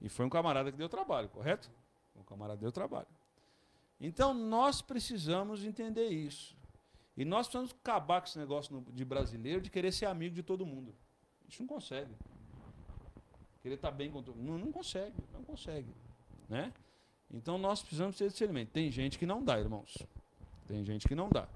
E 0.00 0.08
foi 0.08 0.24
um 0.24 0.30
camarada 0.30 0.70
que 0.70 0.78
deu 0.78 0.88
trabalho, 0.88 1.28
correto? 1.28 1.70
Um 2.14 2.22
camarada 2.22 2.60
deu 2.60 2.72
trabalho. 2.72 3.08
Então 4.00 4.32
nós 4.32 4.80
precisamos 4.80 5.64
entender 5.64 6.08
isso. 6.08 6.56
E 7.16 7.24
nós 7.24 7.46
precisamos 7.46 7.74
acabar 7.82 8.20
com 8.20 8.28
esse 8.28 8.38
negócio 8.38 8.84
de 8.92 9.04
brasileiro 9.04 9.60
de 9.60 9.70
querer 9.70 9.90
ser 9.90 10.06
amigo 10.06 10.34
de 10.34 10.42
todo 10.42 10.64
mundo. 10.64 10.94
A 11.40 11.44
gente 11.44 11.60
não 11.60 11.66
consegue. 11.66 12.14
Querer 13.66 13.74
estar 13.74 13.90
tá 13.90 13.96
bem 13.96 14.12
com 14.12 14.22
todo 14.22 14.36
mundo. 14.36 14.64
Não, 14.64 14.70
consegue, 14.70 15.16
não 15.34 15.42
consegue. 15.42 15.88
Né? 16.48 16.72
Então 17.28 17.58
nós 17.58 17.80
precisamos 17.80 18.16
ter 18.16 18.28
discernimento. 18.28 18.70
Tem 18.70 18.88
gente 18.92 19.18
que 19.18 19.26
não 19.26 19.42
dá, 19.42 19.58
irmãos. 19.58 20.06
Tem 20.68 20.84
gente 20.84 21.08
que 21.08 21.16
não 21.16 21.28
dá. 21.28 21.48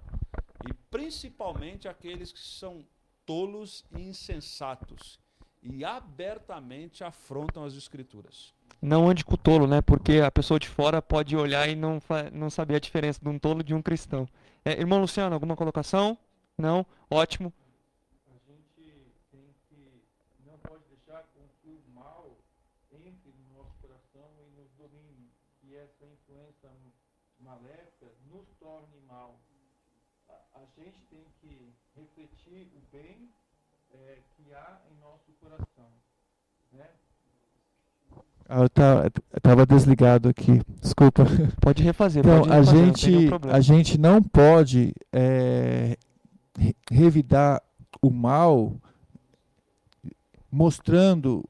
E 0.69 0.75
principalmente 0.91 1.87
aqueles 1.87 2.33
que 2.33 2.41
são 2.41 2.85
tolos 3.25 3.85
e 3.97 4.01
insensatos 4.01 5.21
e 5.63 5.85
abertamente 5.85 7.05
afrontam 7.05 7.63
as 7.63 7.75
escrituras. 7.75 8.53
Não 8.83 9.09
ande 9.09 9.25
com 9.25 9.35
o 9.35 9.39
tolo, 9.39 9.69
né? 9.69 9.81
Porque 9.81 10.15
a 10.15 10.33
pessoa 10.33 10.59
de 10.59 10.69
fora 10.69 11.01
pode 11.01 11.37
olhar 11.37 11.69
e 11.69 11.77
não, 11.77 12.01
não 12.33 12.51
saber 12.51 12.75
a 12.75 12.81
diferença 12.81 13.21
de 13.23 13.29
um 13.29 13.39
tolo 13.39 13.63
de 13.63 13.73
um 13.73 13.81
cristão. 13.81 14.27
É, 14.65 14.73
irmão 14.73 15.01
Luciano, 15.01 15.33
alguma 15.33 15.55
colocação? 15.55 16.19
Não? 16.59 16.85
Ótimo. 17.09 17.53
A 18.27 18.53
gente 18.53 19.15
tem 19.31 19.55
que 19.69 20.03
não 20.45 20.59
pode 20.59 20.83
deixar 20.89 21.23
com 21.35 21.47
que 21.63 21.69
o 21.69 21.95
mal 21.95 22.37
entre 22.93 23.33
no 23.33 23.59
nosso 23.59 23.75
coração 23.81 24.31
e 24.47 24.51
nos 24.61 24.71
domine. 24.73 25.31
E 25.63 25.75
essa 25.75 26.05
influência 26.07 26.71
maléfica 27.39 28.07
nos 28.29 28.49
torne 28.59 29.01
mal. 29.07 29.41
A, 30.29 30.60
a 30.60 30.60
gente 30.77 31.01
tem 31.11 31.25
que 31.41 31.73
refletir 31.97 32.69
o 32.75 32.97
bem 32.97 33.29
é, 33.93 34.19
que 34.37 34.53
há 34.53 34.81
em 34.91 35.01
nosso 35.01 35.33
coração. 35.41 35.91
Né? 36.73 36.87
Ah, 38.49 38.61
eu 38.61 39.37
estava 39.37 39.67
desligado 39.67 40.29
aqui, 40.29 40.61
desculpa. 40.81 41.25
Pode 41.61 41.83
refazer. 41.83 42.25
Então, 42.25 42.41
pode 42.41 42.51
refazer, 42.51 42.83
a, 42.83 42.87
gente, 42.87 43.29
a 43.53 43.61
gente 43.61 43.99
não 43.99 44.23
pode 44.23 44.93
é, 45.13 45.97
revidar 46.91 47.63
o 48.03 48.11
mal 48.11 48.75
mostrando 50.51 51.45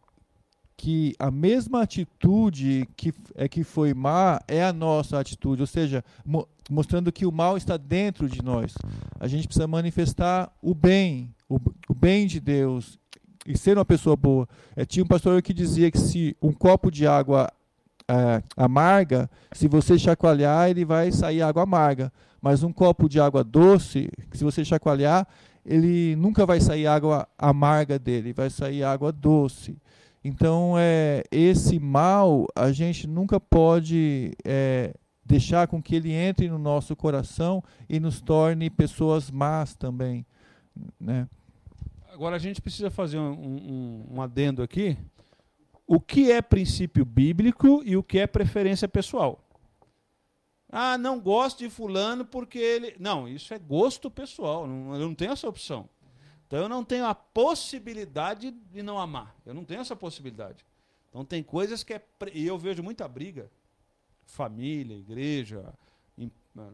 que 0.76 1.14
a 1.18 1.30
mesma 1.30 1.82
atitude 1.82 2.88
que, 2.96 3.12
é 3.34 3.48
que 3.48 3.62
foi 3.62 3.92
má 3.92 4.40
é 4.48 4.64
a 4.64 4.72
nossa 4.72 5.20
atitude, 5.20 5.60
ou 5.60 5.66
seja, 5.66 6.02
mostrando 6.70 7.12
que 7.12 7.26
o 7.26 7.32
mal 7.32 7.56
está 7.56 7.76
dentro 7.76 8.28
de 8.28 8.42
nós. 8.42 8.72
A 9.18 9.26
gente 9.26 9.46
precisa 9.46 9.66
manifestar 9.66 10.50
o 10.62 10.74
bem, 10.74 11.34
o, 11.48 11.56
o 11.88 11.94
bem 11.94 12.26
de 12.26 12.40
Deus 12.40 12.98
e 13.46 13.58
ser 13.58 13.76
uma 13.76 13.84
pessoa 13.84 14.16
boa. 14.16 14.48
É, 14.76 14.84
tinha 14.84 15.04
um 15.04 15.08
pastor 15.08 15.42
que 15.42 15.52
dizia 15.52 15.90
que 15.90 15.98
se 15.98 16.36
um 16.40 16.52
copo 16.52 16.90
de 16.90 17.06
água 17.06 17.50
é, 18.08 18.42
amarga, 18.56 19.28
se 19.52 19.66
você 19.66 19.98
chacoalhar, 19.98 20.70
ele 20.70 20.84
vai 20.84 21.10
sair 21.10 21.42
água 21.42 21.64
amarga. 21.64 22.12
Mas 22.40 22.62
um 22.62 22.72
copo 22.72 23.08
de 23.08 23.20
água 23.20 23.44
doce, 23.44 24.10
se 24.32 24.44
você 24.44 24.64
chacoalhar, 24.64 25.26
ele 25.64 26.16
nunca 26.16 26.46
vai 26.46 26.60
sair 26.60 26.86
água 26.86 27.28
amarga 27.38 27.98
dele, 27.98 28.32
vai 28.32 28.48
sair 28.48 28.82
água 28.82 29.12
doce. 29.12 29.76
Então, 30.24 30.74
é, 30.78 31.22
esse 31.30 31.78
mal 31.78 32.46
a 32.54 32.72
gente 32.72 33.06
nunca 33.06 33.40
pode 33.40 34.32
é, 34.44 34.94
deixar 35.30 35.68
com 35.68 35.80
que 35.80 35.94
ele 35.94 36.12
entre 36.12 36.48
no 36.48 36.58
nosso 36.58 36.96
coração 36.96 37.62
e 37.88 38.00
nos 38.00 38.20
torne 38.20 38.68
pessoas 38.68 39.30
más 39.30 39.74
também. 39.74 40.26
Né? 40.98 41.28
Agora 42.12 42.36
a 42.36 42.38
gente 42.38 42.60
precisa 42.60 42.90
fazer 42.90 43.18
um, 43.18 43.32
um, 43.32 44.06
um 44.14 44.22
adendo 44.22 44.62
aqui. 44.62 44.98
O 45.86 46.00
que 46.00 46.30
é 46.30 46.42
princípio 46.42 47.04
bíblico 47.04 47.82
e 47.84 47.96
o 47.96 48.02
que 48.02 48.18
é 48.18 48.26
preferência 48.26 48.88
pessoal? 48.88 49.44
Ah, 50.68 50.98
não 50.98 51.20
gosto 51.20 51.60
de 51.60 51.70
fulano 51.70 52.24
porque 52.24 52.58
ele. 52.58 52.94
Não, 52.98 53.28
isso 53.28 53.52
é 53.52 53.58
gosto 53.58 54.10
pessoal. 54.10 54.66
Não, 54.66 54.94
eu 54.94 55.00
não 55.00 55.14
tenho 55.14 55.32
essa 55.32 55.48
opção. 55.48 55.88
Então 56.46 56.60
eu 56.60 56.68
não 56.68 56.84
tenho 56.84 57.06
a 57.06 57.14
possibilidade 57.14 58.50
de 58.50 58.82
não 58.82 58.98
amar. 58.98 59.34
Eu 59.44 59.54
não 59.54 59.64
tenho 59.64 59.80
essa 59.80 59.96
possibilidade. 59.96 60.64
Então 61.08 61.24
tem 61.24 61.42
coisas 61.42 61.82
que 61.82 61.94
é. 61.94 62.02
E 62.32 62.46
eu 62.46 62.56
vejo 62.56 62.82
muita 62.82 63.08
briga. 63.08 63.50
Família, 64.30 64.96
igreja, 64.96 65.74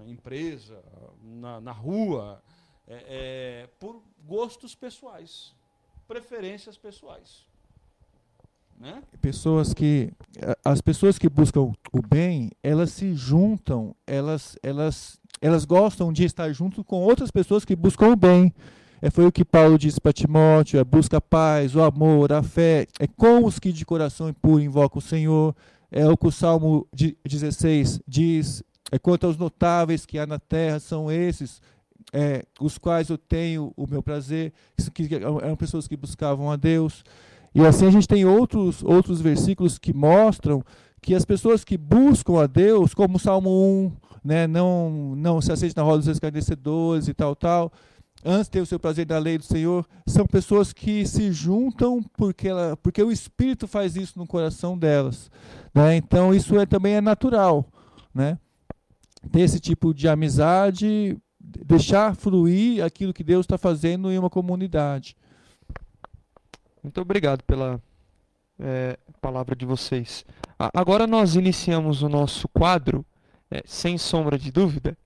empresa, 0.07 0.83
na, 1.23 1.61
na 1.61 1.73
rua, 1.73 2.43
é, 2.87 3.05
é, 3.09 3.69
por 3.81 4.03
gostos 4.27 4.75
pessoais, 4.75 5.55
preferências 6.07 6.77
pessoais. 6.77 7.45
Né? 8.79 9.03
Pessoas 9.23 9.73
que. 9.73 10.13
As 10.63 10.83
pessoas 10.83 11.19
que 11.19 11.29
buscam 11.29 11.73
o 11.93 12.03
bem, 12.07 12.51
elas 12.63 12.91
se 12.91 13.15
juntam, 13.15 13.97
elas, 14.07 14.59
elas, 14.63 15.19
elas 15.41 15.65
gostam 15.65 16.13
de 16.13 16.25
estar 16.25 16.53
junto 16.53 16.85
com 16.85 16.97
outras 16.97 17.31
pessoas 17.31 17.65
que 17.65 17.75
buscam 17.75 18.09
o 18.09 18.17
bem. 18.17 18.53
É, 19.01 19.11
foi 19.11 19.27
o 19.27 19.33
que 19.33 19.45
Paulo 19.45 19.79
disse 19.79 20.01
para 20.01 20.13
Timóteo: 20.13 20.79
é, 20.79 20.85
busca 20.85 21.17
a 21.17 21.21
paz, 21.21 21.75
o 21.75 21.83
amor, 21.83 22.33
a 22.33 22.43
fé. 22.43 22.87
É 23.01 23.07
com 23.07 23.45
os 23.45 23.59
que 23.59 23.73
de 23.73 23.85
coração 23.87 24.33
puro 24.35 24.61
invocam 24.61 24.99
o 24.99 25.03
Senhor. 25.03 25.57
É 25.91 26.07
o 26.07 26.17
que 26.17 26.27
o 26.27 26.33
Salmo 26.33 26.87
16 26.93 28.01
diz: 28.07 28.63
é 28.91 28.99
quanto 28.99 29.27
aos 29.27 29.37
notáveis 29.37 30.07
que 30.07 30.19
há 30.19 30.27
na 30.27 30.39
terra, 30.39 30.79
são 30.79 31.11
esses 31.11 31.61
é, 32.13 32.45
os 32.61 32.79
quais 32.79 33.09
eu 33.09 33.19
tenho 33.19 33.73
o 33.77 33.87
meu 33.87 34.03
prazer, 34.03 34.53
que 34.95 35.15
eram 35.15 35.57
pessoas 35.57 35.89
que 35.89 35.97
buscavam 35.97 36.51
a 36.51 36.57
Deus. 36.57 37.05
E 37.55 37.65
assim 37.65 37.87
a 37.87 37.91
gente 37.91 38.07
tem 38.07 38.25
outros, 38.25 38.83
outros 38.83 39.21
versículos 39.21 39.79
que 39.79 39.93
mostram 39.93 40.63
que 41.01 41.15
as 41.15 41.25
pessoas 41.25 41.65
que 41.65 41.77
buscam 41.77 42.43
a 42.43 42.47
Deus, 42.47 42.93
como 42.93 43.17
o 43.17 43.21
Salmo 43.21 43.51
1, 43.51 43.93
né, 44.25 44.47
não, 44.47 45.15
não 45.17 45.41
se 45.41 45.53
aceite 45.53 45.77
na 45.77 45.83
roda 45.83 45.99
dos 45.99 46.09
escarnecedores 46.09 47.09
e 47.09 47.15
tal, 47.15 47.37
tal, 47.37 47.73
antes 48.27 48.49
ter 48.49 48.61
o 48.61 48.67
seu 48.67 48.79
prazer 48.81 49.07
na 49.07 49.19
lei 49.19 49.39
do 49.39 49.45
Senhor, 49.45 49.87
são 50.05 50.27
pessoas 50.27 50.73
que 50.73 51.07
se 51.07 51.31
juntam 51.31 52.03
porque, 52.17 52.49
ela, 52.49 52.77
porque 52.79 53.01
o 53.01 53.13
Espírito 53.13 53.69
faz 53.69 53.95
isso 53.95 54.19
no 54.19 54.27
coração 54.27 54.77
delas. 54.77 55.31
Né? 55.73 55.97
Então 55.97 56.35
isso 56.35 56.59
é, 56.59 56.67
também 56.67 56.95
é 56.95 57.01
natural. 57.01 57.65
Né? 58.13 58.37
Ter 59.31 59.41
esse 59.41 59.61
tipo 59.61 59.95
de 59.95 60.09
amizade, 60.09 61.17
deixar 61.39 62.17
fluir 62.17 62.85
aquilo 62.85 63.15
que 63.15 63.23
Deus 63.23 63.45
está 63.45 63.57
fazendo 63.57 64.11
em 64.11 64.19
uma 64.19 64.29
comunidade. 64.29 65.17
Muito 66.83 67.01
obrigado 67.01 67.43
pela 67.45 67.81
é, 68.59 68.99
palavra 69.21 69.55
de 69.55 69.65
vocês. 69.65 70.25
Agora 70.59 71.07
nós 71.07 71.37
iniciamos 71.37 72.03
o 72.03 72.09
nosso 72.09 72.49
quadro, 72.49 73.07
é, 73.51 73.63
sem 73.65 73.97
sombra 73.99 74.37
de 74.37 74.51
dúvida, 74.51 74.97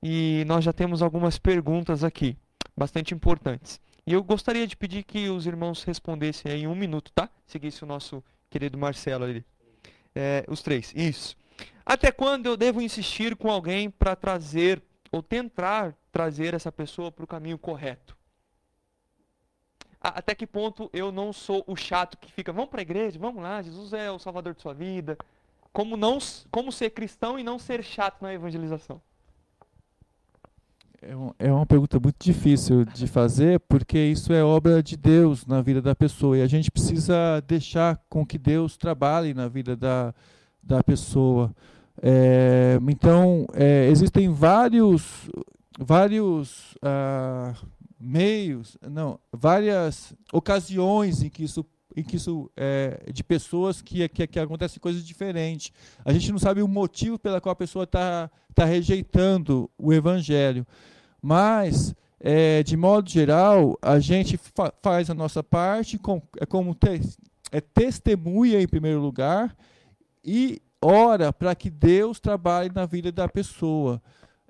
e 0.00 0.44
nós 0.46 0.64
já 0.64 0.72
temos 0.72 1.02
algumas 1.02 1.38
perguntas 1.38 2.04
aqui 2.04 2.36
bastante 2.78 3.12
importantes. 3.12 3.80
E 4.06 4.12
eu 4.12 4.22
gostaria 4.22 4.66
de 4.66 4.76
pedir 4.76 5.02
que 5.02 5.28
os 5.28 5.46
irmãos 5.46 5.82
respondessem 5.82 6.52
em 6.52 6.66
um 6.66 6.74
minuto, 6.74 7.12
tá? 7.12 7.28
Seguisse 7.44 7.82
o 7.84 7.86
nosso 7.86 8.24
querido 8.48 8.78
Marcelo 8.78 9.24
ali. 9.24 9.44
É, 10.14 10.44
os 10.48 10.62
três, 10.62 10.92
isso. 10.96 11.36
Até 11.84 12.10
quando 12.10 12.46
eu 12.46 12.56
devo 12.56 12.80
insistir 12.80 13.36
com 13.36 13.50
alguém 13.50 13.90
para 13.90 14.16
trazer 14.16 14.82
ou 15.10 15.22
tentar 15.22 15.94
trazer 16.12 16.54
essa 16.54 16.72
pessoa 16.72 17.10
para 17.10 17.24
o 17.24 17.26
caminho 17.26 17.58
correto? 17.58 18.16
até 20.00 20.34
que 20.34 20.46
ponto 20.46 20.88
eu 20.92 21.10
não 21.10 21.32
sou 21.32 21.64
o 21.66 21.74
chato 21.74 22.16
que 22.18 22.30
fica, 22.30 22.52
vamos 22.52 22.70
para 22.70 22.80
a 22.80 22.82
igreja, 22.82 23.18
vamos 23.18 23.42
lá, 23.42 23.60
Jesus 23.60 23.92
é 23.92 24.10
o 24.10 24.18
salvador 24.18 24.54
de 24.54 24.62
sua 24.62 24.72
vida. 24.72 25.18
Como, 25.72 25.96
não, 25.96 26.18
como 26.50 26.72
ser 26.72 26.90
cristão 26.90 27.38
e 27.38 27.42
não 27.42 27.58
ser 27.58 27.82
chato 27.82 28.22
na 28.22 28.32
evangelização? 28.32 29.02
É, 31.00 31.46
é 31.46 31.52
uma 31.52 31.66
pergunta 31.66 32.00
muito 32.00 32.16
difícil 32.18 32.84
de 32.84 33.06
fazer, 33.06 33.60
porque 33.60 33.98
isso 33.98 34.32
é 34.32 34.42
obra 34.42 34.82
de 34.82 34.96
Deus 34.96 35.46
na 35.46 35.62
vida 35.62 35.80
da 35.80 35.94
pessoa. 35.94 36.36
E 36.36 36.42
a 36.42 36.46
gente 36.46 36.70
precisa 36.70 37.40
deixar 37.46 38.00
com 38.08 38.26
que 38.26 38.36
Deus 38.36 38.76
trabalhe 38.76 39.32
na 39.32 39.46
vida 39.46 39.76
da, 39.76 40.12
da 40.62 40.82
pessoa. 40.82 41.54
É, 42.02 42.78
então, 42.88 43.46
é, 43.54 43.88
existem 43.88 44.32
vários, 44.32 45.30
vários 45.78 46.76
ah, 46.82 47.54
meios, 47.98 48.76
não, 48.82 49.18
várias 49.32 50.14
ocasiões 50.32 51.22
em 51.22 51.28
que 51.28 51.44
isso 51.44 51.64
que 52.02 52.16
isso 52.16 52.50
é, 52.56 53.10
de 53.12 53.22
pessoas 53.22 53.82
que, 53.82 54.08
que, 54.08 54.26
que 54.26 54.40
acontecem 54.40 54.80
coisas 54.80 55.04
diferentes. 55.04 55.72
A 56.04 56.12
gente 56.12 56.30
não 56.30 56.38
sabe 56.38 56.62
o 56.62 56.68
motivo 56.68 57.18
pela 57.18 57.40
qual 57.40 57.52
a 57.52 57.56
pessoa 57.56 57.84
está 57.84 58.30
tá 58.54 58.64
rejeitando 58.64 59.70
o 59.78 59.92
evangelho. 59.92 60.66
Mas, 61.20 61.94
é, 62.20 62.62
de 62.62 62.76
modo 62.76 63.08
geral, 63.08 63.76
a 63.82 63.98
gente 63.98 64.36
fa 64.36 64.72
faz 64.82 65.10
a 65.10 65.14
nossa 65.14 65.42
parte, 65.42 65.98
com, 65.98 66.22
é 66.40 66.46
como 66.46 66.74
te, 66.74 67.00
é 67.50 67.60
testemunha 67.60 68.60
em 68.60 68.68
primeiro 68.68 69.00
lugar 69.00 69.56
e 70.24 70.60
ora 70.80 71.32
para 71.32 71.54
que 71.54 71.70
Deus 71.70 72.20
trabalhe 72.20 72.70
na 72.74 72.86
vida 72.86 73.10
da 73.10 73.28
pessoa. 73.28 74.00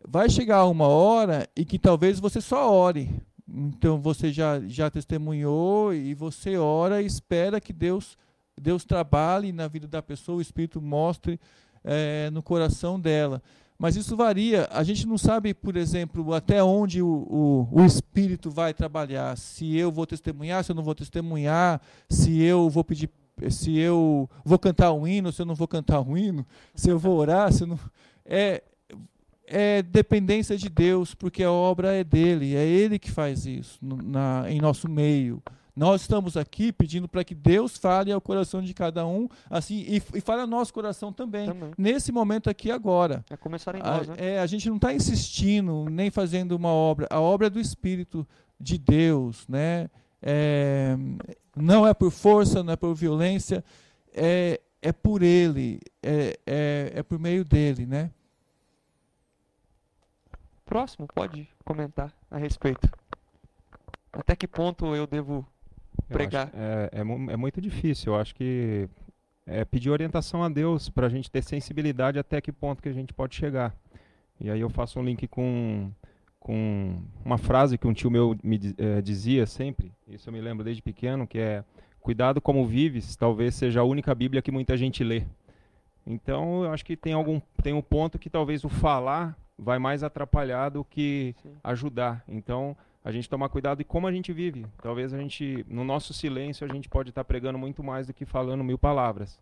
Vai 0.07 0.29
chegar 0.29 0.67
uma 0.67 0.87
hora 0.87 1.49
em 1.57 1.65
que 1.65 1.79
talvez 1.79 2.21
você 2.21 2.41
só 2.41 2.73
ore, 2.73 3.11
então 3.49 4.01
você 4.01 4.31
já, 4.33 4.61
já 4.61 4.91
testemunhou 4.91 5.95
e 5.95 6.15
você 6.15 6.57
ora 6.57 7.01
e 7.01 7.07
espera 7.07 7.61
que 7.61 7.73
Deus, 7.73 8.19
Deus 8.61 8.85
trabalhe 8.85 9.53
na 9.53 9.67
vida 9.67 9.89
da 9.89 10.03
pessoa, 10.03 10.39
o 10.39 10.43
Espírito 10.43 10.83
mostre 10.83 11.41
é, 11.83 12.29
no 12.31 12.43
coração 12.43 13.01
dela. 13.01 13.43
Mas 13.79 13.95
isso 13.95 14.17
varia. 14.17 14.69
A 14.73 14.83
gente 14.83 15.07
não 15.07 15.17
sabe, 15.17 15.55
por 15.55 15.77
exemplo, 15.77 16.35
até 16.35 16.63
onde 16.63 17.01
o, 17.01 17.07
o, 17.09 17.69
o, 17.81 17.85
Espírito 17.85 18.51
vai 18.51 18.75
trabalhar. 18.75 19.39
Se 19.39 19.77
eu 19.77 19.93
vou 19.93 20.05
testemunhar, 20.05 20.65
se 20.65 20.73
eu 20.73 20.75
não 20.75 20.83
vou 20.83 20.97
testemunhar, 20.97 21.81
se 22.11 22.43
eu 22.43 22.69
vou 22.69 22.83
pedir, 22.83 23.09
se 23.49 23.79
eu 23.79 24.29
vou 24.45 24.59
cantar 24.59 24.93
um 24.93 25.07
hino, 25.07 25.31
se 25.31 25.41
eu 25.41 25.47
não 25.47 25.55
vou 25.55 25.69
cantar 25.69 26.01
um 26.01 26.19
hino, 26.19 26.45
se 26.75 26.91
eu 26.91 26.99
vou 26.99 27.17
orar, 27.17 27.53
se 27.53 27.63
eu 27.63 27.69
não. 27.69 27.79
É, 28.25 28.65
é 29.49 29.83
dependência 29.83 30.57
de 30.57 30.69
Deus, 30.69 31.15
porque 31.15 31.43
a 31.43 31.51
obra 31.51 31.93
é 31.95 32.05
dele, 32.05 32.55
é 32.55 32.65
ele 32.65 32.99
que 32.99 33.11
faz 33.11 33.47
isso 33.47 33.79
na, 33.83 34.45
em 34.49 34.61
nosso 34.61 34.89
meio. 34.89 35.43
Nós 35.75 36.01
estamos 36.01 36.37
aqui 36.37 36.73
pedindo 36.73 37.09
para 37.09 37.23
que 37.23 37.37
Deus 37.37 37.77
fale 37.77 38.11
ao 38.11 38.21
coração 38.21 38.61
de 38.61 38.75
cada 38.75 39.07
um, 39.07 39.29
assim, 39.49 39.85
e, 39.87 40.03
e 40.15 40.21
fale 40.21 40.41
ao 40.41 40.47
nosso 40.47 40.75
coração 40.75 41.13
também, 41.13 41.47
também, 41.47 41.71
nesse 41.79 42.11
momento 42.11 42.51
aqui 42.51 42.69
agora. 42.69 43.25
É 43.31 43.37
começar 43.37 43.77
em 43.77 43.79
nós, 43.79 44.11
a, 44.11 44.13
né? 44.13 44.19
É, 44.19 44.41
a 44.41 44.47
gente 44.47 44.69
não 44.69 44.75
está 44.75 44.93
insistindo 44.93 45.87
nem 45.89 46.11
fazendo 46.11 46.53
uma 46.53 46.71
obra, 46.71 47.07
a 47.09 47.21
obra 47.21 47.47
é 47.47 47.51
do 47.51 47.61
Espírito 47.61 48.27
de 48.59 48.77
Deus, 48.77 49.47
né? 49.47 49.89
É, 50.21 50.97
não 51.57 51.87
é 51.87 51.95
por 51.95 52.11
força, 52.11 52.63
não 52.65 52.73
é 52.73 52.77
por 52.77 52.93
violência, 52.95 53.65
é, 54.13 54.61
é 54.83 54.93
por 54.93 55.23
Ele, 55.23 55.79
é, 56.03 56.37
é, 56.45 56.93
é 56.97 57.03
por 57.05 57.21
meio 57.21 57.45
dele, 57.45 57.87
né? 57.87 58.11
Próximo, 60.69 61.09
pode 61.15 61.49
comentar 61.65 62.13
a 62.31 62.37
respeito. 62.37 62.87
Até 64.13 64.37
que 64.37 64.47
ponto 64.47 64.95
eu 64.95 65.07
devo 65.07 65.47
pregar? 66.09 66.51
Eu 66.53 66.61
é, 66.61 66.91
é, 66.93 67.33
é, 67.33 67.37
muito 67.37 67.59
difícil. 67.59 68.13
Eu 68.13 68.21
acho 68.21 68.35
que 68.35 68.87
é 69.47 69.65
pedir 69.65 69.89
orientação 69.89 70.45
a 70.45 70.49
Deus 70.51 70.91
para 70.91 71.07
a 71.07 71.09
gente 71.09 71.31
ter 71.31 71.43
sensibilidade 71.43 72.19
até 72.19 72.39
que 72.39 72.53
ponto 72.53 72.83
que 72.83 72.89
a 72.91 72.93
gente 72.93 73.15
pode 73.15 73.35
chegar. 73.35 73.75
E 74.39 74.51
aí 74.51 74.61
eu 74.61 74.69
faço 74.69 75.01
um 75.01 75.03
link 75.03 75.27
com, 75.27 75.91
com 76.39 77.03
uma 77.25 77.39
frase 77.39 77.79
que 77.79 77.87
um 77.87 77.95
tio 77.95 78.11
meu 78.11 78.37
me 78.45 78.61
é, 78.77 79.01
dizia 79.01 79.47
sempre, 79.47 79.91
isso 80.07 80.29
eu 80.29 80.35
me 80.35 80.41
lembro 80.41 80.63
desde 80.63 80.83
pequeno, 80.83 81.27
que 81.27 81.39
é 81.39 81.65
cuidado 81.99 82.43
como 82.43 82.67
vives, 82.67 83.17
talvez 83.17 83.55
seja 83.55 83.81
a 83.81 83.85
única 83.85 84.15
Bíblia 84.15 84.43
que 84.43 84.53
muita 84.53 84.77
gente 84.77 85.03
lê. 85.03 85.25
Então 86.07 86.65
eu 86.65 86.73
acho 86.73 86.85
que 86.85 86.95
tem 86.95 87.15
algum 87.15 87.41
tem 87.63 87.73
um 87.73 87.83
ponto 87.83 88.19
que 88.19 88.29
talvez 88.29 88.65
o 88.65 88.69
falar 88.69 89.35
vai 89.59 89.79
mais 89.79 90.03
atrapalhar 90.03 90.69
do 90.69 90.85
que 90.85 91.35
Sim. 91.43 91.57
ajudar. 91.65 92.23
Então, 92.29 92.77
a 93.05 93.11
gente 93.11 93.29
tomar 93.29 93.49
cuidado 93.49 93.81
e 93.81 93.85
como 93.85 94.07
a 94.07 94.13
gente 94.13 94.33
vive. 94.33 94.67
Talvez 94.83 95.13
a 95.13 95.19
gente, 95.19 95.65
no 95.69 95.83
nosso 95.83 96.13
silêncio, 96.13 96.67
a 96.69 96.73
gente 96.73 96.89
pode 96.89 97.09
estar 97.09 97.25
pregando 97.25 97.59
muito 97.59 97.83
mais 97.83 98.07
do 98.07 98.15
que 98.15 98.25
falando 98.25 98.63
mil 98.63 98.79
palavras. 98.79 99.39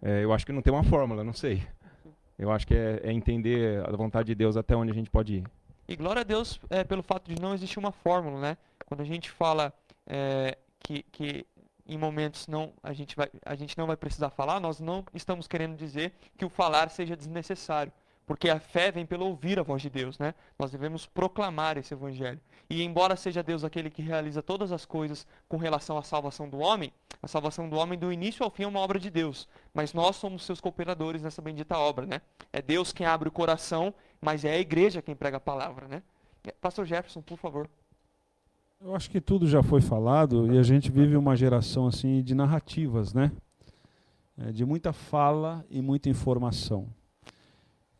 É, 0.00 0.24
eu 0.24 0.32
acho 0.32 0.46
que 0.46 0.52
não 0.52 0.62
tem 0.62 0.72
uma 0.72 0.84
fórmula, 0.84 1.22
não 1.22 1.32
sei. 1.32 1.62
Eu 2.38 2.50
acho 2.50 2.66
que 2.66 2.74
é, 2.74 3.00
é, 3.04 3.12
entender 3.12 3.84
a 3.86 3.96
vontade 3.96 4.26
de 4.26 4.34
Deus 4.34 4.56
até 4.56 4.74
onde 4.74 4.90
a 4.90 4.94
gente 4.94 5.10
pode 5.10 5.36
ir. 5.36 5.44
E 5.86 5.94
glória 5.94 6.20
a 6.20 6.24
Deus 6.24 6.60
é, 6.70 6.82
pelo 6.82 7.02
fato 7.02 7.32
de 7.32 7.40
não 7.40 7.54
existir 7.54 7.78
uma 7.78 7.92
fórmula, 7.92 8.40
né? 8.40 8.56
Quando 8.86 9.00
a 9.00 9.04
gente 9.04 9.30
fala 9.30 9.72
é, 10.06 10.56
que, 10.80 11.04
que 11.04 11.46
em 11.86 11.98
momentos 11.98 12.46
não 12.46 12.72
a 12.82 12.92
gente 12.92 13.14
vai 13.14 13.28
a 13.44 13.54
gente 13.54 13.76
não 13.76 13.86
vai 13.86 13.96
precisar 13.96 14.30
falar, 14.30 14.58
nós 14.60 14.80
não 14.80 15.04
estamos 15.14 15.46
querendo 15.46 15.76
dizer 15.76 16.12
que 16.36 16.44
o 16.44 16.48
falar 16.48 16.88
seja 16.88 17.16
desnecessário. 17.16 17.92
Porque 18.32 18.48
a 18.48 18.58
fé 18.58 18.90
vem 18.90 19.04
pelo 19.04 19.26
ouvir 19.26 19.58
a 19.58 19.62
voz 19.62 19.82
de 19.82 19.90
Deus, 19.90 20.18
né? 20.18 20.34
Nós 20.58 20.70
devemos 20.70 21.04
proclamar 21.04 21.76
esse 21.76 21.92
evangelho. 21.92 22.40
E 22.70 22.82
embora 22.82 23.14
seja 23.14 23.42
Deus 23.42 23.62
aquele 23.62 23.90
que 23.90 24.00
realiza 24.00 24.42
todas 24.42 24.72
as 24.72 24.86
coisas 24.86 25.26
com 25.46 25.58
relação 25.58 25.98
à 25.98 26.02
salvação 26.02 26.48
do 26.48 26.58
homem, 26.58 26.90
a 27.22 27.28
salvação 27.28 27.68
do 27.68 27.76
homem 27.76 27.98
do 27.98 28.10
início 28.10 28.42
ao 28.42 28.50
fim 28.50 28.62
é 28.62 28.66
uma 28.66 28.80
obra 28.80 28.98
de 28.98 29.10
Deus, 29.10 29.46
mas 29.74 29.92
nós 29.92 30.16
somos 30.16 30.46
seus 30.46 30.62
cooperadores 30.62 31.20
nessa 31.20 31.42
bendita 31.42 31.76
obra, 31.76 32.06
né? 32.06 32.22
É 32.50 32.62
Deus 32.62 32.90
quem 32.90 33.04
abre 33.04 33.28
o 33.28 33.30
coração, 33.30 33.92
mas 34.18 34.46
é 34.46 34.54
a 34.54 34.58
igreja 34.58 35.02
quem 35.02 35.14
prega 35.14 35.36
a 35.36 35.40
palavra, 35.40 35.86
né? 35.86 36.02
Pastor 36.58 36.86
Jefferson, 36.86 37.20
por 37.20 37.36
favor. 37.36 37.68
Eu 38.80 38.96
acho 38.96 39.10
que 39.10 39.20
tudo 39.20 39.46
já 39.46 39.62
foi 39.62 39.82
falado 39.82 40.50
e 40.50 40.58
a 40.58 40.62
gente 40.62 40.90
vive 40.90 41.18
uma 41.18 41.36
geração 41.36 41.86
assim 41.86 42.22
de 42.22 42.34
narrativas, 42.34 43.12
né? 43.12 43.30
É, 44.38 44.50
de 44.50 44.64
muita 44.64 44.90
fala 44.90 45.62
e 45.68 45.82
muita 45.82 46.08
informação. 46.08 46.88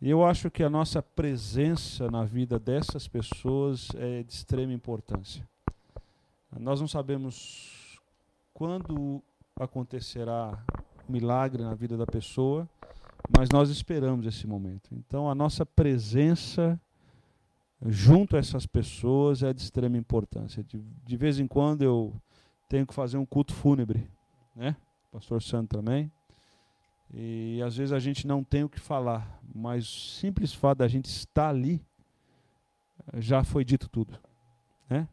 E 0.02 0.10
eu 0.10 0.24
acho 0.26 0.50
que 0.50 0.64
a 0.64 0.68
nossa 0.68 1.00
presença 1.00 2.10
na 2.10 2.24
vida 2.24 2.58
dessas 2.58 3.06
pessoas 3.06 3.88
é 3.94 4.24
de 4.24 4.32
extrema 4.32 4.72
importância. 4.72 5.48
Nós 6.58 6.80
não 6.80 6.88
sabemos 6.88 8.00
quando 8.52 9.22
acontecerá 9.54 10.60
o 11.08 11.12
milagre 11.12 11.62
na 11.62 11.72
vida 11.76 11.96
da 11.96 12.04
pessoa, 12.04 12.68
mas 13.38 13.48
nós 13.50 13.70
esperamos 13.70 14.26
esse 14.26 14.44
momento. 14.44 14.92
Então, 14.92 15.30
a 15.30 15.36
nossa 15.36 15.64
presença 15.64 16.80
junto 17.86 18.34
a 18.34 18.40
essas 18.40 18.66
pessoas 18.66 19.44
é 19.44 19.52
de 19.52 19.62
extrema 19.62 19.96
importância. 19.96 20.64
De, 20.64 20.80
de 20.80 21.16
vez 21.16 21.38
em 21.38 21.46
quando 21.46 21.82
eu 21.82 22.12
tenho 22.68 22.84
que 22.84 22.92
fazer 22.92 23.18
um 23.18 23.24
culto 23.24 23.54
fúnebre, 23.54 24.10
né? 24.56 24.74
Pastor 25.12 25.40
Santo 25.40 25.76
também. 25.76 26.10
E 27.12 27.60
às 27.62 27.76
vezes 27.76 27.92
a 27.92 27.98
gente 27.98 28.26
não 28.26 28.42
tem 28.42 28.64
o 28.64 28.68
que 28.68 28.80
falar, 28.80 29.40
mas 29.54 29.84
o 29.84 30.18
simples 30.18 30.54
fato 30.54 30.78
da 30.78 30.88
gente 30.88 31.06
estar 31.06 31.48
ali 31.48 31.84
já 33.18 33.44
foi 33.44 33.64
dito 33.64 33.88
tudo. 33.88 34.18
Né? 34.88 35.06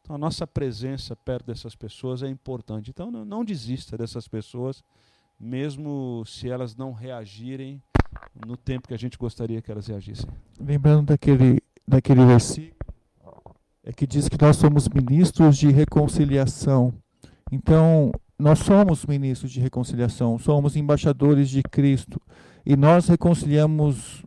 Então 0.00 0.16
a 0.16 0.18
nossa 0.18 0.46
presença 0.46 1.14
perto 1.14 1.46
dessas 1.46 1.74
pessoas 1.74 2.22
é 2.22 2.28
importante. 2.28 2.90
Então 2.90 3.10
não, 3.10 3.24
não 3.24 3.44
desista 3.44 3.98
dessas 3.98 4.26
pessoas, 4.26 4.82
mesmo 5.38 6.24
se 6.26 6.48
elas 6.48 6.74
não 6.74 6.92
reagirem 6.92 7.82
no 8.46 8.56
tempo 8.56 8.88
que 8.88 8.94
a 8.94 8.98
gente 8.98 9.18
gostaria 9.18 9.60
que 9.60 9.70
elas 9.70 9.86
reagissem. 9.86 10.30
Lembrando 10.58 11.06
daquele, 11.06 11.60
daquele 11.86 12.24
versículo 12.24 12.82
é 13.84 13.92
que 13.92 14.06
diz 14.06 14.28
que 14.28 14.40
nós 14.40 14.56
somos 14.56 14.88
ministros 14.88 15.58
de 15.58 15.70
reconciliação. 15.70 16.94
Então, 17.50 18.12
nós 18.42 18.58
somos 18.58 19.06
ministros 19.06 19.52
de 19.52 19.60
reconciliação, 19.60 20.36
somos 20.36 20.74
embaixadores 20.74 21.48
de 21.48 21.62
Cristo 21.62 22.20
e 22.66 22.76
nós 22.76 23.06
reconciliamos 23.06 24.24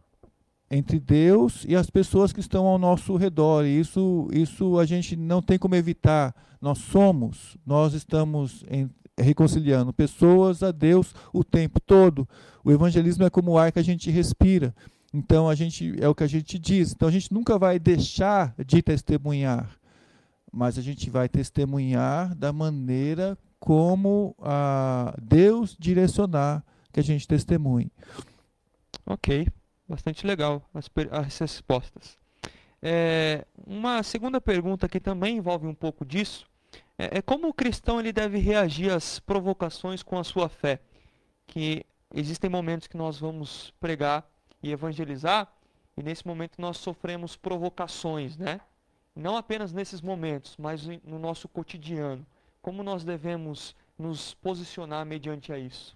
entre 0.72 1.01
Deus 1.01 1.66
e 1.68 1.76
as 1.76 1.89
pessoas 1.89 2.32
que 2.32 2.39
estão 2.39 2.66
ao 2.66 2.78
nosso 2.78 3.18
redor. 3.18 3.66
E 3.66 3.78
isso, 3.78 4.30
isso 4.32 4.80
a 4.80 4.86
gente 4.86 5.18
não 5.18 5.41
tem 5.41 5.59
como 5.59 5.76
evitar. 5.76 6.34
Nós 6.61 6.78
somos, 6.78 7.57
nós 7.66 7.93
estamos 7.93 8.63
em, 8.70 8.89
reconciliando 9.20 9.91
pessoas 9.91 10.63
a 10.63 10.72
Deus 10.72 11.13
o 11.34 11.43
tempo 11.43 11.82
todo. 11.82 12.26
O 12.63 12.72
evangelismo 12.72 13.26
é 13.26 13.30
como 13.30 13.51
o 13.51 13.57
ar 13.57 13.70
que 13.70 13.80
a 13.80 13.84
gente 13.84 14.09
respira. 14.09 14.74
Então 15.13 15.49
a 15.49 15.55
gente 15.55 15.93
é 15.99 16.07
o 16.07 16.16
que 16.16 16.24
a 16.24 16.28
gente 16.28 16.57
diz. 16.57 16.93
Então 16.93 17.09
a 17.09 17.11
gente 17.11 17.34
nunca 17.34 17.59
vai 17.59 17.78
deixar 17.78 18.55
de 18.66 18.82
testemunhar, 18.82 19.78
mas 20.53 20.78
a 20.78 20.82
gente 20.82 21.09
vai 21.09 21.28
testemunhar 21.28 22.34
da 22.34 22.53
maneira 22.53 23.38
como 23.60 24.36
ah, 24.39 25.14
Deus 25.22 25.76
direcionar 25.78 26.64
que 26.91 26.99
a 26.99 27.03
gente 27.03 27.28
testemunhe. 27.28 27.91
Ok, 29.06 29.47
bastante 29.88 30.26
legal 30.26 30.68
as, 30.74 30.89
as 31.12 31.38
respostas. 31.38 32.18
É, 32.82 33.45
uma 33.66 34.03
segunda 34.03 34.39
pergunta 34.39 34.88
que 34.88 34.99
também 34.99 35.38
envolve 35.38 35.66
um 35.66 35.74
pouco 35.74 36.06
disso 36.06 36.47
é, 36.97 37.18
é, 37.18 37.22
como 37.22 37.47
o 37.47 37.53
cristão 37.53 37.99
ele 37.99 38.14
deve 38.14 38.38
reagir 38.38 38.91
às 38.91 39.20
provocações 39.20 40.01
com 40.01 40.18
a 40.18 40.24
sua 40.24 40.47
fé. 40.47 40.80
Que 41.45 41.86
existem 42.14 42.49
momentos 42.49 42.88
que 42.88 42.97
nós 42.97 43.20
vamos 43.20 43.74
pregar 43.80 44.28
e 44.64 44.72
evangelizar 44.72 45.51
e 45.97 46.03
nesse 46.03 46.26
momento 46.26 46.60
nós 46.60 46.78
sofremos 46.78 47.36
provocações, 47.36 48.38
né? 48.38 48.60
Não 49.16 49.38
apenas 49.38 49.72
nesses 49.72 50.01
momentos, 50.01 50.58
mas 50.58 50.86
no 51.03 51.18
nosso 51.20 51.47
cotidiano. 51.47 52.26
Como 52.66 52.82
nós 52.82 53.03
devemos 53.03 53.76
nos 53.95 54.34
posicionar 54.34 55.05
mediante 55.05 55.53
a 55.53 55.59
isso? 55.59 55.95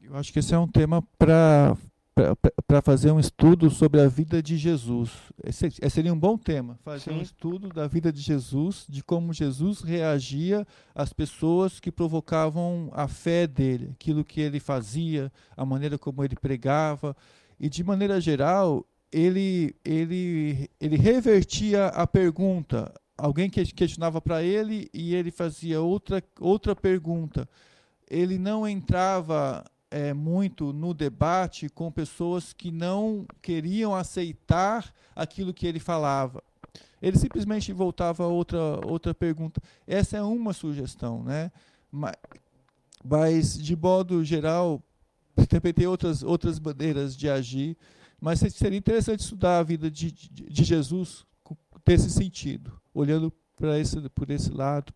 Eu 0.00 0.16
acho 0.16 0.32
que 0.32 0.40
esse 0.40 0.52
é 0.52 0.58
um 0.58 0.66
tema 0.66 1.00
para 1.16 1.76
para 2.66 2.82
fazer 2.82 3.12
um 3.12 3.20
estudo 3.20 3.70
sobre 3.70 4.00
a 4.00 4.08
vida 4.08 4.42
de 4.42 4.56
Jesus. 4.56 5.12
Esse, 5.44 5.70
seria 5.88 6.12
um 6.12 6.18
bom 6.18 6.36
tema, 6.36 6.76
fazer 6.82 7.12
Sim. 7.12 7.18
um 7.20 7.22
estudo 7.22 7.68
da 7.68 7.86
vida 7.86 8.12
de 8.12 8.20
Jesus, 8.20 8.84
de 8.88 9.02
como 9.02 9.32
Jesus 9.32 9.80
reagia 9.80 10.66
às 10.92 11.12
pessoas 11.12 11.78
que 11.78 11.92
provocavam 11.92 12.90
a 12.92 13.06
fé 13.06 13.46
dele, 13.46 13.92
aquilo 13.92 14.24
que 14.24 14.40
ele 14.40 14.58
fazia, 14.58 15.32
a 15.56 15.64
maneira 15.64 15.96
como 15.96 16.24
ele 16.24 16.34
pregava, 16.34 17.16
e 17.60 17.68
de 17.68 17.84
maneira 17.84 18.20
geral, 18.20 18.84
ele 19.12 19.76
ele 19.84 20.68
ele 20.80 20.96
revertia 20.96 21.86
a 21.86 22.08
pergunta. 22.08 22.92
Alguém 23.22 23.48
questionava 23.48 24.20
para 24.20 24.42
ele 24.42 24.90
e 24.92 25.14
ele 25.14 25.30
fazia 25.30 25.80
outra 25.80 26.20
outra 26.40 26.74
pergunta. 26.74 27.48
Ele 28.10 28.36
não 28.36 28.66
entrava 28.66 29.64
é, 29.92 30.12
muito 30.12 30.72
no 30.72 30.92
debate 30.92 31.68
com 31.68 31.88
pessoas 31.88 32.52
que 32.52 32.72
não 32.72 33.24
queriam 33.40 33.94
aceitar 33.94 34.92
aquilo 35.14 35.54
que 35.54 35.68
ele 35.68 35.78
falava. 35.78 36.42
Ele 37.00 37.16
simplesmente 37.16 37.72
voltava 37.72 38.24
a 38.24 38.26
outra, 38.26 38.84
outra 38.84 39.14
pergunta. 39.14 39.62
Essa 39.86 40.16
é 40.16 40.22
uma 40.22 40.52
sugestão, 40.52 41.22
né? 41.22 41.52
Mas, 41.92 42.16
mas 43.04 43.56
de 43.56 43.76
modo 43.76 44.24
geral, 44.24 44.82
tem 45.76 45.86
outras, 45.86 46.24
outras 46.24 46.58
maneiras 46.58 47.16
de 47.16 47.30
agir, 47.30 47.76
mas 48.20 48.40
seria 48.40 48.78
interessante 48.80 49.20
estudar 49.20 49.60
a 49.60 49.62
vida 49.62 49.88
de, 49.88 50.10
de, 50.10 50.28
de 50.28 50.64
Jesus 50.64 51.24
nesse 51.86 52.10
sentido, 52.10 52.81
olhando 52.94 53.32
para 53.56 53.78
esse, 53.78 54.08
por 54.10 54.30
esse 54.30 54.50
lado. 54.50 54.92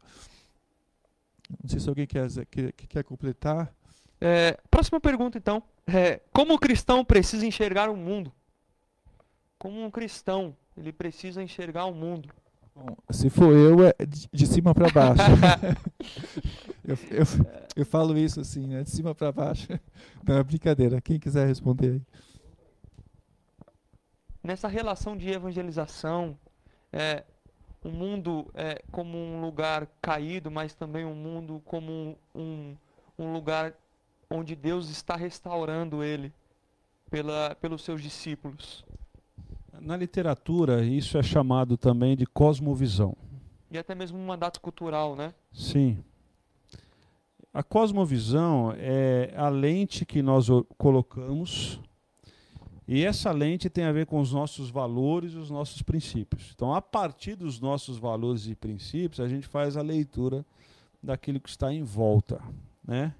Não 1.62 1.68
sei 1.68 1.80
se 1.80 1.88
alguém 1.88 2.06
quer, 2.06 2.28
quer, 2.46 2.72
quer 2.72 3.04
completar. 3.04 3.72
É, 4.20 4.58
próxima 4.70 5.00
pergunta, 5.00 5.38
então. 5.38 5.62
É, 5.86 6.20
como 6.32 6.54
o 6.54 6.58
cristão 6.58 7.04
precisa 7.04 7.46
enxergar 7.46 7.88
o 7.88 7.96
mundo? 7.96 8.32
Como 9.58 9.84
um 9.84 9.90
cristão, 9.90 10.56
ele 10.76 10.92
precisa 10.92 11.42
enxergar 11.42 11.86
o 11.86 11.94
mundo. 11.94 12.28
Bom, 12.74 12.94
se 13.10 13.30
for 13.30 13.54
eu, 13.54 13.86
é 13.86 13.94
de, 14.32 14.46
cima 14.46 14.74
para 14.74 14.90
baixo. 14.90 15.22
eu, 16.84 16.98
eu, 17.10 17.24
eu, 17.74 17.86
falo 17.86 18.18
isso 18.18 18.38
assim, 18.40 18.66
né? 18.66 18.82
de 18.82 18.90
cima 18.90 19.14
para 19.14 19.32
baixo. 19.32 19.68
Não 20.22 20.36
é 20.36 20.42
brincadeira. 20.42 21.00
Quem 21.00 21.18
quiser 21.18 21.46
responder 21.46 21.92
aí. 21.92 22.02
Nessa 24.42 24.68
relação 24.68 25.16
de 25.16 25.30
evangelização, 25.30 26.38
é, 26.92 27.24
o 27.82 27.88
mundo 27.88 28.50
é 28.54 28.82
como 28.90 29.16
um 29.16 29.40
lugar 29.40 29.86
caído, 30.00 30.50
mas 30.50 30.74
também 30.74 31.04
um 31.04 31.14
mundo 31.14 31.62
como 31.64 31.92
um, 31.92 32.16
um, 32.34 32.76
um 33.18 33.32
lugar 33.32 33.74
onde 34.28 34.56
Deus 34.56 34.88
está 34.88 35.16
restaurando 35.16 36.02
ele 36.02 36.32
pela, 37.10 37.54
pelos 37.60 37.82
seus 37.82 38.02
discípulos. 38.02 38.84
Na 39.80 39.96
literatura, 39.96 40.84
isso 40.84 41.18
é 41.18 41.22
chamado 41.22 41.76
também 41.76 42.16
de 42.16 42.26
cosmovisão. 42.26 43.16
E 43.70 43.78
até 43.78 43.94
mesmo 43.94 44.18
um 44.18 44.26
mandato 44.26 44.60
cultural, 44.60 45.14
né? 45.14 45.34
Sim. 45.52 46.02
A 47.52 47.62
cosmovisão 47.62 48.74
é 48.76 49.32
a 49.36 49.48
lente 49.48 50.04
que 50.04 50.22
nós 50.22 50.48
colocamos 50.76 51.80
e 52.88 53.04
essa 53.04 53.32
lente 53.32 53.68
tem 53.68 53.84
a 53.84 53.92
ver 53.92 54.06
com 54.06 54.20
os 54.20 54.32
nossos 54.32 54.70
valores 54.70 55.32
e 55.32 55.36
os 55.36 55.50
nossos 55.50 55.82
princípios. 55.82 56.52
Então, 56.54 56.72
a 56.72 56.80
partir 56.80 57.34
dos 57.34 57.60
nossos 57.60 57.98
valores 57.98 58.46
e 58.46 58.54
princípios, 58.54 59.18
a 59.18 59.28
gente 59.28 59.46
faz 59.46 59.76
a 59.76 59.82
leitura 59.82 60.46
daquilo 61.02 61.40
que 61.40 61.48
está 61.48 61.72
em 61.72 61.82
volta, 61.82 62.40
né? 62.86 63.14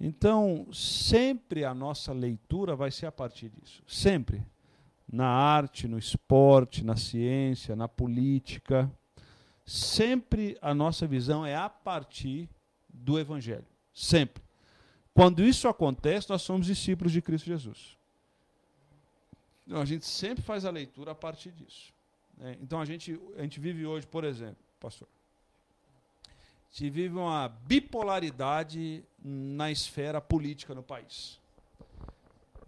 Então, 0.00 0.66
sempre 0.72 1.62
a 1.62 1.74
nossa 1.74 2.10
leitura 2.10 2.74
vai 2.74 2.90
ser 2.90 3.04
a 3.04 3.12
partir 3.12 3.50
disso. 3.50 3.82
Sempre. 3.86 4.42
Na 5.12 5.26
arte, 5.26 5.86
no 5.86 5.98
esporte, 5.98 6.82
na 6.82 6.96
ciência, 6.96 7.76
na 7.76 7.86
política. 7.86 8.90
Sempre 9.66 10.56
a 10.62 10.72
nossa 10.72 11.06
visão 11.06 11.44
é 11.44 11.54
a 11.54 11.68
partir 11.68 12.48
do 12.88 13.18
Evangelho. 13.18 13.66
Sempre. 13.92 14.42
Quando 15.12 15.44
isso 15.44 15.68
acontece, 15.68 16.30
nós 16.30 16.40
somos 16.40 16.66
discípulos 16.66 17.12
de 17.12 17.20
Cristo 17.20 17.46
Jesus. 17.46 17.99
Então, 19.70 19.80
a 19.80 19.84
gente 19.84 20.04
sempre 20.04 20.42
faz 20.42 20.64
a 20.64 20.70
leitura 20.70 21.12
a 21.12 21.14
partir 21.14 21.52
disso. 21.52 21.94
Né? 22.36 22.56
Então, 22.60 22.80
a 22.80 22.84
gente, 22.84 23.16
a 23.36 23.42
gente 23.42 23.60
vive 23.60 23.86
hoje, 23.86 24.04
por 24.04 24.24
exemplo, 24.24 24.56
pastor, 24.80 25.06
se 26.68 26.90
vive 26.90 27.14
uma 27.14 27.46
bipolaridade 27.48 29.04
na 29.22 29.70
esfera 29.70 30.20
política 30.20 30.74
no 30.74 30.82
país. 30.82 31.38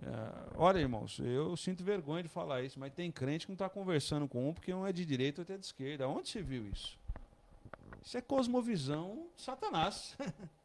É, 0.01 0.55
olha, 0.55 0.79
irmãos, 0.79 1.19
eu 1.19 1.57
sinto 1.57 1.83
vergonha 1.83 2.23
de 2.23 2.29
falar 2.29 2.63
isso, 2.63 2.79
mas 2.79 2.93
tem 2.93 3.11
crente 3.11 3.47
que 3.47 3.51
não 3.51 3.57
está 3.57 3.69
conversando 3.69 4.29
com 4.29 4.49
um 4.51 4.55
porque 4.55 4.73
um 4.73 4.87
é 4.87 4.93
de 4.93 5.05
direita 5.05 5.41
outro 5.41 5.57
é 5.57 5.59
de 5.59 5.67
esquerda. 5.67 6.07
Onde 6.07 6.29
se 6.29 6.41
viu 6.41 6.69
isso? 6.69 6.97
Isso 8.01 8.17
é 8.17 8.21
cosmovisão 8.21 9.27
satanás. 9.37 10.17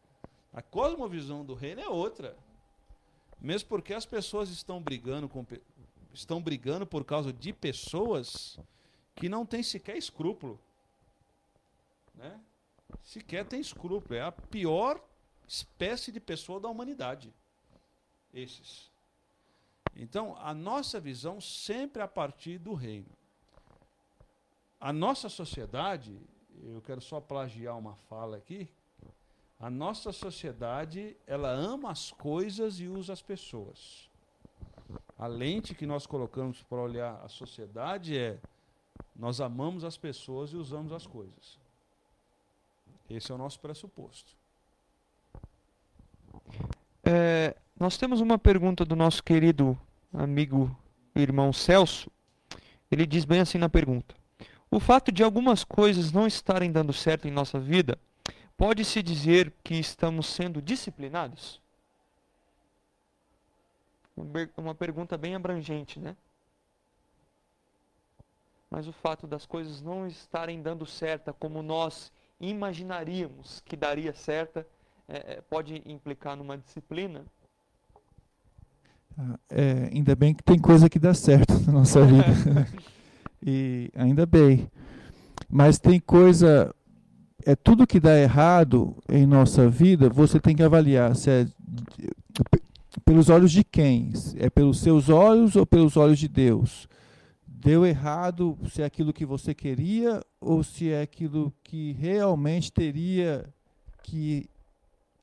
A 0.53 0.61
cosmovisão 0.61 1.43
do 1.43 1.55
reino 1.55 1.81
é 1.81 1.89
outra. 1.89 2.37
Mesmo 3.41 3.69
porque 3.69 3.91
as 3.91 4.05
pessoas 4.05 4.51
estão 4.51 4.79
brigando 4.79 5.27
com 5.27 5.43
estão 6.13 6.41
brigando 6.41 6.85
por 6.85 7.03
causa 7.05 7.31
de 7.31 7.53
pessoas 7.53 8.59
que 9.15 9.27
não 9.27 9.45
têm 9.45 9.63
sequer 9.63 9.97
escrúpulo. 9.97 10.59
Né? 12.15 12.39
sequer 13.03 13.45
tem 13.45 13.59
escrúpulo. 13.59 14.15
É 14.15 14.21
a 14.21 14.31
pior 14.31 15.01
espécie 15.47 16.11
de 16.11 16.19
pessoa 16.19 16.59
da 16.59 16.67
humanidade. 16.67 17.33
Esses. 18.33 18.91
Então, 19.95 20.35
a 20.39 20.53
nossa 20.53 20.99
visão 20.99 21.41
sempre 21.41 22.01
a 22.01 22.07
partir 22.07 22.59
do 22.59 22.73
reino. 22.73 23.09
A 24.79 24.93
nossa 24.93 25.27
sociedade, 25.27 26.19
eu 26.63 26.81
quero 26.81 27.01
só 27.01 27.19
plagiar 27.19 27.77
uma 27.77 27.95
fala 27.95 28.37
aqui. 28.37 28.69
A 29.59 29.71
nossa 29.71 30.11
sociedade, 30.11 31.17
ela 31.25 31.49
ama 31.49 31.89
as 31.89 32.11
coisas 32.11 32.79
e 32.79 32.87
usa 32.87 33.13
as 33.13 33.23
pessoas. 33.23 34.06
A 35.17 35.25
lente 35.25 35.73
que 35.73 35.87
nós 35.87 36.05
colocamos 36.05 36.61
para 36.63 36.77
olhar 36.77 37.19
a 37.23 37.27
sociedade 37.27 38.17
é 38.17 38.37
nós 39.15 39.41
amamos 39.41 39.83
as 39.83 39.97
pessoas 39.97 40.51
e 40.51 40.55
usamos 40.55 40.91
as 40.91 41.07
coisas. 41.07 41.57
Esse 43.09 43.31
é 43.31 43.35
o 43.35 43.37
nosso 43.37 43.59
pressuposto. 43.59 44.35
É, 47.03 47.55
nós 47.79 47.97
temos 47.97 48.21
uma 48.21 48.37
pergunta 48.37 48.85
do 48.85 48.95
nosso 48.95 49.23
querido 49.23 49.79
amigo 50.13 50.75
irmão 51.15 51.51
Celso. 51.51 52.11
Ele 52.91 53.05
diz 53.05 53.25
bem 53.25 53.39
assim 53.39 53.57
na 53.57 53.69
pergunta: 53.69 54.13
O 54.69 54.79
fato 54.79 55.11
de 55.11 55.23
algumas 55.23 55.63
coisas 55.63 56.11
não 56.11 56.27
estarem 56.27 56.71
dando 56.71 56.93
certo 56.93 57.27
em 57.27 57.31
nossa 57.31 57.59
vida, 57.59 57.97
pode-se 58.55 59.01
dizer 59.01 59.51
que 59.63 59.75
estamos 59.75 60.27
sendo 60.27 60.61
disciplinados? 60.61 61.59
Uma 64.57 64.73
pergunta 64.73 65.15
bem 65.17 65.35
abrangente, 65.35 65.99
né? 65.99 66.15
Mas 68.69 68.87
o 68.87 68.91
fato 68.91 69.27
das 69.27 69.45
coisas 69.45 69.81
não 69.81 70.07
estarem 70.07 70.61
dando 70.61 70.85
certo 70.85 71.33
como 71.33 71.61
nós 71.61 72.11
imaginaríamos 72.39 73.61
que 73.65 73.75
daria 73.75 74.13
certa, 74.13 74.67
é, 75.07 75.35
é, 75.35 75.41
pode 75.41 75.81
implicar 75.85 76.35
numa 76.35 76.57
disciplina? 76.57 77.25
Ah, 79.17 79.39
é, 79.49 79.89
ainda 79.93 80.15
bem 80.15 80.33
que 80.33 80.43
tem 80.43 80.59
coisa 80.59 80.89
que 80.89 80.99
dá 80.99 81.13
certo 81.13 81.53
na 81.65 81.73
nossa 81.73 82.05
vida. 82.05 82.67
e 83.41 83.89
ainda 83.95 84.25
bem. 84.25 84.69
Mas 85.49 85.79
tem 85.79 85.99
coisa. 85.99 86.73
É 87.45 87.55
tudo 87.55 87.87
que 87.87 87.99
dá 87.99 88.17
errado 88.17 88.97
em 89.07 89.25
nossa 89.25 89.69
vida, 89.69 90.09
você 90.09 90.37
tem 90.39 90.53
que 90.53 90.63
avaliar 90.63 91.15
se 91.15 91.29
é 91.29 91.47
pelos 93.07 93.29
olhos 93.29 93.53
de 93.53 93.63
quem? 93.63 94.11
É 94.35 94.49
pelos 94.49 94.81
seus 94.81 95.07
olhos 95.07 95.55
ou 95.55 95.65
pelos 95.65 95.95
olhos 95.95 96.19
de 96.19 96.27
Deus? 96.27 96.89
Deu 97.47 97.85
errado 97.85 98.57
se 98.69 98.81
é 98.81 98.85
aquilo 98.85 99.13
que 99.13 99.25
você 99.25 99.55
queria 99.55 100.21
ou 100.41 100.61
se 100.61 100.91
é 100.91 101.01
aquilo 101.01 101.53
que 101.63 101.93
realmente 101.93 102.69
teria 102.69 103.45
que 104.03 104.49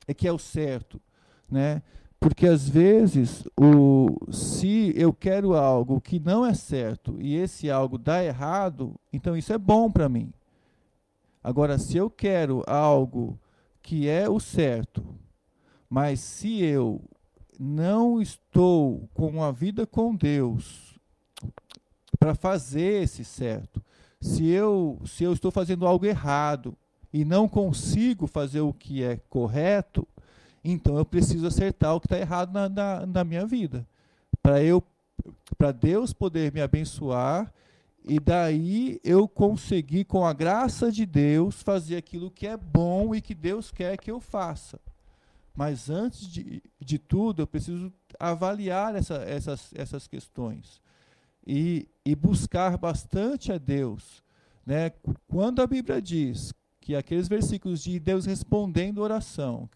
é 0.07 0.15
que 0.15 0.27
é 0.27 0.31
o 0.31 0.39
certo, 0.39 0.99
né? 1.47 1.83
Porque 2.19 2.47
às 2.47 2.67
vezes 2.67 3.43
o 3.55 4.17
se 4.31 4.91
eu 4.95 5.13
quero 5.13 5.53
algo 5.53 6.01
que 6.01 6.19
não 6.19 6.43
é 6.43 6.55
certo 6.55 7.15
e 7.21 7.35
esse 7.35 7.69
algo 7.69 7.99
dá 7.99 8.23
errado, 8.23 8.95
então 9.13 9.37
isso 9.37 9.53
é 9.53 9.59
bom 9.59 9.91
para 9.91 10.09
mim. 10.09 10.33
Agora 11.43 11.77
se 11.77 11.97
eu 11.97 12.09
quero 12.09 12.63
algo 12.65 13.39
que 13.79 14.09
é 14.09 14.27
o 14.27 14.39
certo, 14.39 15.05
mas 15.87 16.19
se 16.19 16.63
eu 16.63 16.99
não 17.59 18.21
estou 18.21 19.09
com 19.13 19.43
a 19.43 19.51
vida 19.51 19.85
com 19.85 20.15
Deus 20.15 20.95
para 22.19 22.33
fazer 22.33 23.03
esse 23.03 23.23
certo, 23.23 23.83
se 24.21 24.47
eu 24.47 24.99
se 25.05 25.23
eu 25.23 25.33
estou 25.33 25.51
fazendo 25.51 25.85
algo 25.85 26.05
errado 26.05 26.75
e 27.13 27.23
não 27.23 27.47
consigo 27.47 28.27
fazer 28.27 28.61
o 28.61 28.73
que 28.73 29.03
é 29.03 29.17
correto, 29.29 30.07
então 30.63 30.97
eu 30.97 31.05
preciso 31.05 31.47
acertar 31.47 31.95
o 31.95 31.99
que 31.99 32.07
está 32.07 32.17
errado 32.17 32.51
na, 32.51 32.67
na, 32.67 33.05
na 33.05 33.23
minha 33.23 33.45
vida. 33.45 33.87
Para 34.41 34.63
eu 34.63 34.83
para 35.57 35.71
Deus 35.71 36.13
poder 36.13 36.51
me 36.51 36.61
abençoar 36.61 37.53
e 38.07 38.19
daí 38.19 38.99
eu 39.03 39.27
conseguir, 39.27 40.05
com 40.05 40.25
a 40.25 40.31
graça 40.31 40.91
de 40.91 41.05
Deus, 41.05 41.63
fazer 41.63 41.95
aquilo 41.95 42.29
que 42.29 42.45
é 42.45 42.55
bom 42.55 43.15
e 43.15 43.21
que 43.21 43.33
Deus 43.33 43.71
quer 43.71 43.97
que 43.97 44.11
eu 44.11 44.19
faça. 44.19 44.79
Mas 45.55 45.89
antes 45.89 46.27
de, 46.27 46.61
de 46.79 46.99
tudo, 46.99 47.41
eu 47.41 47.47
preciso 47.47 47.91
avaliar 48.19 48.95
essa, 48.95 49.15
essas, 49.15 49.71
essas 49.73 50.07
questões 50.07 50.81
e, 51.47 51.87
e 52.05 52.15
buscar 52.15 52.77
bastante 52.77 53.51
a 53.51 53.57
Deus. 53.57 54.23
Né? 54.65 54.91
Quando 55.27 55.61
a 55.61 55.67
Bíblia 55.67 56.01
diz 56.01 56.53
que 56.81 56.95
aqueles 56.95 57.27
versículos 57.27 57.81
de 57.81 57.99
Deus 57.99 58.25
respondendo 58.25 59.01
oração, 59.01 59.69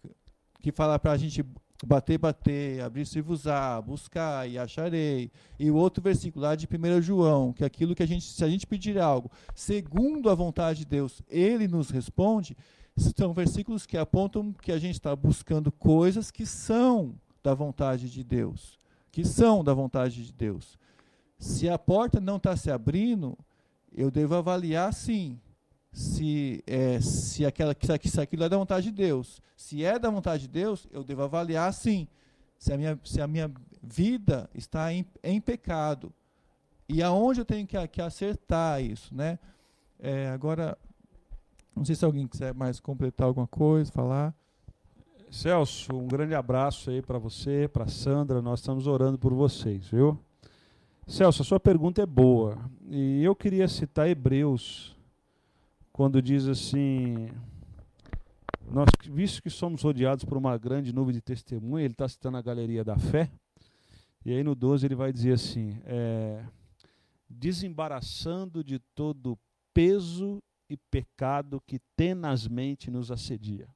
que 0.60 0.70
fala 0.70 0.98
para 0.98 1.12
a 1.12 1.16
gente 1.16 1.44
bater, 1.84 2.18
bater, 2.18 2.82
abrir-se-vos-á, 2.82 3.80
buscar 3.80 4.48
e 4.48 4.58
acharei. 4.58 5.30
E 5.58 5.70
o 5.70 5.76
outro 5.76 6.02
versículo 6.02 6.44
lá 6.44 6.54
de 6.54 6.66
1 6.66 7.02
João, 7.02 7.52
que 7.52 7.64
é 7.64 7.66
aquilo 7.66 7.94
que 7.94 8.02
a 8.02 8.06
gente, 8.06 8.26
se 8.26 8.44
a 8.44 8.48
gente 8.48 8.66
pedir 8.66 8.98
algo, 8.98 9.30
segundo 9.54 10.28
a 10.28 10.34
vontade 10.34 10.80
de 10.80 10.84
Deus, 10.84 11.22
ele 11.28 11.66
nos 11.66 11.90
responde, 11.90 12.56
são 13.00 13.32
versículos 13.32 13.86
que 13.86 13.96
apontam 13.96 14.52
que 14.52 14.72
a 14.72 14.78
gente 14.78 14.94
está 14.94 15.14
buscando 15.14 15.72
coisas 15.72 16.30
que 16.30 16.46
são 16.46 17.14
da 17.42 17.54
vontade 17.54 18.10
de 18.10 18.22
Deus, 18.22 18.78
que 19.10 19.24
são 19.24 19.64
da 19.64 19.72
vontade 19.72 20.24
de 20.24 20.32
Deus. 20.32 20.78
Se 21.38 21.68
a 21.68 21.78
porta 21.78 22.20
não 22.20 22.36
está 22.36 22.56
se 22.56 22.70
abrindo, 22.70 23.36
eu 23.92 24.10
devo 24.10 24.34
avaliar 24.34 24.92
sim 24.92 25.40
se, 25.92 26.62
é, 26.66 27.00
se, 27.00 27.44
aquela, 27.44 27.74
se 28.04 28.20
aquilo 28.20 28.44
é 28.44 28.48
da 28.48 28.56
vontade 28.56 28.86
de 28.86 28.92
Deus. 28.92 29.40
Se 29.56 29.84
é 29.84 29.98
da 29.98 30.10
vontade 30.10 30.42
de 30.42 30.48
Deus, 30.48 30.86
eu 30.90 31.02
devo 31.02 31.22
avaliar 31.22 31.72
sim. 31.72 32.06
Se 32.58 32.72
a 32.72 32.76
minha, 32.76 32.98
se 33.04 33.20
a 33.20 33.26
minha 33.26 33.50
vida 33.82 34.48
está 34.54 34.92
em, 34.92 35.04
em 35.22 35.40
pecado. 35.40 36.12
E 36.88 37.02
aonde 37.02 37.40
eu 37.40 37.44
tenho 37.44 37.66
que, 37.66 37.88
que 37.88 38.02
acertar 38.02 38.82
isso, 38.82 39.14
né? 39.14 39.38
É, 39.98 40.28
agora, 40.28 40.76
não 41.80 41.84
sei 41.86 41.94
se 41.94 42.04
alguém 42.04 42.28
quiser 42.28 42.52
mais 42.52 42.78
completar 42.78 43.26
alguma 43.26 43.46
coisa, 43.46 43.90
falar. 43.90 44.34
Celso, 45.30 45.96
um 45.96 46.06
grande 46.06 46.34
abraço 46.34 46.90
aí 46.90 47.00
para 47.00 47.18
você, 47.18 47.70
para 47.72 47.88
Sandra. 47.88 48.42
Nós 48.42 48.60
estamos 48.60 48.86
orando 48.86 49.18
por 49.18 49.32
vocês, 49.32 49.88
viu? 49.88 50.20
Celso, 51.06 51.40
a 51.40 51.44
sua 51.44 51.58
pergunta 51.58 52.02
é 52.02 52.04
boa. 52.04 52.58
E 52.86 53.24
eu 53.24 53.34
queria 53.34 53.66
citar 53.66 54.10
Hebreus 54.10 54.94
quando 55.90 56.20
diz 56.20 56.46
assim: 56.48 57.30
nós, 58.70 58.90
visto 59.10 59.42
que 59.42 59.48
somos 59.48 59.80
rodeados 59.80 60.26
por 60.26 60.36
uma 60.36 60.58
grande 60.58 60.92
nuvem 60.92 61.14
de 61.14 61.22
testemunha, 61.22 61.86
ele 61.86 61.94
está 61.94 62.06
citando 62.06 62.36
a 62.36 62.42
galeria 62.42 62.84
da 62.84 62.98
fé, 62.98 63.30
e 64.22 64.34
aí 64.34 64.44
no 64.44 64.54
12 64.54 64.86
ele 64.86 64.94
vai 64.94 65.14
dizer 65.14 65.32
assim: 65.32 65.80
é, 65.86 66.44
desembaraçando 67.26 68.62
de 68.62 68.78
todo 68.94 69.38
peso 69.72 70.42
e 70.70 70.76
pecado 70.76 71.60
que 71.66 71.80
tenazmente 71.96 72.92
nos 72.92 73.10
assedia. 73.10 73.68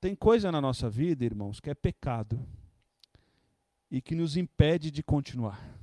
Tem 0.00 0.14
coisa 0.14 0.50
na 0.50 0.60
nossa 0.60 0.90
vida, 0.90 1.24
irmãos, 1.24 1.60
que 1.60 1.70
é 1.70 1.74
pecado 1.74 2.44
e 3.88 4.02
que 4.02 4.16
nos 4.16 4.36
impede 4.36 4.90
de 4.90 5.04
continuar. 5.04 5.78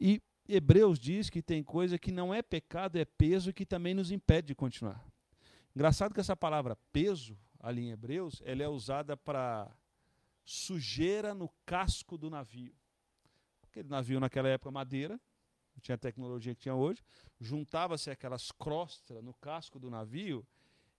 E 0.00 0.22
Hebreus 0.48 0.98
diz 0.98 1.28
que 1.28 1.42
tem 1.42 1.62
coisa 1.62 1.98
que 1.98 2.10
não 2.10 2.32
é 2.32 2.40
pecado, 2.40 2.96
é 2.96 3.04
peso 3.04 3.52
que 3.52 3.66
também 3.66 3.94
nos 3.94 4.10
impede 4.10 4.48
de 4.48 4.54
continuar. 4.54 5.04
Engraçado 5.74 6.14
que 6.14 6.20
essa 6.20 6.34
palavra 6.34 6.74
peso, 6.90 7.38
ali 7.60 7.82
em 7.82 7.90
Hebreus, 7.90 8.40
ela 8.46 8.62
é 8.62 8.68
usada 8.68 9.14
para 9.14 9.70
sujeira 10.42 11.34
no 11.34 11.50
casco 11.66 12.16
do 12.16 12.30
navio. 12.30 12.74
Aquele 13.64 13.88
navio 13.88 14.18
naquela 14.18 14.48
época 14.48 14.70
madeira, 14.70 15.20
não 15.76 15.80
tinha 15.80 15.94
a 15.94 15.98
tecnologia 15.98 16.54
que 16.54 16.62
tinha 16.62 16.74
hoje, 16.74 17.04
juntava-se 17.38 18.10
aquelas 18.10 18.50
crostas 18.50 19.22
no 19.22 19.34
casco 19.34 19.78
do 19.78 19.90
navio 19.90 20.44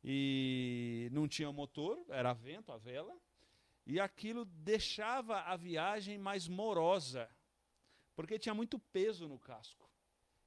e 0.04 1.10
não 1.12 1.28
tinha 1.28 1.52
motor, 1.52 2.06
era 2.10 2.32
vento, 2.32 2.72
a 2.72 2.78
vela, 2.78 3.16
e 3.86 4.00
aquilo 4.00 4.46
deixava 4.46 5.42
a 5.42 5.56
viagem 5.58 6.18
mais 6.18 6.48
morosa 6.48 7.28
porque 8.16 8.40
tinha 8.40 8.56
muito 8.56 8.80
peso 8.80 9.28
no 9.28 9.38
casco. 9.38 9.88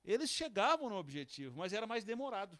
Eles 0.04 0.28
chegavam 0.30 0.88
no 0.88 0.96
objetivo, 0.96 1.58
mas 1.58 1.72
era 1.72 1.86
mais 1.86 2.04
demorado. 2.04 2.58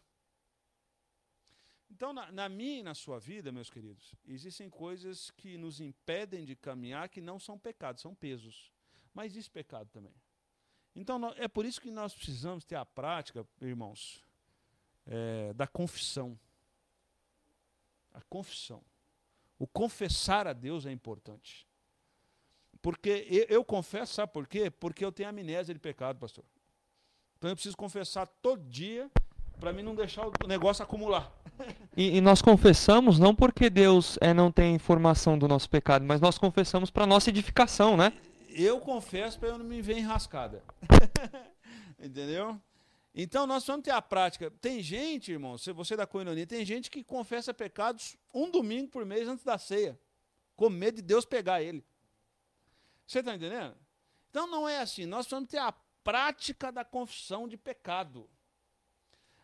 Então, 1.89 2.13
na, 2.13 2.31
na 2.31 2.47
minha 2.47 2.79
e 2.79 2.83
na 2.83 2.93
sua 2.93 3.19
vida, 3.19 3.51
meus 3.51 3.69
queridos, 3.69 4.15
existem 4.25 4.69
coisas 4.69 5.29
que 5.31 5.57
nos 5.57 5.81
impedem 5.81 6.45
de 6.45 6.55
caminhar 6.55 7.09
que 7.09 7.19
não 7.19 7.37
são 7.37 7.59
pecados, 7.59 8.01
são 8.01 8.15
pesos. 8.15 8.71
Mas 9.13 9.33
existe 9.33 9.51
pecado 9.51 9.89
também. 9.89 10.13
Então, 10.95 11.33
é 11.37 11.47
por 11.47 11.65
isso 11.65 11.79
que 11.79 11.89
nós 11.89 12.13
precisamos 12.13 12.65
ter 12.65 12.75
a 12.75 12.85
prática, 12.85 13.45
irmãos, 13.61 14.21
é, 15.05 15.53
da 15.53 15.67
confissão. 15.67 16.37
A 18.13 18.21
confissão. 18.29 18.83
O 19.57 19.65
confessar 19.65 20.47
a 20.47 20.53
Deus 20.53 20.85
é 20.85 20.91
importante. 20.91 21.67
Porque 22.81 23.27
eu, 23.29 23.45
eu, 23.57 23.63
confesso, 23.63 24.15
sabe 24.15 24.33
por 24.33 24.47
quê? 24.47 24.69
Porque 24.69 25.05
eu 25.05 25.11
tenho 25.11 25.29
amnésia 25.29 25.73
de 25.73 25.79
pecado, 25.79 26.17
pastor. 26.19 26.43
Então 27.37 27.49
eu 27.49 27.55
preciso 27.55 27.77
confessar 27.77 28.27
todo 28.41 28.63
dia 28.69 29.09
para 29.59 29.71
mim 29.71 29.83
não 29.83 29.93
deixar 29.93 30.25
o 30.25 30.47
negócio 30.47 30.83
acumular. 30.83 31.31
E, 31.95 32.17
e, 32.17 32.21
nós 32.21 32.41
confessamos 32.41 33.19
não 33.19 33.35
porque 33.35 33.69
Deus 33.69 34.17
é, 34.19 34.33
não 34.33 34.51
tem 34.51 34.73
informação 34.73 35.37
do 35.37 35.47
nosso 35.47 35.69
pecado, 35.69 36.03
mas 36.03 36.19
nós 36.19 36.39
confessamos 36.39 36.89
para 36.89 37.05
nossa 37.05 37.29
edificação, 37.29 37.95
né? 37.95 38.13
Eu 38.53 38.79
confesso 38.79 39.39
para 39.39 39.49
eu 39.49 39.57
não 39.57 39.65
me 39.65 39.81
ver 39.81 39.97
enrascada. 39.97 40.63
Entendeu? 41.99 42.59
Então 43.13 43.45
nós 43.45 43.65
vamos 43.65 43.83
ter 43.83 43.91
a 43.91 44.01
prática. 44.01 44.49
Tem 44.61 44.81
gente, 44.81 45.31
irmão, 45.31 45.57
se 45.57 45.71
você 45.71 45.95
da 45.95 46.07
coinonia, 46.07 46.47
tem 46.47 46.65
gente 46.65 46.89
que 46.89 47.03
confessa 47.03 47.53
pecados 47.53 48.15
um 48.33 48.49
domingo 48.49 48.89
por 48.89 49.05
mês 49.05 49.27
antes 49.27 49.43
da 49.43 49.57
ceia, 49.57 49.99
com 50.55 50.69
medo 50.69 50.95
de 50.95 51.01
Deus 51.01 51.25
pegar 51.25 51.61
ele. 51.61 51.85
Você 53.05 53.19
está 53.19 53.35
entendendo? 53.35 53.75
Então 54.29 54.47
não 54.47 54.67
é 54.67 54.79
assim. 54.79 55.05
Nós 55.05 55.25
precisamos 55.25 55.49
ter 55.49 55.57
a 55.57 55.73
prática 56.03 56.71
da 56.71 56.85
confissão 56.85 57.47
de 57.47 57.57
pecado. 57.57 58.29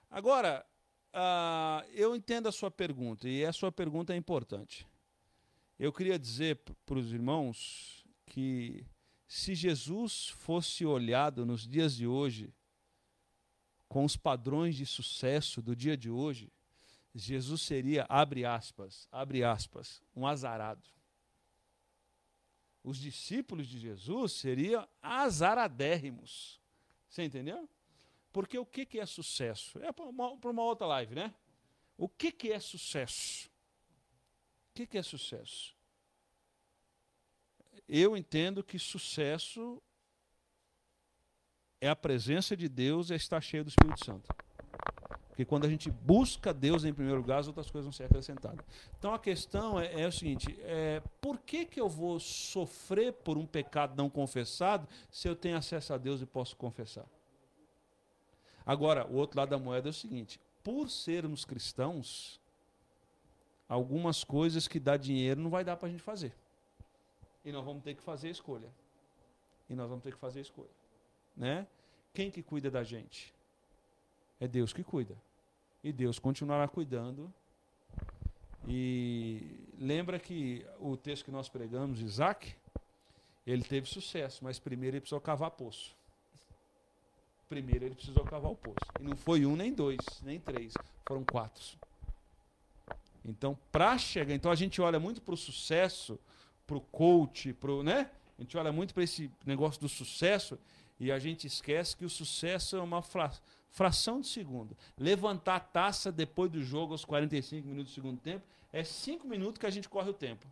Agora, 0.10 0.66
uh, 1.14 1.86
eu 1.91 2.16
entendo 2.16 2.47
a 2.47 2.51
sua 2.51 2.72
pergunta, 2.72 3.28
e 3.28 3.45
a 3.45 3.51
sua 3.51 3.72
pergunta 3.72 4.14
é 4.14 4.16
importante. 4.16 4.88
Eu 5.78 5.91
queria 5.91 6.18
dizer 6.18 6.62
para 6.86 6.97
os 6.97 7.12
irmãos 7.12 8.05
que 8.26 8.86
se 9.28 9.53
Jesus 9.53 10.30
fosse 10.30 10.86
olhado 10.86 11.45
nos 11.45 11.67
dias 11.67 11.95
de 11.95 12.07
hoje, 12.07 12.53
com 13.88 14.05
os 14.05 14.15
padrões 14.15 14.75
de 14.75 14.86
sucesso 14.86 15.61
do 15.61 15.75
dia 15.75 15.97
de 15.97 16.09
hoje, 16.09 16.51
Jesus 17.13 17.61
seria, 17.61 18.05
abre 18.07 18.45
aspas, 18.45 19.07
abre 19.11 19.43
aspas, 19.43 20.01
um 20.15 20.25
azarado 20.25 20.88
os 22.88 22.97
discípulos 22.97 23.67
de 23.67 23.78
Jesus 23.78 24.32
seriam 24.32 24.88
azaradérrimos. 25.01 26.57
Você 27.09 27.21
entendeu? 27.21 27.69
Porque 28.32 28.57
o 28.57 28.65
que, 28.65 28.86
que 28.86 28.97
é 28.97 29.05
sucesso? 29.05 29.78
É 29.80 29.91
para 29.91 30.05
uma, 30.05 30.30
uma, 30.30 30.63
outra 30.63 30.88
live, 30.88 31.13
né? 31.13 31.36
O 31.97 32.07
que, 32.07 32.32
que 32.32 32.49
é 32.49 32.61
sucesso? 32.61 33.49
O 34.69 34.73
que, 34.73 34.88
que 34.88 34.97
é 34.97 35.03
sucesso? 35.03 35.75
Eu 37.88 38.17
entendo 38.17 38.63
que 38.63 38.77
sucesso 38.77 39.81
é 41.79 41.88
a 41.88 41.95
presença 41.95 42.55
de 42.55 42.67
Deus 42.67 43.09
e 43.09 43.13
é 43.13 43.15
estar 43.15 43.39
cheio 43.41 43.63
do 43.63 43.69
Espírito 43.69 44.03
Santo. 44.03 44.27
Porque 45.29 45.45
quando 45.45 45.65
a 45.65 45.69
gente 45.69 45.91
busca 45.91 46.51
Deus 46.51 46.83
em 46.83 46.91
primeiro 46.91 47.19
lugar, 47.19 47.38
as 47.39 47.47
outras 47.47 47.69
coisas 47.69 47.85
vão 47.85 47.93
ser 47.93 48.05
acrescentadas. 48.05 48.65
Então 48.97 49.13
a 49.13 49.19
questão 49.19 49.79
é, 49.79 50.01
é 50.01 50.07
o 50.07 50.11
seguinte: 50.11 50.57
é, 50.63 50.99
por 51.21 51.38
que, 51.38 51.63
que 51.63 51.79
eu 51.79 51.88
vou 51.88 52.19
sofrer 52.19 53.13
por 53.13 53.38
um 53.38 53.45
pecado 53.45 53.95
não 53.95 54.09
confessado 54.09 54.88
se 55.11 55.27
eu 55.27 55.35
tenho 55.35 55.55
acesso 55.55 55.93
a 55.93 55.97
Deus 55.97 56.21
e 56.21 56.25
posso 56.25 56.55
confessar? 56.55 57.05
Agora, 58.65 59.05
o 59.07 59.15
outro 59.15 59.39
lado 59.39 59.49
da 59.49 59.59
moeda 59.59 59.88
é 59.88 59.91
o 59.91 59.93
seguinte: 59.93 60.41
por 60.63 60.89
sermos 60.89 61.45
cristãos, 61.45 62.41
algumas 63.69 64.23
coisas 64.23 64.67
que 64.67 64.79
dá 64.79 64.97
dinheiro 64.97 65.39
não 65.39 65.51
vai 65.51 65.63
dar 65.63 65.77
para 65.77 65.88
a 65.88 65.91
gente 65.91 66.01
fazer. 66.01 66.33
E 67.43 67.51
nós 67.51 67.63
vamos 67.63 67.83
ter 67.83 67.95
que 67.95 68.01
fazer 68.01 68.27
a 68.27 68.31
escolha. 68.31 68.69
E 69.69 69.75
nós 69.75 69.89
vamos 69.89 70.03
ter 70.03 70.13
que 70.13 70.19
fazer 70.19 70.39
a 70.39 70.41
escolha. 70.41 70.69
Né? 71.35 71.67
Quem 72.13 72.31
que 72.31 72.41
cuida 72.41 72.69
da 72.69 72.83
gente? 72.83 73.33
É 74.39 74.47
Deus 74.47 74.73
que 74.73 74.83
cuida. 74.83 75.15
E 75.83 75.91
Deus 75.91 76.19
continuará 76.19 76.67
cuidando. 76.67 77.33
E 78.67 79.59
lembra 79.77 80.19
que 80.19 80.65
o 80.79 80.97
texto 80.97 81.25
que 81.25 81.31
nós 81.31 81.47
pregamos, 81.47 82.01
Isaac, 82.01 82.53
ele 83.45 83.63
teve 83.63 83.88
sucesso, 83.88 84.43
mas 84.43 84.59
primeiro 84.59 84.95
ele 84.95 85.01
precisou 85.01 85.21
cavar 85.21 85.51
poço. 85.51 85.95
Primeiro 87.47 87.85
ele 87.85 87.95
precisou 87.95 88.25
cavar 88.25 88.51
o 88.51 88.55
poço. 88.55 88.91
E 88.99 89.03
não 89.03 89.15
foi 89.15 89.45
um, 89.45 89.55
nem 89.55 89.73
dois, 89.73 89.99
nem 90.21 90.38
três. 90.39 90.73
Foram 91.07 91.23
quatro. 91.23 91.63
Então, 93.23 93.57
para 93.71 93.97
chegar. 93.97 94.33
Então 94.33 94.51
a 94.51 94.55
gente 94.55 94.81
olha 94.81 94.99
muito 94.99 95.21
para 95.21 95.33
o 95.33 95.38
sucesso, 95.38 96.19
para 96.68 96.78
o 96.78 96.82
coach, 96.82 97.53
pro, 97.53 97.82
né? 97.82 98.11
A 98.38 98.41
gente 98.41 98.57
olha 98.57 98.72
muito 98.72 98.93
para 98.93 99.03
esse 99.03 99.32
negócio 99.45 99.82
do 99.82 99.89
sucesso 99.89 100.59
e 100.99 101.11
a 101.11 101.18
gente 101.18 101.47
esquece 101.47 101.95
que 101.95 102.05
o 102.05 102.09
sucesso 102.09 102.76
é 102.76 102.82
uma 102.82 103.01
fra 103.01 103.32
fração 103.72 104.22
de 104.22 104.28
segundo. 104.28 104.76
Levantar 104.97 105.55
a 105.55 105.59
taça 105.59 106.11
depois 106.11 106.51
do 106.51 106.63
jogo, 106.63 106.93
aos 106.93 107.05
45 107.05 107.68
minutos 107.68 107.91
do 107.91 107.95
segundo 107.95 108.20
tempo, 108.20 108.43
é 108.74 108.84
cinco 108.84 109.28
minutos 109.28 109.59
que 109.59 109.65
a 109.65 109.70
gente 109.70 109.88
corre 109.88 110.09
o 110.09 110.13
tempo. 110.13 110.47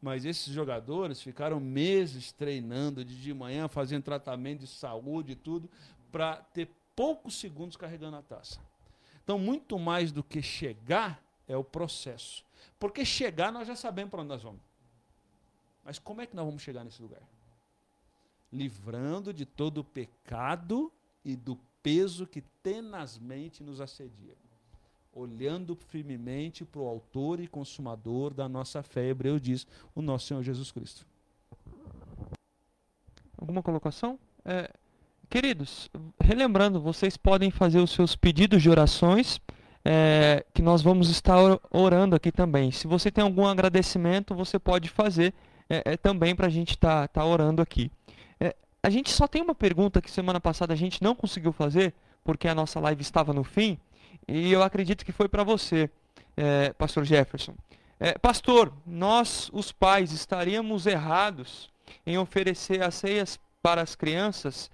Mas 0.00 0.24
esses 0.24 0.52
jogadores 0.52 1.20
ficaram 1.20 1.60
meses 1.60 2.32
treinando 2.32 3.04
de, 3.04 3.20
de 3.20 3.34
manhã, 3.34 3.68
fazendo 3.68 4.02
tratamento 4.02 4.60
de 4.60 4.66
saúde 4.66 5.32
e 5.32 5.36
tudo, 5.36 5.68
para 6.10 6.36
ter 6.36 6.68
poucos 6.94 7.34
segundos 7.34 7.76
carregando 7.76 8.16
a 8.16 8.22
taça. 8.22 8.60
Então, 9.24 9.38
muito 9.38 9.78
mais 9.78 10.12
do 10.12 10.22
que 10.22 10.42
chegar 10.42 11.22
é 11.48 11.56
o 11.56 11.64
processo. 11.64 12.44
Porque 12.78 13.04
chegar 13.04 13.52
nós 13.52 13.66
já 13.66 13.76
sabemos 13.76 14.10
para 14.10 14.20
onde 14.20 14.28
nós 14.28 14.42
vamos. 14.42 14.60
Mas 15.84 15.98
como 15.98 16.20
é 16.20 16.26
que 16.26 16.36
nós 16.36 16.44
vamos 16.44 16.62
chegar 16.62 16.84
nesse 16.84 17.02
lugar? 17.02 17.22
Livrando 18.52 19.32
de 19.32 19.44
todo 19.46 19.78
o 19.78 19.84
pecado 19.84 20.92
e 21.24 21.36
do 21.36 21.58
peso 21.82 22.26
que 22.26 22.42
tenazmente 22.62 23.62
nos 23.62 23.80
assedia 23.80 24.36
olhando 25.14 25.76
firmemente 25.76 26.64
para 26.64 26.80
o 26.80 26.88
autor 26.88 27.38
e 27.40 27.46
consumador 27.46 28.32
da 28.32 28.48
nossa 28.48 28.82
fé, 28.82 29.08
Hebreu 29.08 29.38
diz, 29.38 29.66
o 29.94 30.00
nosso 30.00 30.26
Senhor 30.26 30.42
Jesus 30.42 30.72
Cristo. 30.72 31.06
Alguma 33.36 33.62
colocação? 33.62 34.18
É, 34.44 34.70
queridos, 35.28 35.90
relembrando, 36.18 36.80
vocês 36.80 37.16
podem 37.16 37.50
fazer 37.50 37.80
os 37.80 37.90
seus 37.90 38.16
pedidos 38.16 38.62
de 38.62 38.70
orações, 38.70 39.40
é, 39.84 40.46
que 40.54 40.62
nós 40.62 40.80
vamos 40.80 41.10
estar 41.10 41.36
orando 41.70 42.16
aqui 42.16 42.32
também. 42.32 42.70
Se 42.70 42.86
você 42.86 43.10
tem 43.10 43.22
algum 43.22 43.46
agradecimento, 43.46 44.34
você 44.34 44.58
pode 44.58 44.88
fazer 44.88 45.34
é, 45.68 45.92
é 45.92 45.96
também 45.96 46.34
para 46.34 46.46
a 46.46 46.50
gente 46.50 46.70
estar 46.70 47.08
tá, 47.08 47.20
tá 47.20 47.24
orando 47.24 47.62
aqui. 47.62 47.90
É, 48.40 48.54
a 48.82 48.90
gente 48.90 49.10
só 49.10 49.26
tem 49.26 49.42
uma 49.42 49.54
pergunta 49.54 50.00
que 50.00 50.10
semana 50.10 50.40
passada 50.40 50.72
a 50.72 50.76
gente 50.76 51.02
não 51.02 51.14
conseguiu 51.14 51.52
fazer, 51.52 51.94
porque 52.24 52.48
a 52.48 52.54
nossa 52.54 52.78
live 52.80 53.02
estava 53.02 53.32
no 53.32 53.44
fim, 53.44 53.78
e 54.28 54.52
eu 54.52 54.62
acredito 54.62 55.04
que 55.04 55.12
foi 55.12 55.28
para 55.28 55.42
você, 55.42 55.90
é, 56.36 56.72
Pastor 56.72 57.04
Jefferson. 57.04 57.54
É, 58.04 58.18
pastor, 58.18 58.72
nós, 58.84 59.48
os 59.52 59.70
pais, 59.70 60.10
estaríamos 60.10 60.86
errados 60.86 61.70
em 62.04 62.18
oferecer 62.18 62.82
as 62.82 62.96
ceias 62.96 63.38
para 63.62 63.80
as 63.80 63.94
crianças 63.94 64.68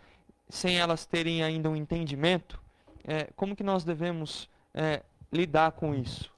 sem 0.48 0.78
elas 0.78 1.04
terem 1.04 1.42
ainda 1.42 1.68
um 1.68 1.76
entendimento? 1.76 2.58
É, 3.04 3.28
como 3.36 3.54
que 3.54 3.62
nós 3.62 3.84
devemos 3.84 4.48
é, 4.72 5.02
lidar 5.30 5.72
com 5.72 5.94
isso? 5.94 6.32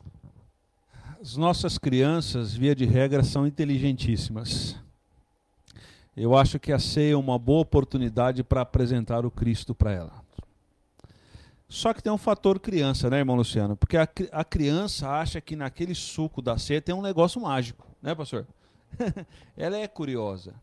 As 1.20 1.36
nossas 1.36 1.76
crianças, 1.76 2.54
via 2.54 2.74
de 2.74 2.86
regra, 2.86 3.22
são 3.22 3.46
inteligentíssimas. 3.46 4.74
Eu 6.16 6.34
acho 6.34 6.58
que 6.58 6.72
a 6.72 6.78
ceia 6.78 7.12
é 7.12 7.16
uma 7.16 7.38
boa 7.38 7.60
oportunidade 7.60 8.42
para 8.42 8.62
apresentar 8.62 9.26
o 9.26 9.30
Cristo 9.30 9.74
para 9.74 9.92
ela. 9.92 10.24
Só 11.68 11.92
que 11.92 12.02
tem 12.02 12.10
um 12.10 12.16
fator 12.16 12.58
criança, 12.58 13.10
né, 13.10 13.18
irmão 13.18 13.36
Luciano? 13.36 13.76
Porque 13.76 13.98
a, 13.98 14.08
a 14.32 14.42
criança 14.42 15.10
acha 15.10 15.42
que 15.42 15.54
naquele 15.54 15.94
suco 15.94 16.40
da 16.40 16.56
ceia 16.56 16.80
tem 16.80 16.94
um 16.94 17.02
negócio 17.02 17.38
mágico, 17.38 17.86
né, 18.00 18.14
pastor? 18.14 18.46
Ela 19.54 19.76
é 19.76 19.86
curiosa. 19.86 20.54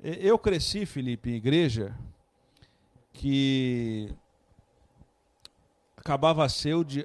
Eu 0.00 0.38
cresci, 0.38 0.86
Felipe, 0.86 1.30
em 1.30 1.34
igreja 1.34 1.96
que 3.12 4.14
acabava 5.96 6.46
o 6.46 6.84
di... 6.84 7.04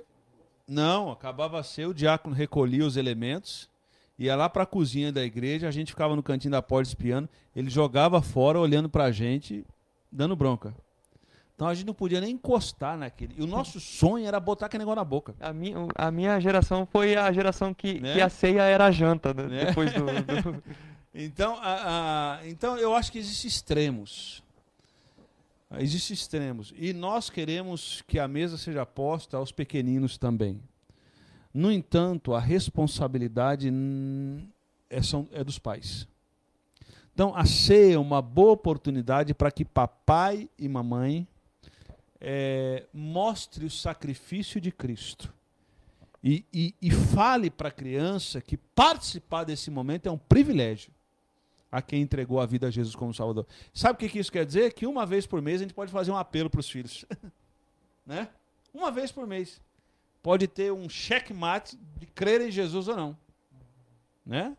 não, 0.67 1.11
acabava 1.11 1.61
ser 1.63 1.87
o 1.87 1.93
diácono 1.93 2.35
recolhia 2.35 2.85
os 2.85 2.97
elementos, 2.97 3.69
ia 4.17 4.35
lá 4.35 4.49
para 4.49 4.63
a 4.63 4.67
cozinha 4.67 5.11
da 5.11 5.23
igreja, 5.23 5.67
a 5.67 5.71
gente 5.71 5.91
ficava 5.91 6.15
no 6.15 6.23
cantinho 6.23 6.51
da 6.51 6.61
porta 6.61 6.89
espiando, 6.89 7.29
ele 7.55 7.69
jogava 7.69 8.21
fora 8.21 8.59
olhando 8.59 8.89
para 8.89 9.05
a 9.05 9.11
gente, 9.11 9.65
dando 10.11 10.35
bronca. 10.35 10.73
Então 11.55 11.67
a 11.67 11.73
gente 11.73 11.87
não 11.87 11.93
podia 11.93 12.19
nem 12.19 12.31
encostar 12.31 12.97
naquele. 12.97 13.33
E 13.37 13.41
o 13.41 13.47
nosso 13.47 13.79
sonho 13.79 14.27
era 14.27 14.39
botar 14.41 14.65
aquele 14.65 14.79
negócio 14.79 14.97
na 14.97 15.05
boca. 15.05 15.33
A 15.39 15.53
minha, 15.53 15.77
a 15.95 16.11
minha 16.11 16.37
geração 16.39 16.85
foi 16.85 17.15
a 17.15 17.31
geração 17.31 17.73
que, 17.73 18.01
né? 18.01 18.13
que 18.13 18.21
a 18.21 18.27
ceia 18.27 18.63
era 18.63 18.85
a 18.85 18.91
janta, 18.91 19.33
né? 19.33 19.43
né? 19.43 19.65
depois 19.65 19.93
do. 19.93 20.01
do... 20.01 20.63
então, 21.15 21.57
a, 21.61 22.39
a, 22.41 22.47
então 22.47 22.77
eu 22.77 22.93
acho 22.93 23.09
que 23.09 23.19
existem 23.19 23.47
extremos. 23.47 24.43
Existem 25.79 26.13
extremos. 26.13 26.73
E 26.77 26.93
nós 26.93 27.29
queremos 27.29 28.01
que 28.07 28.19
a 28.19 28.27
mesa 28.27 28.57
seja 28.57 28.85
posta 28.85 29.37
aos 29.37 29.51
pequeninos 29.51 30.17
também. 30.17 30.61
No 31.53 31.71
entanto, 31.71 32.33
a 32.33 32.39
responsabilidade 32.39 33.69
é, 34.89 34.99
é 35.31 35.43
dos 35.43 35.59
pais. 35.59 36.07
Então, 37.13 37.33
a 37.35 37.45
ceia 37.45 37.95
é 37.95 37.97
uma 37.97 38.21
boa 38.21 38.51
oportunidade 38.51 39.33
para 39.33 39.51
que 39.51 39.63
papai 39.63 40.49
e 40.59 40.67
mamãe 40.67 41.27
é, 42.19 42.85
mostre 42.93 43.65
o 43.65 43.69
sacrifício 43.69 44.59
de 44.59 44.71
Cristo. 44.71 45.33
E, 46.23 46.43
e, 46.51 46.73
e 46.81 46.91
fale 46.91 47.49
para 47.49 47.69
a 47.69 47.71
criança 47.71 48.41
que 48.41 48.57
participar 48.57 49.43
desse 49.43 49.69
momento 49.69 50.07
é 50.07 50.11
um 50.11 50.17
privilégio 50.17 50.94
a 51.71 51.81
quem 51.81 52.01
entregou 52.01 52.39
a 52.39 52.45
vida 52.45 52.67
a 52.67 52.71
Jesus 52.71 52.95
como 52.95 53.13
Salvador. 53.13 53.45
Sabe 53.73 54.05
o 54.05 54.09
que, 54.09 54.19
isso 54.19 54.31
quer 54.31 54.45
dizer? 54.45 54.73
Que 54.73 54.85
uma 54.85 55.05
vez 55.05 55.25
por 55.25 55.41
mês 55.41 55.61
a 55.61 55.63
gente 55.63 55.73
pode 55.73 55.91
fazer 55.91 56.11
um 56.11 56.17
apelo 56.17 56.49
para 56.49 56.59
os 56.59 56.69
filhos. 56.69 57.05
né? 58.05 58.29
Uma 58.73 58.91
vez 58.91 59.11
por 59.11 59.27
mês. 59.27 59.61
Pode 60.21 60.47
ter 60.47 60.71
um 60.71 60.89
checkmate 60.89 61.77
de 61.99 62.05
crer 62.07 62.41
em 62.41 62.51
Jesus 62.51 62.87
ou 62.87 62.95
não. 62.95 63.17
Né? 64.25 64.55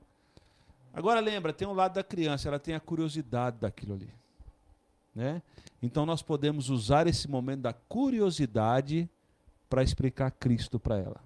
Agora 0.93 1.21
lembra, 1.21 1.53
tem 1.53 1.67
um 1.67 1.73
lado 1.73 1.95
da 1.95 2.05
criança, 2.05 2.49
ela 2.49 2.59
tem 2.59 2.75
a 2.75 2.81
curiosidade 2.81 3.59
daquilo 3.59 3.95
ali. 3.95 4.09
Né? 5.15 5.43
Então 5.83 6.07
nós 6.07 6.23
podemos 6.23 6.69
usar 6.71 7.07
esse 7.07 7.29
momento 7.29 7.63
da 7.63 7.73
curiosidade 7.73 9.09
para 9.69 9.83
explicar 9.83 10.31
Cristo 10.31 10.79
para 10.79 10.99
ela. 10.99 11.21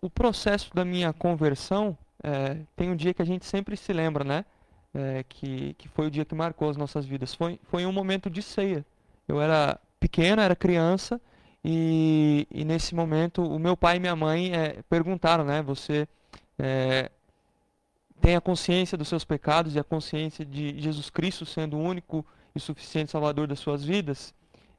O 0.00 0.10
processo 0.10 0.74
da 0.74 0.84
minha 0.84 1.12
conversão 1.12 1.96
é, 2.24 2.56
tem 2.74 2.90
um 2.90 2.96
dia 2.96 3.12
que 3.12 3.20
a 3.20 3.24
gente 3.24 3.44
sempre 3.44 3.76
se 3.76 3.92
lembra, 3.92 4.24
né? 4.24 4.46
É, 4.94 5.24
que, 5.28 5.74
que 5.74 5.88
foi 5.88 6.06
o 6.06 6.10
dia 6.10 6.24
que 6.24 6.34
marcou 6.34 6.70
as 6.70 6.76
nossas 6.76 7.04
vidas. 7.04 7.34
Foi, 7.34 7.60
foi 7.64 7.84
um 7.84 7.92
momento 7.92 8.30
de 8.30 8.40
ceia. 8.40 8.84
Eu 9.28 9.40
era 9.40 9.78
pequena, 10.00 10.42
era 10.42 10.56
criança, 10.56 11.20
e, 11.62 12.46
e 12.50 12.64
nesse 12.64 12.94
momento 12.94 13.42
o 13.42 13.58
meu 13.58 13.76
pai 13.76 13.96
e 13.96 14.00
minha 14.00 14.16
mãe 14.16 14.54
é, 14.54 14.82
perguntaram, 14.88 15.44
né? 15.44 15.62
Você 15.62 16.08
é, 16.58 17.10
tem 18.20 18.36
a 18.36 18.40
consciência 18.40 18.96
dos 18.96 19.08
seus 19.08 19.24
pecados 19.24 19.74
e 19.74 19.78
a 19.78 19.84
consciência 19.84 20.46
de 20.46 20.80
Jesus 20.80 21.10
Cristo 21.10 21.44
sendo 21.44 21.76
o 21.76 21.82
único 21.82 22.24
e 22.54 22.60
suficiente 22.60 23.10
Salvador 23.10 23.46
das 23.46 23.58
suas 23.58 23.84
vidas? 23.84 24.32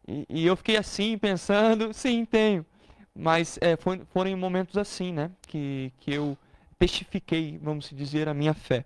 E, 0.08 0.26
e 0.30 0.48
eu 0.48 0.56
fiquei 0.56 0.78
assim, 0.78 1.18
pensando, 1.18 1.92
sim, 1.94 2.26
tenho. 2.26 2.66
Mas 3.14 3.60
é, 3.62 3.76
foi, 3.76 4.02
foram 4.12 4.36
momentos 4.36 4.78
assim, 4.78 5.14
né, 5.14 5.30
que, 5.48 5.94
que 6.00 6.12
eu 6.14 6.38
testifiquei, 6.78 7.60
vamos 7.62 7.90
dizer, 7.92 8.28
a 8.28 8.34
minha 8.34 8.54
fé. 8.54 8.86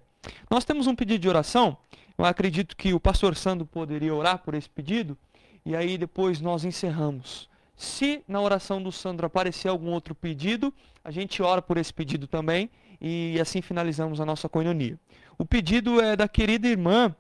Nós 0.50 0.66
temos 0.66 0.88
um 0.88 0.96
pedido 0.96 1.22
de 1.22 1.30
oração. 1.30 1.78
Eu 2.18 2.26
acredito 2.26 2.76
que 2.76 2.94
o 2.94 3.00
pastor 3.00 3.36
Sandro 3.36 3.66
poderia 3.66 4.14
orar 4.14 4.40
por 4.40 4.54
esse 4.54 4.70
pedido. 4.70 5.18
E 5.66 5.76
aí 5.76 5.98
depois 5.98 6.42
nós 6.42 6.64
encerramos. 6.64 7.50
Se 7.76 8.22
na 8.28 8.42
oração 8.42 8.82
do 8.84 8.92
Sandro 8.92 9.26
aparecer 9.26 9.70
algum 9.70 9.92
outro 9.92 10.14
pedido, 10.14 10.74
a 11.04 11.12
gente 11.12 11.42
ora 11.42 11.62
por 11.62 11.78
esse 11.78 11.94
pedido 11.94 12.28
também 12.28 12.70
e 13.00 13.40
assim 13.40 13.62
finalizamos 13.62 14.20
a 14.20 14.26
nossa 14.26 14.50
coinonia. 14.50 15.00
O 15.38 15.46
pedido 15.46 16.02
é 16.02 16.16
da 16.16 16.28
querida 16.28 16.68
irmã 16.68 17.16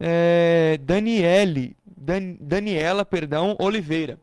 é, 0.00 0.80
Daniele, 0.82 1.76
Dan, 1.86 2.34
Daniela, 2.40 3.04
perdão, 3.04 3.56
Oliveira. 3.60 4.18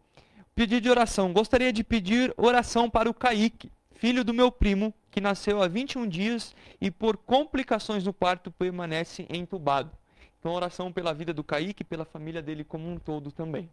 Pedido 0.53 0.81
de 0.81 0.89
oração. 0.89 1.31
Gostaria 1.31 1.71
de 1.71 1.81
pedir 1.85 2.33
oração 2.35 2.89
para 2.89 3.09
o 3.09 3.13
Kaique, 3.13 3.71
filho 3.95 4.25
do 4.25 4.33
meu 4.33 4.51
primo, 4.51 4.93
que 5.11 5.21
nasceu 5.21 5.61
há 5.61 5.67
21 5.67 6.07
dias 6.07 6.55
e 6.79 6.91
por 6.91 7.17
complicações 7.17 8.03
no 8.03 8.13
parto 8.13 8.51
permanece 8.51 9.25
entubado. 9.29 9.91
Então, 10.39 10.53
oração 10.53 10.91
pela 10.91 11.13
vida 11.13 11.33
do 11.33 11.43
Kaique 11.43 11.81
e 11.81 11.85
pela 11.85 12.05
família 12.05 12.41
dele 12.41 12.63
como 12.63 12.89
um 12.89 12.97
todo 12.97 13.31
também. 13.31 13.69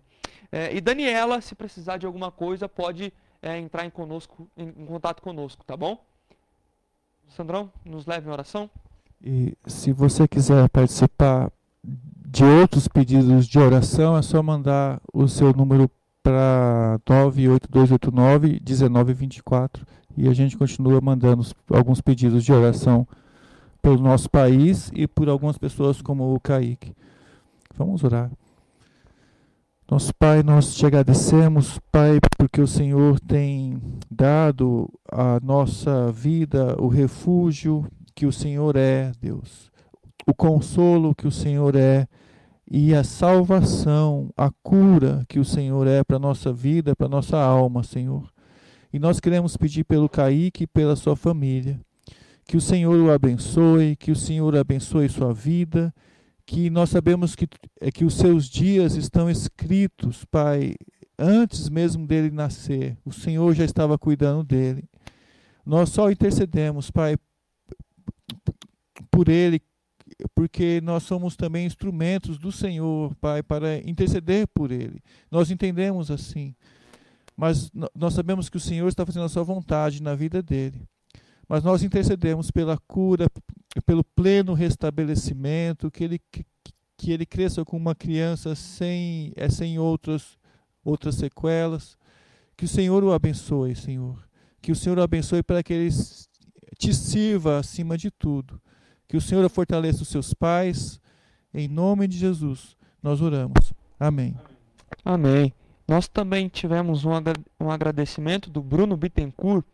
É, 0.51 0.75
e 0.75 0.81
Daniela, 0.81 1.41
se 1.41 1.55
precisar 1.55 1.97
de 1.97 2.07
alguma 2.07 2.31
coisa, 2.33 2.69
pode 2.69 3.13
é, 3.41 3.57
entrar 3.59 3.85
em, 3.85 3.91
conosco, 3.91 4.49
em, 4.57 4.69
em 4.69 4.87
contato 4.87 5.23
conosco, 5.23 5.65
tá 5.65 5.77
bom? 5.77 6.05
Sandrão, 7.29 7.71
nos 7.85 8.07
leve 8.07 8.29
em 8.29 8.33
oração. 8.33 8.69
E 9.23 9.57
se 9.67 9.93
você 9.93 10.27
quiser 10.27 10.69
participar 10.69 11.51
de 11.83 12.45
outros 12.45 12.89
pedidos 12.89 13.47
de 13.47 13.59
oração, 13.59 14.17
é 14.17 14.23
só 14.23 14.43
mandar 14.43 15.01
o 15.13 15.29
seu 15.29 15.53
número 15.53 15.91
para 16.23 16.99
98289 17.09 18.61
1924 18.61 19.87
e 20.17 20.29
a 20.29 20.33
gente 20.33 20.57
continua 20.57 21.01
mandando 21.01 21.47
alguns 21.71 22.01
pedidos 22.01 22.45
de 22.45 22.53
oração 22.53 23.07
pelo 23.83 23.99
nosso 23.99 24.29
país 24.31 24.91
e 24.95 25.07
por 25.07 25.29
algumas 25.29 25.59
pessoas 25.59 26.01
como 26.03 26.35
o 26.35 26.41
Kaique. 26.41 26.95
Vamos 27.77 28.03
orar. 28.03 28.31
Nosso 29.89 30.13
Pai, 30.19 30.43
nós 30.43 30.75
te 30.75 30.85
agradecemos, 30.85 31.79
Pai, 31.93 32.19
porque 32.37 32.61
o 32.61 32.67
Senhor 32.67 33.21
tem 33.21 33.81
dado 34.11 34.91
à 35.09 35.39
nossa 35.41 36.11
vida 36.11 36.75
o 36.81 36.89
refúgio 36.89 37.87
que 38.13 38.27
o 38.27 38.33
Senhor 38.33 38.75
é, 38.75 39.13
Deus, 39.21 39.71
o 40.27 40.35
consolo 40.35 41.15
que 41.15 41.29
o 41.29 41.31
Senhor 41.31 41.77
é 41.77 42.09
e 42.69 42.93
a 42.95 43.05
salvação, 43.05 44.29
a 44.37 44.51
cura 44.63 45.25
que 45.29 45.39
o 45.39 45.45
Senhor 45.45 45.87
é 45.87 46.03
para 46.03 46.17
a 46.17 46.21
nossa 46.21 46.53
vida, 46.53 46.97
para 46.97 47.07
a 47.07 47.11
nossa 47.11 47.39
alma, 47.39 47.85
Senhor. 47.85 48.25
E 48.93 48.99
nós 48.99 49.21
queremos 49.21 49.57
pedir 49.57 49.85
pelo 49.85 50.09
Kaique 50.09 50.65
e 50.65 50.67
pela 50.67 50.97
sua 50.97 51.17
família, 51.17 51.81
que 52.45 52.57
o 52.57 52.61
Senhor 52.61 52.97
o 52.99 53.11
abençoe, 53.11 53.97
que 53.97 54.11
o 54.11 54.17
Senhor 54.17 54.57
abençoe 54.57 55.09
sua 55.09 55.35
vida, 55.35 55.93
que 56.47 56.71
nós 56.71 56.91
sabemos 56.91 57.35
que, 57.35 57.49
é, 57.81 57.91
que 57.91 58.05
os 58.05 58.15
seus 58.15 58.49
dias 58.49 58.95
estão 58.95 59.29
escritos, 59.29 60.25
Pai, 60.27 60.77
antes 61.19 61.69
mesmo 61.69 62.07
dele 62.07 62.31
nascer. 62.31 62.97
O 63.05 63.13
Senhor 63.13 63.53
já 63.55 63.65
estava 63.65 63.99
cuidando 63.99 64.45
dele. 64.45 64.85
Nós 65.65 65.89
só 65.89 66.11
intercedemos, 66.11 66.91
Pai, 66.91 67.17
por 69.11 69.29
ele, 69.29 69.61
porque 70.35 70.81
nós 70.83 71.03
somos 71.03 71.35
também 71.37 71.67
instrumentos 71.67 72.39
do 72.39 72.53
Senhor, 72.53 73.15
Pai, 73.17 73.43
para 73.43 73.79
interceder 73.79 74.47
por 74.47 74.71
ele. 74.71 75.03
Nós 75.31 75.51
entendemos 75.51 76.11
assim. 76.11 76.55
Mas 77.37 77.71
nós 77.95 78.15
sabemos 78.15 78.49
que 78.49 78.57
o 78.57 78.61
Senhor 78.61 78.89
está 78.89 79.05
fazendo 79.05 79.27
a 79.27 79.29
sua 79.29 79.43
vontade 79.43 80.03
na 80.03 80.15
vida 80.15 80.43
dele. 80.43 80.89
Mas 81.49 81.63
nós 81.63 81.83
intercedemos 81.83 82.51
pela 82.51 82.79
cura, 82.89 83.27
pelo 83.85 84.03
pleno 84.03 84.55
restabelecimento, 84.55 85.91
que 85.91 86.03
ele, 86.03 86.21
que, 86.97 87.13
ele 87.13 87.27
cresça 87.27 87.65
como 87.65 87.81
uma 87.81 87.95
criança 87.95 88.55
sem, 88.55 89.33
é, 89.37 89.49
sem 89.49 89.79
outras, 89.79 90.39
outras 90.83 91.17
sequelas. 91.17 91.97
Que 92.57 92.65
o 92.65 92.69
Senhor 92.69 93.05
o 93.05 93.13
abençoe, 93.13 93.77
Senhor. 93.77 94.27
Que 94.63 94.73
o 94.73 94.77
Senhor 94.77 94.99
o 94.99 95.03
abençoe 95.03 95.43
para 95.43 95.63
que 95.63 95.73
ele 95.73 95.91
te 96.79 96.93
sirva 96.95 97.59
acima 97.59 97.99
de 97.99 98.11
tudo. 98.11 98.61
Que 99.07 99.17
o 99.17 99.21
Senhor 99.21 99.49
fortaleça 99.51 100.03
os 100.03 100.09
seus 100.09 100.33
pais. 100.35 100.99
Em 101.53 101.69
nome 101.69 102.09
de 102.09 102.19
Jesus, 102.19 102.77
nós 103.03 103.21
oramos. 103.21 103.73
Amém. 104.01 104.37
Amém. 105.05 105.53
Nós 105.87 106.09
também 106.09 106.49
tivemos 106.49 107.05
um, 107.05 107.71
agradecimento 107.71 108.51
do 108.51 108.61
Bruno 108.61 108.97
Bittencourt. 108.97 109.65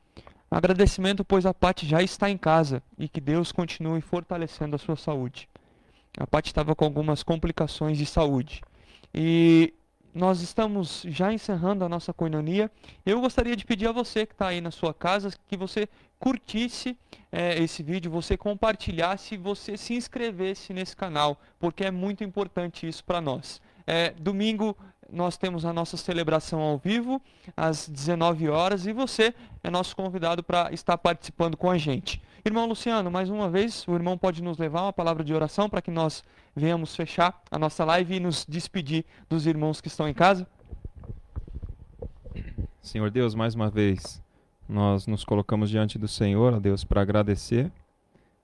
Agradecimento, 0.50 1.24
pois 1.24 1.46
a 1.46 1.54
Paty 1.54 1.86
já 1.86 2.02
está 2.02 2.28
em 2.28 2.36
casa 2.36 2.82
e 2.98 3.08
que 3.08 3.20
Deus 3.20 3.50
continue 3.50 4.02
fortalecendo 4.02 4.76
a 4.76 4.78
sua 4.78 4.96
saúde. 4.96 5.48
A 6.18 6.26
Paty 6.26 6.50
estava 6.50 6.74
com 6.74 6.84
algumas 6.84 7.22
complicações 7.22 7.96
de 7.96 8.04
saúde. 8.04 8.60
E 9.14 9.72
nós 10.14 10.42
estamos 10.42 11.04
já 11.08 11.32
encerrando 11.32 11.84
a 11.84 11.88
nossa 11.88 12.12
coinonia. 12.12 12.70
Eu 13.06 13.18
gostaria 13.22 13.56
de 13.56 13.64
pedir 13.64 13.88
a 13.88 13.92
você 13.92 14.26
que 14.26 14.34
está 14.34 14.48
aí 14.48 14.60
na 14.60 14.70
sua 14.70 14.92
casa 14.92 15.30
que 15.48 15.56
você 15.56 15.88
curtisse 16.18 16.98
é, 17.32 17.60
esse 17.62 17.82
vídeo, 17.82 18.10
você 18.10 18.36
compartilhasse, 18.36 19.38
você 19.38 19.78
se 19.78 19.94
inscrevesse 19.94 20.74
nesse 20.74 20.94
canal, 20.94 21.40
porque 21.58 21.84
é 21.84 21.90
muito 21.90 22.22
importante 22.22 22.86
isso 22.86 23.02
para 23.02 23.22
nós. 23.22 23.60
É, 23.86 24.10
domingo 24.10 24.76
nós 25.12 25.36
temos 25.36 25.64
a 25.66 25.72
nossa 25.72 25.96
celebração 25.96 26.60
ao 26.60 26.78
vivo 26.78 27.20
às 27.54 27.86
19 27.88 28.48
horas 28.48 28.86
e 28.86 28.92
você 28.92 29.34
é 29.62 29.70
nosso 29.70 29.94
convidado 29.94 30.42
para 30.42 30.72
estar 30.72 30.96
participando 30.96 31.56
com 31.56 31.70
a 31.70 31.76
gente. 31.76 32.20
Irmão 32.44 32.66
Luciano, 32.66 33.10
mais 33.10 33.28
uma 33.28 33.48
vez, 33.48 33.86
o 33.86 33.94
irmão 33.94 34.16
pode 34.16 34.42
nos 34.42 34.58
levar 34.58 34.82
uma 34.82 34.92
palavra 34.92 35.22
de 35.22 35.32
oração 35.34 35.68
para 35.68 35.82
que 35.82 35.90
nós 35.90 36.24
venhamos 36.56 36.96
fechar 36.96 37.40
a 37.50 37.58
nossa 37.58 37.84
live 37.84 38.16
e 38.16 38.20
nos 38.20 38.46
despedir 38.48 39.04
dos 39.28 39.46
irmãos 39.46 39.80
que 39.80 39.88
estão 39.88 40.08
em 40.08 40.14
casa? 40.14 40.46
Senhor 42.80 43.10
Deus, 43.10 43.34
mais 43.34 43.54
uma 43.54 43.70
vez, 43.70 44.20
nós 44.68 45.06
nos 45.06 45.24
colocamos 45.24 45.70
diante 45.70 45.98
do 45.98 46.08
Senhor, 46.08 46.54
ó 46.54 46.58
Deus, 46.58 46.82
para 46.82 47.02
agradecer 47.02 47.70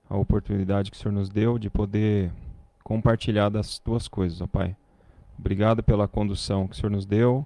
a 0.09 0.15
oportunidade 0.15 0.91
que 0.91 0.97
o 0.97 0.99
Senhor 0.99 1.13
nos 1.13 1.29
deu 1.29 1.57
de 1.57 1.69
poder 1.69 2.31
compartilhar 2.83 3.49
das 3.49 3.79
tuas 3.79 4.07
coisas, 4.07 4.39
ó 4.39 4.47
Pai. 4.47 4.75
Obrigado 5.39 5.81
pela 5.81 6.05
condução 6.05 6.67
que 6.67 6.75
o 6.75 6.77
Senhor 6.77 6.91
nos 6.91 7.05
deu. 7.05 7.45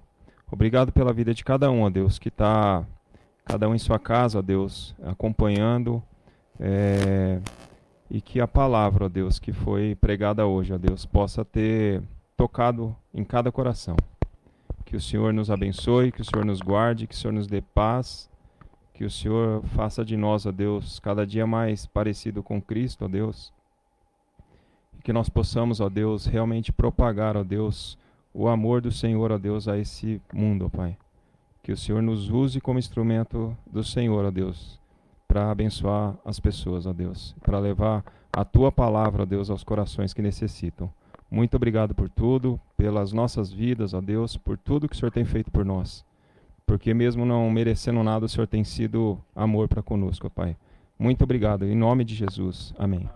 Obrigado 0.50 0.90
pela 0.90 1.12
vida 1.12 1.32
de 1.32 1.44
cada 1.44 1.70
um, 1.70 1.82
ó 1.82 1.90
Deus, 1.90 2.18
que 2.18 2.28
está 2.28 2.84
cada 3.44 3.68
um 3.68 3.74
em 3.74 3.78
sua 3.78 4.00
casa, 4.00 4.40
ó 4.40 4.42
Deus, 4.42 4.96
acompanhando. 5.00 6.02
É, 6.58 7.40
e 8.10 8.20
que 8.20 8.40
a 8.40 8.48
palavra, 8.48 9.06
ó 9.06 9.08
Deus, 9.08 9.38
que 9.38 9.52
foi 9.52 9.94
pregada 9.94 10.44
hoje, 10.44 10.72
ó 10.72 10.78
Deus, 10.78 11.06
possa 11.06 11.44
ter 11.44 12.02
tocado 12.36 12.94
em 13.14 13.24
cada 13.24 13.52
coração. 13.52 13.96
Que 14.84 14.96
o 14.96 15.00
Senhor 15.00 15.32
nos 15.32 15.48
abençoe, 15.48 16.10
que 16.10 16.20
o 16.20 16.24
Senhor 16.24 16.44
nos 16.44 16.60
guarde, 16.60 17.06
que 17.06 17.14
o 17.14 17.16
Senhor 17.16 17.32
nos 17.32 17.46
dê 17.46 17.60
paz, 17.60 18.28
que 18.92 19.04
o 19.04 19.10
Senhor 19.10 19.62
faça 19.66 20.04
de 20.04 20.16
nós, 20.16 20.46
ó 20.46 20.52
Deus, 20.52 20.98
cada 20.98 21.24
dia 21.24 21.46
mais 21.46 21.86
parecido 21.86 22.42
com 22.42 22.60
Cristo, 22.60 23.04
ó 23.04 23.08
Deus 23.08 23.52
que 25.04 25.12
nós 25.12 25.28
possamos, 25.28 25.80
ó 25.80 25.88
Deus, 25.90 26.24
realmente 26.24 26.72
propagar, 26.72 27.36
ó 27.36 27.44
Deus, 27.44 27.98
o 28.32 28.48
amor 28.48 28.80
do 28.80 28.90
Senhor, 28.90 29.30
ó 29.30 29.38
Deus, 29.38 29.68
a 29.68 29.78
esse 29.78 30.20
mundo, 30.32 30.64
ó 30.64 30.68
Pai. 30.70 30.96
Que 31.62 31.72
o 31.72 31.76
Senhor 31.76 32.02
nos 32.02 32.30
use 32.30 32.58
como 32.58 32.78
instrumento 32.78 33.54
do 33.70 33.84
Senhor, 33.84 34.24
ó 34.24 34.30
Deus, 34.30 34.80
para 35.28 35.50
abençoar 35.50 36.16
as 36.24 36.40
pessoas, 36.40 36.86
ó 36.86 36.92
Deus, 36.92 37.36
para 37.42 37.58
levar 37.58 38.02
a 38.32 38.44
tua 38.46 38.72
palavra, 38.72 39.22
ó 39.22 39.26
Deus, 39.26 39.50
aos 39.50 39.62
corações 39.62 40.14
que 40.14 40.22
necessitam. 40.22 40.90
Muito 41.30 41.54
obrigado 41.54 41.94
por 41.94 42.08
tudo, 42.08 42.58
pelas 42.74 43.12
nossas 43.12 43.52
vidas, 43.52 43.92
ó 43.92 44.00
Deus, 44.00 44.38
por 44.38 44.56
tudo 44.56 44.88
que 44.88 44.96
o 44.96 44.98
Senhor 44.98 45.12
tem 45.12 45.26
feito 45.26 45.50
por 45.50 45.66
nós. 45.66 46.02
Porque 46.64 46.94
mesmo 46.94 47.26
não 47.26 47.50
merecendo 47.50 48.02
nada, 48.02 48.24
o 48.24 48.28
Senhor 48.28 48.46
tem 48.46 48.64
sido 48.64 49.18
amor 49.36 49.68
para 49.68 49.82
conosco, 49.82 50.28
ó 50.28 50.30
Pai. 50.30 50.56
Muito 50.98 51.24
obrigado. 51.24 51.66
Em 51.66 51.76
nome 51.76 52.04
de 52.04 52.14
Jesus. 52.14 52.72
Amém. 52.78 53.06